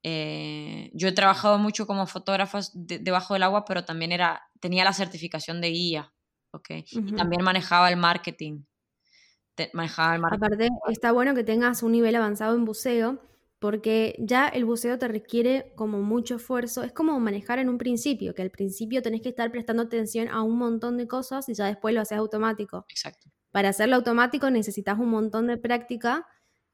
Eh, 0.01 0.91
yo 0.93 1.09
he 1.09 1.11
trabajado 1.11 1.57
mucho 1.57 1.85
como 1.87 2.07
fotógrafo 2.07 2.59
debajo 2.73 3.33
del 3.33 3.43
agua, 3.43 3.65
pero 3.65 3.83
también 3.83 4.13
era, 4.13 4.41
tenía 4.61 4.85
la 4.85 4.93
certificación 4.93 5.59
de 5.59 5.69
guía, 5.69 6.13
y 6.69 7.11
también 7.15 7.43
manejaba 7.43 7.89
el 7.89 7.97
marketing. 7.97 8.63
manejaba 9.73 10.15
el 10.15 10.21
marketing. 10.21 10.45
Aparte, 10.45 10.69
está 10.89 11.11
bueno 11.11 11.35
que 11.35 11.43
tengas 11.43 11.83
un 11.83 11.91
nivel 11.91 12.15
avanzado 12.15 12.55
en 12.55 12.63
buceo, 12.63 13.19
porque 13.59 14.15
ya 14.19 14.47
el 14.47 14.65
buceo 14.65 14.99
te 14.99 15.07
requiere 15.07 15.71
como 15.75 16.01
mucho 16.01 16.35
esfuerzo. 16.35 16.83
Es 16.83 16.91
como 16.91 17.19
manejar 17.19 17.59
en 17.59 17.69
un 17.69 17.77
principio, 17.77 18.35
que 18.35 18.41
al 18.41 18.51
principio 18.51 19.01
tenés 19.01 19.21
que 19.21 19.29
estar 19.29 19.51
prestando 19.51 19.83
atención 19.83 20.27
a 20.29 20.41
un 20.41 20.57
montón 20.57 20.97
de 20.97 21.07
cosas 21.07 21.47
y 21.49 21.53
ya 21.53 21.65
después 21.65 21.93
lo 21.93 22.01
haces 22.01 22.17
automático. 22.17 22.85
Exacto. 22.89 23.29
Para 23.51 23.69
hacerlo 23.69 23.95
automático 23.95 24.49
necesitas 24.49 24.99
un 24.99 25.09
montón 25.09 25.47
de 25.47 25.57
práctica 25.57 26.27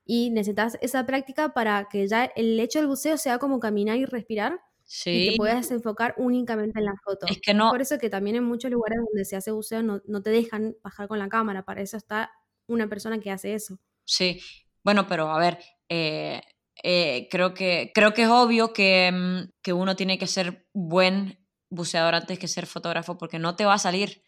y 0.06 0.32
necesitas 0.32 0.78
esa 0.82 1.06
práctica 1.06 1.54
para 1.54 1.88
que 1.89 2.08
ya 2.08 2.26
el 2.26 2.60
hecho 2.60 2.80
del 2.80 2.88
buceo 2.88 3.17
sea 3.17 3.38
como 3.38 3.60
caminar 3.60 3.98
y 3.98 4.06
respirar 4.06 4.60
y 5.06 5.30
te 5.30 5.38
puedas 5.38 5.72
enfocar 5.72 6.15
únicamente 6.17 6.80
en 6.80 6.86
la 6.86 6.96
foto. 7.04 7.28
Es 7.28 7.39
que 7.39 7.54
no. 7.54 7.70
Por 7.70 7.82
eso 7.82 7.98
que 7.98 8.10
también 8.10 8.36
en 8.36 8.44
muchos 8.44 8.72
lugares 8.72 9.00
donde 9.06 9.26
se 9.26 9.36
hace 9.36 9.52
buceo 9.52 9.84
no, 9.84 10.02
no 10.06 10.22
te 10.22 10.32
dejan 10.32 10.76
bajar 10.84 11.08
con 11.08 11.20
la 11.20 11.30
cámara, 11.30 11.63
para 11.63 11.82
eso 11.82 11.98
está 11.98 12.32
una 12.67 12.89
persona 12.89 13.20
que 13.20 13.32
hace 13.32 13.54
eso. 13.54 13.80
Sí, 14.04 14.41
bueno, 14.84 15.08
pero 15.08 15.30
a 15.30 15.39
ver, 15.39 15.60
eh, 15.88 16.41
eh, 16.84 17.28
creo, 17.30 17.54
que, 17.54 17.91
creo 17.94 18.13
que 18.13 18.24
es 18.24 18.30
obvio 18.30 18.74
que, 18.74 19.12
mm, 19.12 19.52
que, 19.62 19.74
uno 19.74 19.96
tiene 19.96 20.17
que 20.17 20.28
ser 20.28 20.67
buen 20.74 21.39
buceador 21.70 22.15
antes 22.15 22.39
que 22.39 22.48
ser 22.48 22.65
fotógrafo 22.67 23.17
porque 23.17 23.39
no 23.39 23.56
te 23.56 23.65
va 23.65 23.76
a 23.76 23.80
salir. 23.80 24.24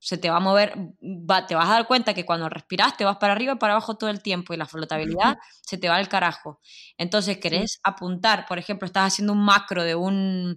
Se 0.00 0.18
te 0.18 0.30
va 0.30 0.38
a 0.38 0.40
mover, 0.40 0.74
va, 1.00 1.46
te 1.46 1.54
vas 1.54 1.68
a 1.68 1.74
dar 1.74 1.86
cuenta 1.86 2.14
que 2.14 2.26
cuando 2.26 2.48
respiras 2.48 2.96
te 2.96 3.04
vas 3.04 3.18
para 3.18 3.34
arriba 3.34 3.52
y 3.54 3.56
para 3.56 3.74
abajo 3.74 3.96
todo 3.96 4.10
el 4.10 4.20
tiempo 4.22 4.52
y 4.52 4.56
la 4.56 4.66
flotabilidad 4.66 5.38
se 5.62 5.78
te 5.78 5.88
va 5.88 5.96
al 5.96 6.08
carajo. 6.08 6.60
Entonces, 6.98 7.38
querés 7.38 7.78
apuntar, 7.84 8.46
por 8.46 8.58
ejemplo, 8.58 8.86
estás 8.86 9.12
haciendo 9.12 9.32
un 9.32 9.44
macro 9.44 9.84
de 9.84 9.94
un, 9.94 10.56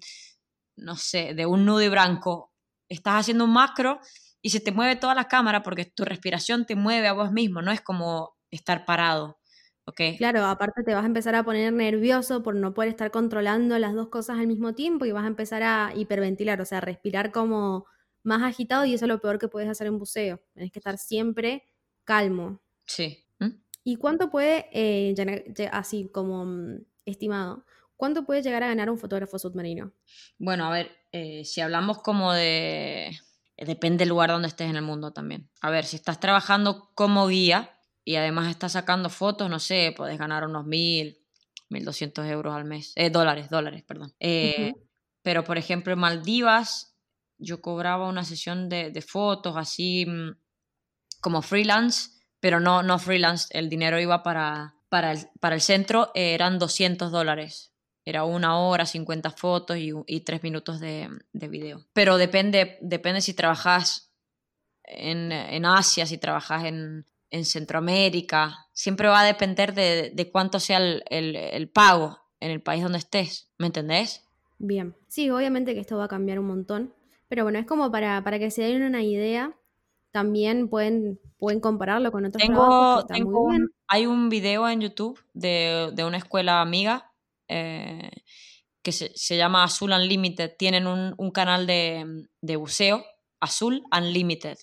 no 0.77 0.95
sé, 0.97 1.35
de 1.35 1.45
un 1.45 1.65
nudo 1.65 1.81
y 1.83 1.89
branco, 1.89 2.53
estás 2.89 3.21
haciendo 3.21 3.45
un 3.45 3.53
macro 3.53 3.99
y 4.41 4.49
se 4.51 4.59
te 4.59 4.71
mueve 4.71 4.95
toda 4.95 5.15
la 5.15 5.27
cámara 5.27 5.63
porque 5.63 5.85
tu 5.85 6.05
respiración 6.05 6.65
te 6.65 6.75
mueve 6.75 7.07
a 7.07 7.13
vos 7.13 7.31
mismo, 7.31 7.61
no 7.61 7.71
es 7.71 7.81
como 7.81 8.35
estar 8.51 8.85
parado. 8.85 9.39
Claro, 10.17 10.43
aparte 10.45 10.83
te 10.83 10.93
vas 10.93 11.03
a 11.03 11.07
empezar 11.07 11.35
a 11.35 11.43
poner 11.43 11.71
nervioso 11.71 12.41
por 12.41 12.55
no 12.55 12.73
poder 12.73 12.89
estar 12.89 13.11
controlando 13.11 13.77
las 13.77 13.93
dos 13.93 14.07
cosas 14.07 14.39
al 14.39 14.47
mismo 14.47 14.73
tiempo 14.73 15.05
y 15.05 15.11
vas 15.11 15.23
a 15.23 15.27
empezar 15.27 15.61
a 15.63 15.93
hiperventilar, 15.95 16.59
o 16.59 16.65
sea, 16.65 16.81
respirar 16.81 17.31
como 17.31 17.85
más 18.23 18.41
agitado 18.41 18.85
y 18.85 18.95
eso 18.95 19.05
es 19.05 19.09
lo 19.09 19.21
peor 19.21 19.37
que 19.37 19.47
puedes 19.47 19.69
hacer 19.69 19.87
en 19.87 19.99
buceo. 19.99 20.41
Tienes 20.53 20.71
que 20.71 20.79
estar 20.79 20.97
siempre 20.97 21.63
calmo. 22.03 22.61
Sí. 22.85 23.25
¿Mm? 23.39 23.49
¿Y 23.83 23.97
cuánto 23.97 24.31
puede, 24.31 24.67
eh, 24.71 25.13
así 25.71 26.09
como 26.11 26.45
mm, 26.45 26.85
estimado, 27.05 27.65
cuánto 27.95 28.25
puede 28.25 28.41
llegar 28.41 28.63
a 28.63 28.67
ganar 28.67 28.89
un 28.89 28.97
fotógrafo 28.97 29.37
submarino? 29.37 29.93
Bueno, 30.39 30.65
a 30.65 30.71
ver, 30.71 30.91
eh, 31.11 31.45
si 31.45 31.61
hablamos 31.61 32.01
como 32.01 32.33
de... 32.33 33.11
Depende 33.57 33.99
del 33.99 34.09
lugar 34.09 34.31
donde 34.31 34.49
estés 34.49 34.69
en 34.69 34.75
el 34.75 34.81
mundo 34.81 35.13
también. 35.13 35.49
A 35.61 35.69
ver, 35.69 35.85
si 35.85 35.95
estás 35.95 36.19
trabajando 36.19 36.91
como 36.93 37.27
guía, 37.27 37.74
y 38.05 38.15
además 38.15 38.49
estás 38.49 38.73
sacando 38.73 39.09
fotos, 39.09 39.49
no 39.49 39.59
sé, 39.59 39.93
puedes 39.97 40.17
ganar 40.19 40.45
unos 40.45 40.65
mil, 40.65 41.17
mil 41.69 41.83
doscientos 41.83 42.25
euros 42.27 42.55
al 42.55 42.63
mes, 42.63 42.93
eh, 42.95 43.09
dólares, 43.09 43.49
dólares, 43.49 43.83
perdón. 43.83 44.13
Eh, 44.19 44.73
pero 45.23 45.43
por 45.43 45.57
ejemplo 45.57 45.91
en 45.91 45.99
Maldivas 45.99 46.95
yo 47.39 47.61
cobraba 47.61 48.07
una 48.07 48.23
sesión 48.23 48.69
de, 48.69 48.91
de 48.91 49.01
fotos 49.01 49.57
así 49.57 50.05
mm, 50.05 50.37
como 51.19 51.41
freelance, 51.41 52.11
pero 52.39 52.59
no, 52.59 52.83
no 52.83 52.99
freelance, 52.99 53.47
el 53.49 53.69
dinero 53.69 53.99
iba 53.99 54.21
para, 54.21 54.75
para, 54.87 55.11
el, 55.11 55.27
para 55.39 55.55
el 55.55 55.61
centro, 55.61 56.11
eran 56.13 56.59
200 56.59 57.11
dólares. 57.11 57.71
Era 58.07 58.23
una 58.23 58.59
hora, 58.59 58.85
50 58.85 59.31
fotos 59.31 59.77
y, 59.77 59.91
y 60.05 60.21
3 60.21 60.43
minutos 60.43 60.79
de, 60.79 61.09
de, 61.33 61.47
video. 61.47 61.87
Pero 61.93 62.17
depende, 62.17 62.77
depende 62.81 63.19
si 63.21 63.33
trabajas 63.33 64.13
en, 64.83 65.31
en 65.31 65.65
Asia, 65.65 66.05
si 66.05 66.19
trabajas 66.19 66.65
en, 66.65 67.07
en 67.35 67.43
Centroamérica. 67.43 68.67
Siempre 68.71 69.09
va 69.09 69.19
a 69.19 69.25
depender 69.25 69.73
de, 69.73 70.29
cuánto 70.31 70.59
sea 70.59 70.77
el, 70.77 71.69
pago 71.73 72.17
en 72.39 72.51
el 72.51 72.61
país 72.61 72.81
donde 72.81 72.99
estés. 72.99 73.49
¿Me 73.57 73.67
entendés? 73.67 74.25
Bien. 74.57 74.95
Sí, 75.07 75.29
obviamente 75.29 75.73
que 75.73 75.81
esto 75.81 75.97
va 75.97 76.05
a 76.05 76.07
cambiar 76.07 76.39
un 76.39 76.47
montón. 76.47 76.93
Pero 77.27 77.43
bueno, 77.43 77.59
es 77.59 77.65
como 77.65 77.91
para, 77.91 78.23
para 78.23 78.39
que 78.39 78.51
se 78.51 78.63
den 78.63 78.83
una 78.83 79.03
idea. 79.03 79.53
También 80.11 80.69
pueden, 80.69 81.19
pueden 81.37 81.59
compararlo 81.59 82.09
con 82.09 82.25
otros 82.25 82.41
trabajos. 82.41 83.05
hay 83.87 84.05
un 84.05 84.29
video 84.29 84.69
en 84.69 84.79
YouTube 84.79 85.19
de, 85.33 85.93
una 86.07 86.17
escuela 86.17 86.61
amiga 86.61 87.11
eh, 87.49 88.11
que 88.81 88.93
se, 88.93 89.35
llama 89.35 89.65
Azul 89.65 89.91
Unlimited. 89.91 90.55
Tienen 90.57 90.87
un, 90.87 91.31
canal 91.31 91.67
de, 91.67 92.27
de 92.39 92.55
buceo, 92.55 93.03
Azul 93.41 93.83
Unlimited 93.91 94.57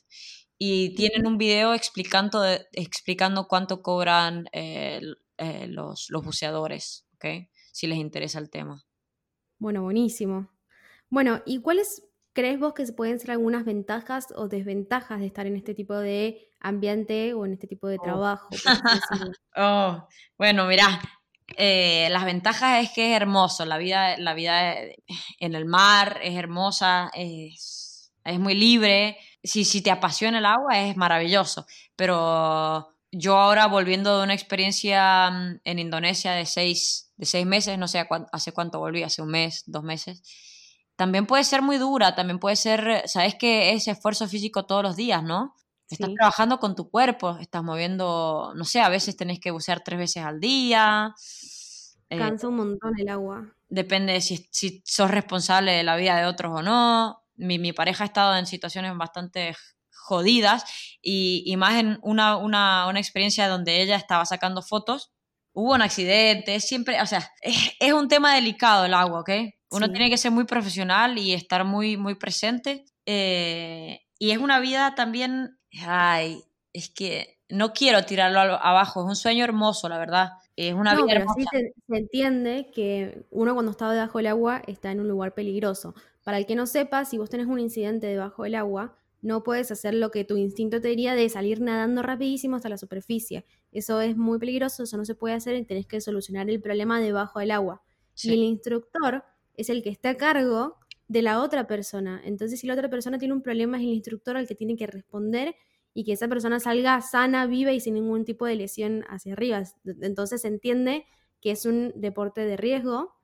y 0.64 0.94
tienen 0.94 1.27
un 1.27 1.38
video 1.38 1.75
explicando, 1.75 2.44
explicando 2.70 3.48
cuánto 3.48 3.83
cobran 3.83 4.46
eh, 4.53 5.01
eh, 5.37 5.66
los, 5.66 6.09
los, 6.09 6.25
buceadores, 6.25 7.05
¿ok? 7.16 7.48
Si 7.72 7.88
les 7.88 7.98
interesa 7.98 8.38
el 8.38 8.48
tema. 8.48 8.85
Bueno, 9.59 9.83
buenísimo. 9.83 10.53
Bueno, 11.11 11.42
¿y 11.46 11.61
cuáles 11.62 12.07
crees 12.33 12.61
vos 12.61 12.75
que 12.75 12.87
pueden 12.92 13.18
ser 13.18 13.33
algunas 13.33 13.64
ventajas 13.64 14.29
o 14.37 14.46
desventajas 14.46 15.18
de 15.18 15.27
estar 15.27 15.48
en 15.48 15.57
este 15.57 15.75
tipo 15.75 15.96
de 15.96 16.48
ambiente 16.61 17.35
o 17.35 17.44
en 17.44 17.55
este 17.55 17.66
tipo 17.66 17.88
de 17.88 17.96
oh. 17.98 18.03
trabajo? 18.05 18.48
oh, 19.57 20.07
bueno, 20.38 20.66
mira, 20.66 21.01
eh, 21.57 22.07
las 22.12 22.25
ventajas 22.25 22.85
es 22.85 22.92
que 22.92 23.11
es 23.11 23.16
hermoso, 23.20 23.64
la 23.64 23.79
vida, 23.79 24.16
la 24.16 24.33
vida 24.35 24.77
en 25.40 25.57
el 25.57 25.64
mar 25.64 26.20
es 26.22 26.37
hermosa, 26.37 27.11
es, 27.14 28.12
es 28.22 28.38
muy 28.38 28.55
libre, 28.55 29.18
si, 29.43 29.65
si 29.65 29.83
te 29.83 29.91
apasiona 29.91 30.39
el 30.39 30.47
agua 30.47 30.79
es 30.79 30.97
maravilloso, 30.97 31.67
pero 31.97 32.89
yo 33.11 33.37
ahora 33.37 33.67
volviendo 33.67 34.17
de 34.19 34.25
una 34.25 34.35
experiencia 34.35 35.31
mm, 35.31 35.61
en 35.65 35.79
Indonesia 35.79 36.33
de 36.33 36.47
seis, 36.47 37.13
de 37.17 37.27
seis 37.27 37.47
meses, 37.47 37.79
no 37.79 37.89
sé 37.89 38.07
hace 38.33 38.53
cuánto 38.53 38.79
volví, 38.79 39.03
hace 39.03 39.23
un 39.23 39.29
mes, 39.29 39.65
dos 39.67 39.83
meses, 39.83 40.23
también 40.97 41.27
puede 41.27 41.45
ser 41.45 41.63
muy 41.63 41.79
dura, 41.79 42.15
también 42.15 42.39
puede 42.39 42.57
ser, 42.57 43.03
sabes 43.07 43.35
que 43.35 43.73
es 43.73 43.89
esfuerzo 43.89 44.29
físico 44.29 44.67
todos 44.67 44.83
los 44.83 44.97
días, 44.97 45.23
¿no? 45.23 45.55
Estás 45.91 46.15
trabajando 46.15 46.59
con 46.59 46.75
tu 46.75 46.89
cuerpo, 46.89 47.37
estás 47.39 47.63
moviendo, 47.63 48.53
no 48.57 48.65
sé, 48.65 48.81
a 48.81 48.89
veces 48.89 49.15
tenés 49.15 49.41
que 49.41 49.51
bucear 49.51 49.85
tres 49.85 49.99
veces 49.99 50.25
al 50.25 50.41
día. 50.41 51.15
Eh, 52.09 52.17
Cansa 52.17 52.49
un 52.49 52.57
montón 52.57 52.99
el 52.99 53.11
agua. 53.11 53.55
Depende 53.69 54.15
de 54.15 54.23
si, 54.23 54.49
si 54.51 54.83
sos 54.87 55.11
responsable 55.11 55.73
de 55.73 55.83
la 55.83 55.97
vida 55.97 56.17
de 56.17 56.25
otros 56.25 56.61
o 56.61 56.63
no 56.63 57.22
mi, 57.43 57.73
pareja 57.73 58.05
ha 58.05 58.07
estado 58.07 58.37
en 58.37 58.47
situaciones 58.47 58.97
bastante 58.97 59.55
jodidas 59.91 60.65
y, 61.01 61.55
más 61.57 61.81
en 61.81 61.99
una, 62.03 62.37
una, 62.37 62.87
una, 62.89 62.99
experiencia 62.99 63.49
donde 63.49 63.83
ella 63.83 63.97
estaba 63.97 64.25
sacando 64.25 64.63
fotos. 64.63 65.13
Hubo 65.53 65.75
un 65.75 65.83
accidente, 65.83 66.61
siempre, 66.61 67.01
o 67.01 67.07
sea, 67.07 67.31
es, 67.43 67.93
un 67.93 68.09
tema 68.09 68.35
delicado 68.35 68.85
el 68.85 68.95
agua, 68.95 69.21
¿ok? 69.21 69.31
Uno 69.71 69.91
tiene 69.91 70.11
que 70.11 70.19
ser 70.19 70.31
muy 70.31 70.45
profesional 70.45 71.19
y 71.19 71.33
estar 71.33 71.65
muy, 71.65 71.97
muy 71.97 72.15
presente. 72.15 72.85
Eh, 73.07 74.01
y 74.19 74.31
es 74.31 74.39
una 74.39 74.61
vida 74.61 74.95
también, 74.95 75.59
ay, 75.85 76.43
es 76.73 76.91
que 76.91 77.41
no 77.49 77.73
quiero 77.73 78.05
tirarlo 78.05 78.41
abajo, 78.41 79.03
es 79.03 79.09
un 79.09 79.17
sueño 79.17 79.45
hermoso, 79.45 79.89
la 79.89 79.99
verdad. 79.99 80.31
Es 80.57 80.75
una 80.75 80.95
vida 80.95 81.05
pero 81.07 81.27
Sí 81.37 81.45
se, 81.51 81.73
se, 81.87 81.99
entiende 81.99 82.71
que 82.75 83.25
uno 83.31 83.55
cuando 83.55 83.73
está 83.73 83.91
debajo 83.91 84.19
del 84.19 84.27
agua 84.29 84.63
está 84.67 84.91
en 84.91 85.01
un 85.01 85.09
lugar 85.09 85.35
peligroso. 85.35 85.95
Para 86.23 86.39
el 86.39 86.47
que 86.47 86.55
no 86.55 86.67
sepa, 86.67 87.05
si 87.05 87.19
vos 87.19 87.31
tenés 87.31 87.47
un 87.47 87.59
incidente 87.59 88.07
debajo 88.07 88.45
del 88.45 88.55
agua, 88.55 88.97
no 89.23 89.45
puedes 89.45 89.71
hacer 89.71 89.95
lo 89.95 90.11
que 90.11 90.25
tu 90.25 90.37
instinto 90.37 90.81
te 90.81 90.89
diría 90.89 91.15
de 91.15 91.29
salir 91.29 91.61
nadando 91.61 92.03
rapidísimo 92.03 92.57
hasta 92.57 92.69
la 92.69 92.77
superficie. 92.77 93.47
Eso 93.71 94.01
es 94.01 94.17
muy 94.17 94.39
peligroso, 94.39 94.83
eso 94.83 94.97
no 94.97 95.05
se 95.05 95.15
puede 95.15 95.35
hacer 95.35 95.55
y 95.57 95.65
tenés 95.65 95.87
que 95.87 96.01
solucionar 96.01 96.51
el 96.51 96.61
problema 96.61 97.01
debajo 97.01 97.39
del 97.39 97.53
agua. 97.53 97.83
Y 98.21 98.33
el 98.33 98.41
instructor 98.41 99.25
es 99.55 99.71
el 99.71 99.83
que 99.83 99.91
está 99.91 100.11
a 100.11 100.17
cargo 100.17 100.77
de 101.09 101.23
la 101.23 101.41
otra 101.41 101.67
persona. 101.67 102.21
Entonces, 102.25 102.61
si 102.61 102.67
la 102.67 102.75
otra 102.75 102.91
persona 102.91 103.19
tiene 103.19 103.35
un 103.35 103.43
problema, 103.43 103.77
es 103.79 103.85
el 103.85 103.91
instructor 103.91 104.37
al 104.37 104.47
que 104.47 104.55
tiene 104.55 104.77
que 104.77 104.87
responder 104.87 105.55
y 105.95 106.05
que 106.05 106.13
esa 106.13 106.27
persona 106.27 106.59
salga 106.59 107.01
sana, 107.01 107.47
viva 107.47 107.73
y 107.73 107.81
sin 107.81 107.95
ningún 107.95 108.25
tipo 108.25 108.47
de 108.47 108.57
lesión 108.57 109.05
hacia 109.09 109.35
arriba. 109.35 109.63
Entonces 110.01 110.43
se 110.43 110.49
entiende 110.49 111.07
que 111.41 111.51
es 111.51 111.67
un 111.67 111.93
deporte 111.97 112.43
de 112.43 112.57
riesgo 112.57 113.15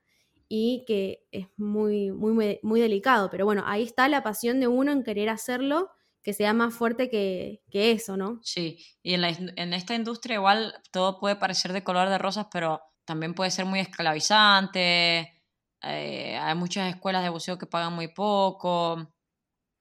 y 0.48 0.84
que 0.86 1.26
es 1.30 1.46
muy, 1.56 2.10
muy, 2.10 2.58
muy 2.62 2.80
delicado. 2.80 3.30
Pero 3.30 3.44
bueno, 3.44 3.62
ahí 3.66 3.82
está 3.82 4.08
la 4.08 4.22
pasión 4.22 4.60
de 4.60 4.68
uno 4.68 4.92
en 4.92 5.04
querer 5.04 5.28
hacerlo, 5.28 5.90
que 6.22 6.32
sea 6.32 6.52
más 6.52 6.74
fuerte 6.74 7.08
que, 7.10 7.62
eso, 7.72 8.16
¿no? 8.16 8.40
Sí, 8.42 8.78
y 9.02 9.14
en, 9.14 9.24
en 9.24 9.72
esta 9.72 9.94
industria 9.94 10.36
igual 10.36 10.74
todo 10.90 11.20
puede 11.20 11.36
parecer 11.36 11.72
de 11.72 11.84
color 11.84 12.08
de 12.08 12.18
rosas, 12.18 12.46
pero 12.50 12.80
también 13.04 13.34
puede 13.34 13.50
ser 13.50 13.66
muy 13.66 13.80
esclavizante. 13.80 15.42
Eh, 15.82 16.38
hay 16.40 16.54
muchas 16.54 16.94
escuelas 16.94 17.22
de 17.22 17.30
buceo 17.30 17.58
que 17.58 17.66
pagan 17.66 17.94
muy 17.94 18.08
poco. 18.08 19.14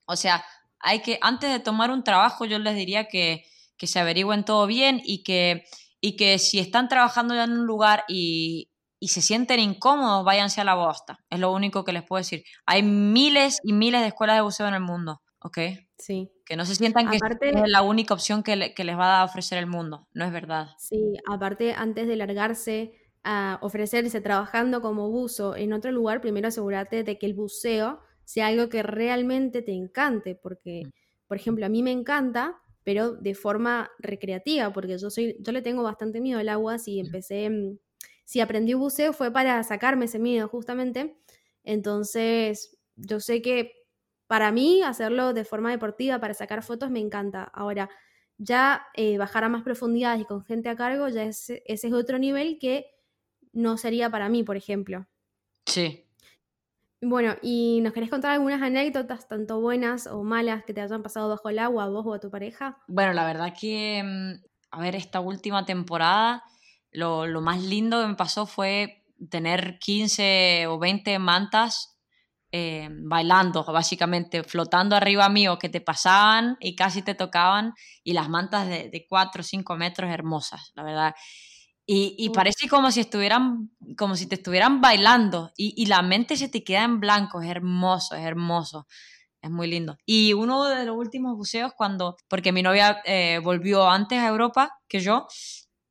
O 0.05 0.15
sea, 0.15 0.45
hay 0.79 1.01
que, 1.01 1.17
antes 1.21 1.51
de 1.51 1.59
tomar 1.59 1.91
un 1.91 2.03
trabajo, 2.03 2.45
yo 2.45 2.59
les 2.59 2.75
diría 2.75 3.07
que, 3.07 3.43
que 3.77 3.87
se 3.87 3.99
averigüen 3.99 4.45
todo 4.45 4.67
bien 4.67 5.01
y 5.03 5.23
que, 5.23 5.65
y 5.99 6.15
que 6.15 6.39
si 6.39 6.59
están 6.59 6.87
trabajando 6.87 7.35
ya 7.35 7.45
en 7.45 7.53
un 7.53 7.65
lugar 7.65 8.03
y, 8.07 8.69
y 8.99 9.09
se 9.09 9.21
sienten 9.21 9.59
incómodos, 9.59 10.25
váyanse 10.25 10.61
a 10.61 10.63
la 10.63 10.75
bosta. 10.75 11.19
Es 11.29 11.39
lo 11.39 11.51
único 11.53 11.83
que 11.83 11.93
les 11.93 12.03
puedo 12.03 12.19
decir. 12.19 12.43
Hay 12.65 12.83
miles 12.83 13.59
y 13.63 13.73
miles 13.73 14.01
de 14.01 14.07
escuelas 14.07 14.37
de 14.37 14.41
buceo 14.41 14.67
en 14.67 14.73
el 14.73 14.81
mundo, 14.81 15.21
¿ok? 15.39 15.59
Sí. 15.97 16.31
Que 16.45 16.55
no 16.55 16.65
se 16.65 16.75
sientan 16.75 17.09
que 17.09 17.17
es 17.17 17.53
la 17.67 17.81
única 17.81 18.13
opción 18.13 18.43
que, 18.43 18.73
que, 18.73 18.83
les 18.83 18.97
va 18.97 19.21
a 19.21 19.25
ofrecer 19.25 19.57
el 19.57 19.67
mundo. 19.67 20.07
No 20.13 20.25
es 20.25 20.31
verdad. 20.31 20.69
Sí, 20.77 21.15
aparte, 21.29 21.73
antes 21.73 22.07
de 22.07 22.15
largarse 22.15 22.93
a 23.23 23.59
ofrecerse 23.61 24.21
trabajando 24.21 24.81
como 24.81 25.09
buzo 25.09 25.55
en 25.55 25.73
otro 25.73 25.91
lugar, 25.91 26.21
primero 26.21 26.47
asegúrate 26.47 27.03
de 27.03 27.17
que 27.17 27.25
el 27.25 27.33
buceo 27.33 27.99
sea 28.23 28.47
algo 28.47 28.69
que 28.69 28.83
realmente 28.83 29.61
te 29.61 29.73
encante, 29.73 30.35
porque, 30.35 30.83
mm. 30.85 30.89
por 31.27 31.37
ejemplo, 31.37 31.65
a 31.65 31.69
mí 31.69 31.83
me 31.83 31.91
encanta, 31.91 32.57
pero 32.83 33.13
de 33.13 33.35
forma 33.35 33.89
recreativa, 33.99 34.71
porque 34.71 34.97
yo 34.97 35.09
soy, 35.09 35.35
yo 35.39 35.51
le 35.51 35.61
tengo 35.61 35.83
bastante 35.83 36.21
miedo 36.21 36.39
al 36.39 36.49
agua, 36.49 36.77
si 36.77 36.99
empecé, 36.99 37.49
mm, 37.49 37.77
si 38.27 38.41
aprendí 38.41 38.73
buceo 38.73 39.13
fue 39.13 39.31
para 39.31 39.63
sacarme 39.63 40.03
ese 40.03 40.19
miedo 40.19 40.49
justamente, 40.49 41.17
entonces 41.63 42.77
yo 42.97 43.21
sé 43.21 43.41
que 43.41 43.71
para 44.27 44.51
mí 44.51 44.83
hacerlo 44.83 45.31
de 45.31 45.45
forma 45.45 45.71
deportiva, 45.71 46.19
para 46.19 46.33
sacar 46.33 46.61
fotos, 46.61 46.91
me 46.91 46.99
encanta. 46.99 47.45
Ahora, 47.45 47.89
ya 48.37 48.85
eh, 48.95 49.17
bajar 49.17 49.45
a 49.45 49.49
más 49.49 49.63
profundidades 49.63 50.19
y 50.19 50.25
con 50.25 50.43
gente 50.43 50.67
a 50.67 50.75
cargo, 50.75 51.07
ya 51.07 51.23
ese 51.23 51.63
es 51.65 51.93
otro 51.93 52.19
nivel 52.19 52.59
que 52.59 52.87
no 53.53 53.77
sería 53.77 54.09
para 54.09 54.27
mí, 54.27 54.43
por 54.43 54.57
ejemplo. 54.57 55.07
Sí. 55.65 56.03
Bueno, 57.01 57.35
¿y 57.41 57.79
nos 57.81 57.93
querés 57.93 58.09
contar 58.09 58.31
algunas 58.31 58.61
anécdotas, 58.61 59.29
tanto 59.29 59.61
buenas 59.61 60.05
o 60.05 60.23
malas, 60.23 60.65
que 60.65 60.73
te 60.73 60.81
hayan 60.81 61.01
pasado 61.01 61.29
bajo 61.29 61.47
el 61.47 61.59
agua 61.59 61.85
a 61.85 61.89
vos 61.89 62.05
o 62.05 62.13
a 62.13 62.19
tu 62.19 62.29
pareja? 62.29 62.77
Bueno, 62.89 63.13
la 63.13 63.25
verdad 63.25 63.53
que, 63.57 64.03
mm, 64.03 64.45
a 64.71 64.81
ver, 64.81 64.95
esta 64.95 65.21
última 65.21 65.65
temporada, 65.65 66.43
lo, 66.91 67.27
lo 67.27 67.41
más 67.41 67.61
lindo 67.61 68.01
que 68.01 68.07
me 68.07 68.15
pasó 68.15 68.45
fue 68.45 69.03
tener 69.29 69.79
15 69.79 70.67
o 70.67 70.79
20 70.79 71.19
mantas 71.19 71.97
eh, 72.51 72.87
bailando, 72.91 73.63
básicamente, 73.65 74.43
flotando 74.43 74.95
arriba 74.95 75.27
mío, 75.27 75.59
que 75.59 75.67
te 75.69 75.81
pasaban 75.81 76.55
y 76.61 76.75
casi 76.75 77.01
te 77.01 77.13
tocaban, 77.13 77.73
y 78.03 78.13
las 78.13 78.29
mantas 78.29 78.67
de, 78.67 78.89
de 78.89 79.05
4 79.07 79.41
o 79.41 79.43
5 79.43 79.75
metros 79.75 80.09
hermosas, 80.09 80.71
la 80.75 80.83
verdad. 80.83 81.15
Y, 81.85 82.15
y, 82.17 82.29
parece 82.29 82.67
como 82.69 82.91
si 82.91 83.01
estuvieran, 83.01 83.71
como 83.97 84.15
si 84.15 84.27
te 84.27 84.35
estuvieran 84.35 84.81
bailando, 84.81 85.51
y, 85.57 85.73
y, 85.75 85.87
la 85.87 86.01
mente 86.01 86.37
se 86.37 86.49
te 86.49 86.63
queda 86.63 86.83
en 86.83 86.99
blanco, 86.99 87.41
es 87.41 87.49
hermoso, 87.49 88.15
es 88.15 88.25
hermoso. 88.25 88.87
Es 89.41 89.51
muy 89.51 89.67
lindo. 89.67 89.97
Y 90.05 90.33
uno 90.33 90.65
de 90.65 90.85
los 90.85 90.97
últimos 90.97 91.35
buceos, 91.37 91.71
cuando, 91.77 92.17
porque 92.27 92.51
mi 92.51 92.63
novia 92.63 93.01
eh, 93.05 93.39
volvió 93.43 93.87
antes 93.89 94.19
a 94.19 94.27
Europa 94.27 94.71
que 94.87 94.99
yo, 94.99 95.27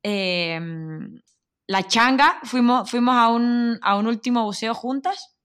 eh, 0.09 0.61
la 1.67 1.83
changa, 1.89 2.39
fuimos, 2.45 2.89
fuimos 2.89 3.17
a, 3.17 3.27
un, 3.27 3.81
a 3.83 3.97
un 3.97 4.07
último 4.07 4.45
buceo 4.45 4.73
juntas 4.73 5.37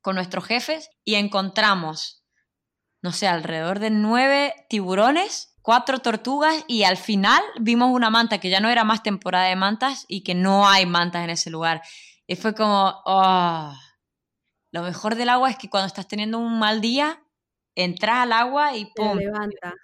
con 0.00 0.14
nuestros 0.14 0.46
jefes 0.46 0.88
y 1.04 1.16
encontramos, 1.16 2.24
no 3.02 3.12
sé, 3.12 3.28
alrededor 3.28 3.80
de 3.80 3.90
nueve 3.90 4.54
tiburones, 4.70 5.58
cuatro 5.60 5.98
tortugas 5.98 6.64
y 6.68 6.84
al 6.84 6.96
final 6.96 7.42
vimos 7.60 7.90
una 7.92 8.08
manta 8.08 8.38
que 8.38 8.48
ya 8.48 8.60
no 8.60 8.70
era 8.70 8.82
más 8.82 9.02
temporada 9.02 9.44
de 9.48 9.56
mantas 9.56 10.06
y 10.08 10.22
que 10.24 10.34
no 10.34 10.66
hay 10.66 10.86
mantas 10.86 11.24
en 11.24 11.30
ese 11.30 11.50
lugar. 11.50 11.82
Y 12.26 12.36
fue 12.36 12.54
como, 12.54 12.94
oh. 13.04 13.74
lo 14.72 14.82
mejor 14.82 15.16
del 15.16 15.28
agua 15.28 15.50
es 15.50 15.58
que 15.58 15.68
cuando 15.68 15.88
estás 15.88 16.08
teniendo 16.08 16.38
un 16.38 16.58
mal 16.58 16.80
día, 16.80 17.22
entras 17.74 18.20
al 18.20 18.32
agua 18.32 18.74
y 18.74 18.86
¡pum! 18.94 19.18
levanta. 19.18 19.74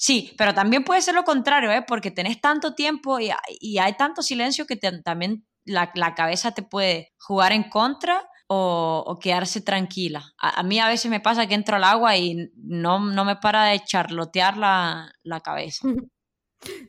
Sí, 0.00 0.32
pero 0.38 0.54
también 0.54 0.84
puede 0.84 1.02
ser 1.02 1.16
lo 1.16 1.24
contrario, 1.24 1.72
¿eh? 1.72 1.84
porque 1.84 2.12
tenés 2.12 2.40
tanto 2.40 2.74
tiempo 2.76 3.18
y, 3.18 3.30
y 3.60 3.78
hay 3.78 3.96
tanto 3.96 4.22
silencio 4.22 4.64
que 4.64 4.76
también 4.76 5.44
la, 5.64 5.90
la, 5.96 6.14
cabeza 6.14 6.52
te 6.52 6.62
puede 6.62 7.12
jugar 7.18 7.50
en 7.50 7.64
contra 7.64 8.22
o, 8.46 9.18
quedarse 9.20 9.60
tranquila. 9.60 10.22
A, 10.38 10.62
mí 10.62 10.78
a 10.78 10.86
veces 10.86 11.10
me 11.10 11.18
pasa 11.18 11.48
que 11.48 11.54
entro 11.54 11.76
al 11.76 11.84
agua 11.84 12.16
y 12.16 12.48
no, 12.56 13.00
no 13.00 13.24
me 13.24 13.36
para 13.36 13.64
de 13.66 13.80
charlotear 13.80 14.56
la, 14.56 15.12
la 15.22 15.40
cabeza. 15.40 15.86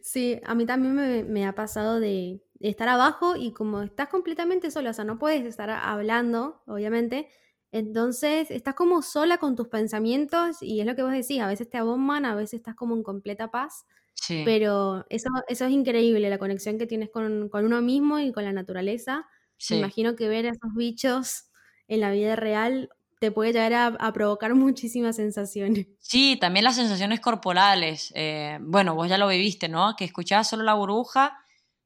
Sí, 0.02 0.42
a 0.46 0.56
mí 0.56 0.66
también 0.66 1.32
me, 1.32 1.46
ha 1.46 1.54
pasado 1.54 2.00
de, 2.00 2.42
estar 2.60 2.90
abajo 2.90 3.36
y 3.36 3.54
como 3.54 3.84
estás 3.84 4.10
completamente 4.10 4.72
sola, 4.72 4.90
o 4.90 4.94
sea, 4.94 5.06
no 5.06 5.20
puedes 5.20 5.46
estar 5.46 5.70
hablando, 5.70 6.64
obviamente, 6.66 7.30
entonces 7.72 8.50
estás 8.52 8.76
como 8.76 9.02
sola 9.02 9.38
con 9.38 9.56
tus 9.56 9.68
pensamientos 9.68 10.62
y 10.62 10.80
es 10.80 10.86
lo 10.86 10.96
que 10.96 11.04
vos 11.04 11.12
decís, 11.12 11.40
a 11.40 11.48
veces 11.48 11.70
te 11.70 11.78
abomban, 11.78 12.26
a 12.26 12.36
veces 12.36 12.56
estás 12.56 12.76
como 12.76 12.96
en 12.96 13.04
completa 13.04 13.52
paz, 13.52 13.86
sí. 14.14 14.44
pero 14.46 15.06
eso, 15.10 15.30
eso 15.48 15.66
es 15.66 15.72
increíble, 15.72 16.30
la 16.30 16.38
conexión 16.38 16.78
que 16.78 16.88
tienes 16.88 17.10
con, 17.10 17.50
con 17.50 17.66
uno 17.66 17.82
mismo 17.82 18.20
y 18.20 18.32
con 18.32 18.44
la 18.44 18.54
naturaleza. 18.54 19.28
Sí. 19.58 19.76
Me 19.76 19.82
imagino 19.82 20.16
que 20.16 20.28
ver 20.28 20.46
a 20.48 20.52
esos 20.52 20.74
bichos 20.76 21.50
en 21.88 22.00
la 22.02 22.12
vida 22.12 22.36
real 22.36 22.90
te 23.20 23.32
puede 23.32 23.52
llegar 23.52 23.98
a, 24.00 24.14
provocar 24.14 24.56
muchísimas 24.56 25.18
sensaciones. 25.18 25.88
Sí, 26.00 26.38
también 26.40 26.64
las 26.64 26.76
sensaciones 26.76 27.20
corporales. 27.20 28.12
Eh, 28.16 28.58
bueno, 28.62 28.96
vos 28.96 29.10
ya 29.10 29.18
lo 29.18 29.28
viviste, 29.28 29.68
¿no? 29.70 29.96
Que 29.96 30.06
escuchabas 30.06 30.50
solo 30.50 30.64
la 30.64 30.74
burbuja 30.74 31.38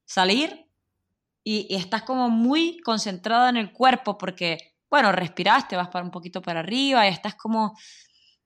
salir 0.06 0.68
y, 1.44 1.76
estás 1.76 2.04
como 2.04 2.30
muy 2.30 2.80
concentrada 2.80 3.50
en 3.50 3.58
el 3.58 3.74
cuerpo 3.74 4.18
porque, 4.18 4.73
bueno, 4.94 5.12
respirás, 5.12 5.68
te 5.68 5.76
vas 5.76 5.88
para 5.88 6.06
un 6.06 6.12
poquito 6.12 6.40
para 6.40 6.60
arriba 6.60 7.08
y 7.08 7.10
estás 7.10 7.34
como 7.34 7.76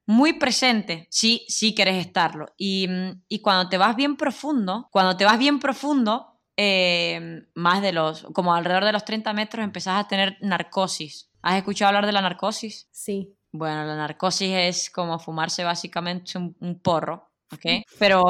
muy 0.06 0.40
presente, 0.40 1.06
sí, 1.10 1.46
sí 1.50 1.76
querés 1.76 1.98
estarlo. 1.98 2.54
Y, 2.58 2.88
y 3.28 3.40
cuando 3.40 3.68
te 3.68 3.78
vas 3.78 3.98
bien 3.98 4.16
profundo, 4.16 4.88
cuando 4.90 5.18
te 5.18 5.26
vas 5.26 5.38
bien 5.38 5.60
profundo, 5.60 6.40
eh, 6.56 7.44
más 7.54 7.82
de 7.82 7.92
los, 7.92 8.24
como 8.32 8.56
alrededor 8.56 8.86
de 8.86 8.94
los 8.94 9.04
30 9.04 9.34
metros, 9.34 9.62
empezás 9.62 10.00
a 10.00 10.08
tener 10.08 10.38
narcosis. 10.40 11.30
¿Has 11.42 11.58
escuchado 11.58 11.90
hablar 11.90 12.06
de 12.06 12.14
la 12.14 12.22
narcosis? 12.22 12.88
Sí. 12.92 13.36
Bueno, 13.52 13.84
la 13.84 13.98
narcosis 13.98 14.54
es 14.54 14.90
como 14.90 15.20
fumarse 15.20 15.66
básicamente 15.66 16.38
un, 16.38 16.80
porro, 16.82 17.30
¿ok? 17.52 17.84
Pero... 18.00 18.24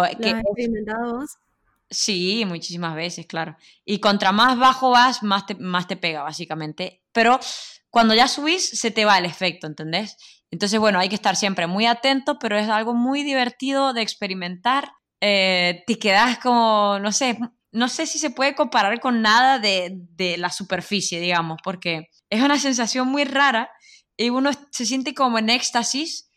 Sí, 1.87 2.45
muchísimas 2.47 2.95
veces, 2.95 3.27
claro. 3.27 3.55
Y 3.85 3.99
contra 3.99 4.31
más 4.31 4.57
bajo 4.57 4.89
vas, 4.89 5.21
más 5.21 5.45
te, 5.45 5.53
más 5.53 5.87
te 5.87 5.97
pega, 5.97 6.23
básicamente. 6.23 7.03
Pero 7.11 7.39
cuando 7.89 8.13
ya 8.13 8.27
subís, 8.27 8.69
se 8.79 8.91
te 8.91 9.05
va 9.05 9.17
el 9.17 9.25
efecto, 9.25 9.67
¿entendés? 9.67 10.17
Entonces, 10.51 10.79
bueno, 10.79 10.99
hay 10.99 11.09
que 11.09 11.15
estar 11.15 11.35
siempre 11.35 11.67
muy 11.67 11.85
atento, 11.85 12.39
pero 12.39 12.57
es 12.57 12.69
algo 12.69 12.93
muy 12.93 13.23
divertido 13.23 13.93
de 13.93 14.01
experimentar. 14.01 14.91
Eh, 15.21 15.83
te 15.87 15.99
quedas 15.99 16.39
como, 16.39 16.99
no 16.99 17.11
sé, 17.11 17.37
no 17.71 17.89
sé 17.89 18.05
si 18.05 18.19
se 18.19 18.29
puede 18.29 18.55
comparar 18.55 18.99
con 18.99 19.21
nada 19.21 19.59
de, 19.59 19.91
de 19.93 20.37
la 20.37 20.49
superficie, 20.49 21.19
digamos, 21.19 21.59
porque 21.63 22.09
es 22.29 22.41
una 22.41 22.59
sensación 22.59 23.07
muy 23.07 23.23
rara 23.23 23.69
y 24.15 24.29
uno 24.29 24.51
se 24.71 24.85
siente 24.85 25.13
como 25.13 25.37
en 25.37 25.49
éxtasis 25.49 26.31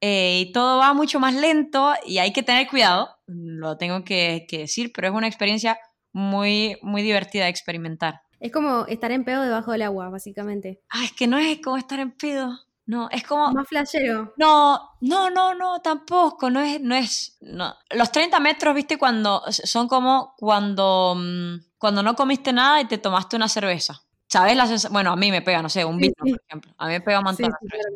eh, 0.00 0.40
y 0.40 0.52
todo 0.52 0.78
va 0.78 0.92
mucho 0.92 1.20
más 1.20 1.34
lento 1.34 1.94
y 2.04 2.18
hay 2.18 2.32
que 2.32 2.42
tener 2.42 2.68
cuidado, 2.68 3.08
lo 3.26 3.76
tengo 3.76 4.04
que, 4.04 4.46
que, 4.48 4.58
decir, 4.58 4.92
pero 4.94 5.08
es 5.08 5.14
una 5.14 5.26
experiencia 5.26 5.78
muy, 6.12 6.76
muy 6.82 7.02
divertida 7.02 7.44
de 7.44 7.50
experimentar. 7.50 8.20
Es 8.40 8.52
como 8.52 8.86
estar 8.86 9.10
en 9.12 9.24
pedo 9.24 9.42
debajo 9.42 9.72
del 9.72 9.82
agua, 9.82 10.08
básicamente. 10.08 10.82
Ah, 10.90 11.04
es 11.04 11.12
que 11.12 11.26
no 11.26 11.38
es 11.38 11.60
como 11.60 11.76
estar 11.76 11.98
en 12.00 12.12
pedo. 12.12 12.58
No, 12.86 13.08
es 13.10 13.24
como... 13.24 13.50
Más 13.52 13.68
flashero. 13.68 14.32
No, 14.36 14.96
no, 15.00 15.28
no, 15.28 15.54
no, 15.54 15.80
tampoco, 15.80 16.50
no 16.50 16.60
es, 16.60 16.80
no 16.80 16.94
es, 16.94 17.36
no. 17.40 17.74
Los 17.90 18.12
30 18.12 18.38
metros, 18.38 18.74
viste, 18.76 18.96
cuando, 18.96 19.42
son 19.50 19.88
como 19.88 20.34
cuando, 20.36 21.16
mm, 21.16 21.56
cuando 21.78 22.04
no 22.04 22.14
comiste 22.14 22.52
nada 22.52 22.80
y 22.80 22.84
te 22.84 22.98
tomaste 22.98 23.34
una 23.34 23.48
cerveza. 23.48 24.02
¿Sabes 24.28 24.56
la 24.56 24.66
sensación? 24.66 24.92
Bueno, 24.92 25.10
a 25.10 25.16
mí 25.16 25.30
me 25.32 25.42
pega, 25.42 25.62
no 25.62 25.68
sé, 25.68 25.84
un 25.84 25.98
vino, 25.98 26.14
por 26.16 26.28
ejemplo. 26.28 26.72
A 26.78 26.86
mí 26.86 26.92
me 26.92 27.00
pega 27.00 27.18
un 27.18 27.24
montón. 27.24 27.52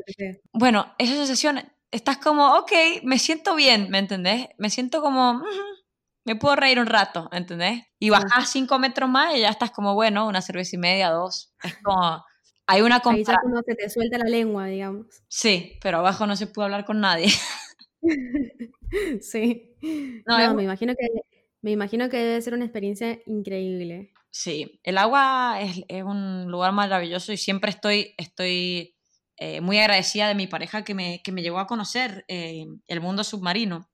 Sí, 0.06 0.40
bueno, 0.52 0.94
esa 0.98 1.14
sensación, 1.14 1.60
estás 1.92 2.18
como, 2.18 2.56
ok, 2.56 2.72
me 3.04 3.18
siento 3.18 3.54
bien, 3.54 3.90
¿me 3.90 3.98
entendés? 3.98 4.48
Me 4.58 4.70
siento 4.70 5.02
como, 5.02 5.42
me 6.30 6.36
puedo 6.36 6.54
reír 6.54 6.78
un 6.78 6.86
rato, 6.86 7.28
¿entendés? 7.32 7.82
Y 7.98 8.08
bajas 8.08 8.48
cinco 8.48 8.78
metros 8.78 9.10
más 9.10 9.34
y 9.34 9.40
ya 9.40 9.48
estás 9.48 9.72
como, 9.72 9.94
bueno, 9.94 10.28
una 10.28 10.40
cerveza 10.40 10.76
y 10.76 10.78
media, 10.78 11.10
dos. 11.10 11.52
Es 11.60 11.76
como, 11.82 12.24
hay 12.68 12.82
una 12.82 13.00
comparación. 13.00 13.52
Ahí 13.52 13.54
ya 13.56 13.62
se 13.66 13.74
te 13.74 13.90
suelta 13.90 14.18
la 14.18 14.30
lengua, 14.30 14.66
digamos. 14.66 15.06
Sí, 15.26 15.76
pero 15.82 15.98
abajo 15.98 16.28
no 16.28 16.36
se 16.36 16.46
puede 16.46 16.66
hablar 16.66 16.84
con 16.84 17.00
nadie. 17.00 17.26
sí. 19.20 19.74
No, 20.24 20.54
me, 20.54 20.62
imagino 20.62 20.94
que, 20.94 21.08
me 21.62 21.72
imagino 21.72 22.08
que 22.08 22.18
debe 22.18 22.40
ser 22.42 22.54
una 22.54 22.64
experiencia 22.64 23.18
increíble. 23.26 24.12
Sí, 24.30 24.78
el 24.84 24.98
agua 24.98 25.58
es, 25.60 26.04
un 26.04 26.48
lugar 26.48 26.70
maravilloso 26.70 27.32
y 27.32 27.38
siempre 27.38 27.70
estoy, 27.70 28.14
estoy 28.18 28.94
eh, 29.36 29.60
muy 29.60 29.80
agradecida 29.80 30.28
de 30.28 30.36
mi 30.36 30.46
pareja 30.46 30.84
que 30.84 30.94
me, 30.94 31.22
que 31.24 31.32
me 31.32 31.42
llevó 31.42 31.58
a 31.58 31.66
conocer 31.66 32.24
eh, 32.28 32.66
el 32.86 33.00
mundo 33.00 33.24
submarino. 33.24 33.89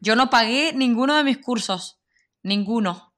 Yo 0.00 0.16
no 0.16 0.30
pagué 0.30 0.72
ninguno 0.74 1.14
de 1.14 1.24
mis 1.24 1.38
cursos, 1.38 2.00
ninguno, 2.42 3.14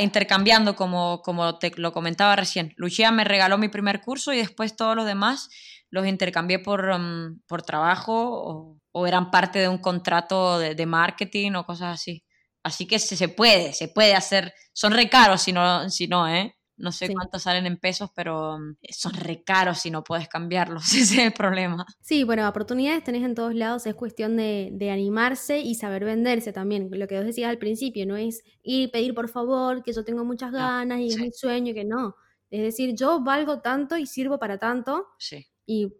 intercambiando 0.00 0.76
como, 0.76 1.22
como 1.22 1.58
te 1.58 1.72
lo 1.76 1.92
comentaba 1.92 2.36
recién. 2.36 2.72
Lucía 2.76 3.10
me 3.10 3.24
regaló 3.24 3.58
mi 3.58 3.68
primer 3.68 4.00
curso 4.00 4.32
y 4.32 4.38
después 4.38 4.76
todos 4.76 4.94
los 4.94 5.06
demás 5.06 5.48
los 5.90 6.06
intercambié 6.06 6.58
por, 6.58 6.88
um, 6.90 7.40
por 7.46 7.62
trabajo 7.62 8.78
o, 8.92 9.06
eran 9.06 9.30
parte 9.30 9.58
de 9.58 9.68
un 9.68 9.76
contrato 9.78 10.58
de, 10.58 10.86
marketing 10.86 11.52
o 11.52 11.66
cosas 11.66 11.94
así. 11.94 12.24
Así 12.62 12.86
que 12.86 12.98
se, 12.98 13.28
puede, 13.28 13.74
se 13.74 13.88
puede 13.88 14.14
hacer. 14.14 14.54
Son 14.72 14.92
re 14.92 15.10
caros 15.10 15.42
si 15.42 15.52
no, 15.52 15.90
si 15.90 16.08
no 16.08 16.26
¿eh? 16.26 16.55
No 16.76 16.92
sé 16.92 17.12
cuántos 17.12 17.42
salen 17.42 17.66
en 17.66 17.78
pesos, 17.78 18.10
pero 18.14 18.58
mm, 18.58 18.76
son 18.90 19.14
re 19.14 19.42
caros 19.42 19.78
si 19.78 19.90
no 19.90 20.04
puedes 20.04 20.28
cambiarlos. 20.28 20.84
Ese 20.94 21.00
es 21.00 21.18
el 21.18 21.32
problema. 21.32 21.86
Sí, 22.00 22.24
bueno, 22.24 22.48
oportunidades 22.48 23.04
tenés 23.04 23.22
en 23.22 23.34
todos 23.34 23.54
lados. 23.54 23.86
Es 23.86 23.94
cuestión 23.94 24.36
de, 24.36 24.70
de, 24.72 24.90
animarse 24.90 25.58
y 25.58 25.74
saber 25.74 26.04
venderse 26.04 26.52
también. 26.52 26.88
Lo 26.90 27.06
que 27.06 27.16
vos 27.16 27.24
decías 27.24 27.50
al 27.50 27.58
principio, 27.58 28.06
no 28.06 28.16
es 28.16 28.42
ir 28.62 28.90
pedir 28.90 29.14
por 29.14 29.28
favor, 29.28 29.82
que 29.82 29.92
yo 29.92 30.04
tengo 30.04 30.24
muchas 30.24 30.52
ganas 30.52 31.00
y 31.00 31.08
es 31.08 31.18
mi 31.18 31.32
sueño, 31.32 31.72
que 31.74 31.84
no. 31.84 32.16
Es 32.50 32.62
decir, 32.62 32.94
yo 32.94 33.22
valgo 33.22 33.60
tanto 33.60 33.96
y 33.96 34.06
sirvo 34.06 34.38
para 34.38 34.58
tanto. 34.58 35.08
Sí. 35.18 35.46
Y 35.66 35.94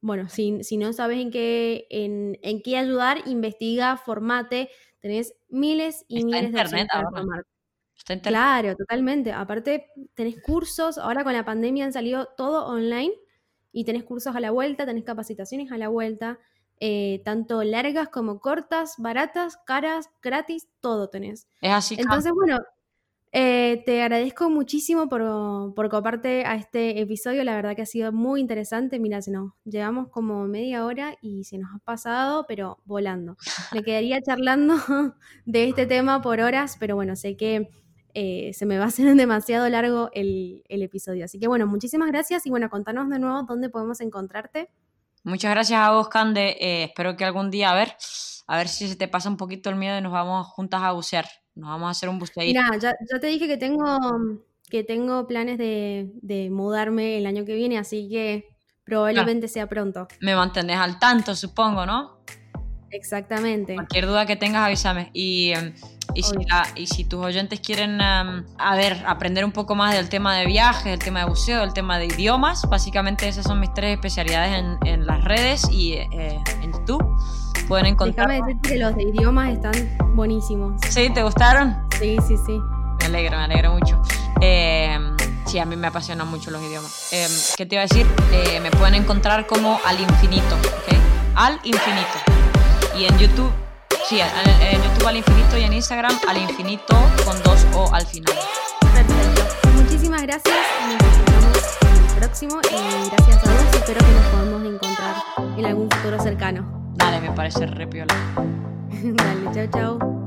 bueno, 0.00 0.28
si, 0.28 0.62
si 0.62 0.76
no 0.76 0.92
sabes 0.92 1.18
en 1.18 1.30
qué, 1.30 1.86
en, 1.90 2.38
en, 2.42 2.62
qué 2.62 2.76
ayudar, 2.76 3.22
investiga, 3.26 3.96
formate. 3.96 4.70
Tenés 5.00 5.34
miles 5.48 6.04
y 6.08 6.24
miles 6.24 6.52
de 6.52 6.60
opciones 6.60 6.88
para 6.92 7.08
formarte. 7.10 7.48
Claro, 8.22 8.74
totalmente. 8.76 9.32
Aparte, 9.32 9.90
tenés 10.14 10.40
cursos, 10.40 10.98
ahora 10.98 11.24
con 11.24 11.32
la 11.32 11.44
pandemia 11.44 11.84
han 11.84 11.92
salido 11.92 12.28
todo 12.36 12.66
online 12.66 13.12
y 13.72 13.84
tenés 13.84 14.04
cursos 14.04 14.34
a 14.34 14.40
la 14.40 14.50
vuelta, 14.50 14.86
tenés 14.86 15.04
capacitaciones 15.04 15.70
a 15.72 15.78
la 15.78 15.88
vuelta, 15.88 16.38
eh, 16.80 17.20
tanto 17.24 17.62
largas 17.64 18.08
como 18.08 18.40
cortas, 18.40 18.94
baratas, 18.98 19.58
caras, 19.66 20.10
gratis, 20.22 20.68
todo 20.80 21.08
tenés. 21.08 21.48
Es 21.60 21.72
así. 21.72 21.96
Entonces, 21.98 22.32
bueno, 22.32 22.60
eh, 23.30 23.82
te 23.84 24.00
agradezco 24.00 24.48
muchísimo 24.48 25.08
por, 25.08 25.74
por 25.74 25.90
coparte 25.90 26.46
a 26.46 26.54
este 26.54 27.00
episodio, 27.00 27.44
la 27.44 27.56
verdad 27.56 27.76
que 27.76 27.82
ha 27.82 27.86
sido 27.86 28.10
muy 28.10 28.40
interesante. 28.40 28.98
Mira, 28.98 29.20
se 29.20 29.30
nos 29.30 29.52
llevamos 29.64 30.08
como 30.08 30.46
media 30.46 30.86
hora 30.86 31.14
y 31.20 31.44
se 31.44 31.58
nos 31.58 31.74
ha 31.74 31.78
pasado, 31.80 32.46
pero 32.48 32.78
volando. 32.86 33.36
Me 33.74 33.82
quedaría 33.82 34.22
charlando 34.22 34.76
de 35.44 35.68
este 35.68 35.86
tema 35.86 36.22
por 36.22 36.40
horas, 36.40 36.76
pero 36.80 36.94
bueno, 36.96 37.16
sé 37.16 37.36
que 37.36 37.68
eh, 38.14 38.52
se 38.54 38.66
me 38.66 38.78
va 38.78 38.84
a 38.84 38.88
hacer 38.88 39.06
demasiado 39.16 39.68
largo 39.68 40.10
el, 40.12 40.62
episodio. 40.68 41.24
Así 41.24 41.38
que 41.38 41.48
bueno, 41.48 41.66
muchísimas 41.66 42.08
gracias 42.08 42.46
y 42.46 42.50
bueno, 42.50 42.70
contanos 42.70 43.08
de 43.08 43.18
nuevo 43.18 43.42
dónde 43.42 43.68
podemos 43.68 44.00
encontrarte. 44.00 44.70
Muchas 45.24 45.50
gracias 45.50 45.80
a 45.80 45.90
vos, 45.90 46.08
Cande. 46.08 46.56
Eh, 46.60 46.84
espero 46.84 47.16
que 47.16 47.24
algún 47.24 47.50
día, 47.50 47.70
a 47.70 47.74
ver, 47.74 47.94
a 48.46 48.56
ver 48.56 48.68
si 48.68 48.88
se 48.88 48.96
te 48.96 49.08
pasa 49.08 49.28
un 49.28 49.36
poquito 49.36 49.68
el 49.68 49.76
miedo 49.76 49.98
y 49.98 50.00
nos 50.00 50.12
vamos 50.12 50.46
juntas 50.46 50.82
a 50.82 50.92
bucear. 50.92 51.26
Nos 51.54 51.70
vamos 51.70 51.88
a 51.88 51.90
hacer 51.90 52.08
un 52.08 52.18
buceo. 52.18 52.44
Mira, 52.44 52.70
ya, 52.78 52.94
te 53.20 53.26
dije 53.26 53.48
que 53.48 53.56
tengo, 53.56 53.98
que 54.70 54.84
tengo 54.84 55.26
planes 55.26 55.58
de, 55.58 56.48
mudarme 56.50 57.18
el 57.18 57.26
año 57.26 57.44
que 57.44 57.54
viene, 57.54 57.78
así 57.78 58.08
que 58.08 58.48
probablemente 58.84 59.48
sea 59.48 59.68
pronto. 59.68 60.06
Me 60.20 60.34
mantendés 60.34 60.76
al 60.76 60.98
tanto, 60.98 61.34
supongo, 61.34 61.84
¿no? 61.84 62.20
Exactamente. 62.90 63.74
Cualquier 63.74 64.06
duda 64.06 64.24
que 64.24 64.36
tengas, 64.36 64.64
avísame. 64.64 65.10
Y, 65.12 65.50
em, 65.50 65.74
y, 66.14 66.22
si, 66.22 66.34
y 66.74 66.86
si, 66.86 67.04
tus 67.04 67.24
oyentes 67.24 67.60
quieren 67.60 68.00
em, 68.00 68.44
a 68.58 68.76
ver, 68.76 69.02
aprender 69.06 69.44
un 69.44 69.52
poco 69.52 69.74
más 69.74 69.94
del 69.94 70.08
tema 70.08 70.36
de 70.36 70.46
viajes, 70.46 70.84
del 70.84 70.98
tema 70.98 71.20
de 71.20 71.26
buceo, 71.26 71.60
del 71.60 71.72
tema 71.72 71.98
de 71.98 72.06
idiomas, 72.06 72.68
básicamente 72.68 73.28
esas 73.28 73.44
son 73.44 73.60
mis 73.60 73.72
tres 73.74 73.94
especialidades 73.94 74.58
en, 74.58 74.78
en 74.86 75.06
las 75.06 75.22
redes 75.24 75.68
y 75.70 75.94
eh, 75.94 76.40
en 76.62 76.72
YouTube. 76.72 77.04
Pueden 77.68 77.86
encontrar. 77.86 78.28
Déjame 78.28 78.46
decirte 78.46 78.68
que 78.70 78.78
los 78.78 78.96
de 78.96 79.02
idiomas 79.02 79.50
están 79.50 80.14
buenísimos. 80.14 80.80
¿Sí? 80.88 81.10
¿Te 81.12 81.22
gustaron? 81.22 81.76
Sí, 81.98 82.16
sí, 82.26 82.36
sí. 82.46 82.58
Me 83.00 83.06
alegro, 83.06 83.36
me 83.36 83.44
alegro 83.44 83.72
mucho. 83.72 84.02
Eh, 84.40 84.98
sí, 85.46 85.58
a 85.58 85.66
mí 85.66 85.76
me 85.76 85.88
apasionan 85.88 86.28
mucho 86.28 86.50
los 86.50 86.62
idiomas. 86.62 87.12
Eh, 87.12 87.26
¿Qué 87.56 87.66
te 87.66 87.74
iba 87.74 87.82
a 87.82 87.86
decir? 87.86 88.06
Eh, 88.32 88.58
me 88.60 88.70
pueden 88.70 88.94
encontrar 88.94 89.46
como 89.46 89.78
al 89.84 90.00
infinito, 90.00 90.54
¿ok? 90.56 90.96
Al 91.34 91.60
infinito. 91.62 92.18
Y 92.98 93.04
en 93.04 93.18
YouTube, 93.18 93.52
sí, 94.08 94.20
en, 94.20 94.82
YouTube 94.82 95.06
al 95.06 95.16
infinito 95.16 95.58
y 95.58 95.64
en 95.64 95.72
Instagram 95.74 96.12
al 96.26 96.38
infinito 96.38 96.96
con 97.24 97.40
dos 97.42 97.66
O 97.74 97.92
al 97.92 98.06
final. 98.06 98.34
Perfecto. 98.80 99.42
Muchísimas 99.74 100.22
gracias. 100.22 100.56
Nos 100.88 100.98
vemos 100.98 101.76
en 101.82 101.88
el 101.88 102.16
próximo 102.16 102.60
y 102.70 103.08
gracias 103.10 103.36
a 103.36 103.40
todos. 103.42 103.74
Espero 103.74 104.00
que 104.00 104.12
nos 104.12 104.26
podamos 104.26 104.74
encontrar 104.74 105.14
en 105.56 105.66
algún 105.66 105.90
futuro 105.90 106.22
cercano. 106.22 106.92
Dale, 106.94 107.20
me 107.20 107.30
parece 107.32 107.66
re 107.66 107.86
piola. 107.86 108.14
Dale, 108.90 109.68
chao, 109.70 109.98
chao. 109.98 110.17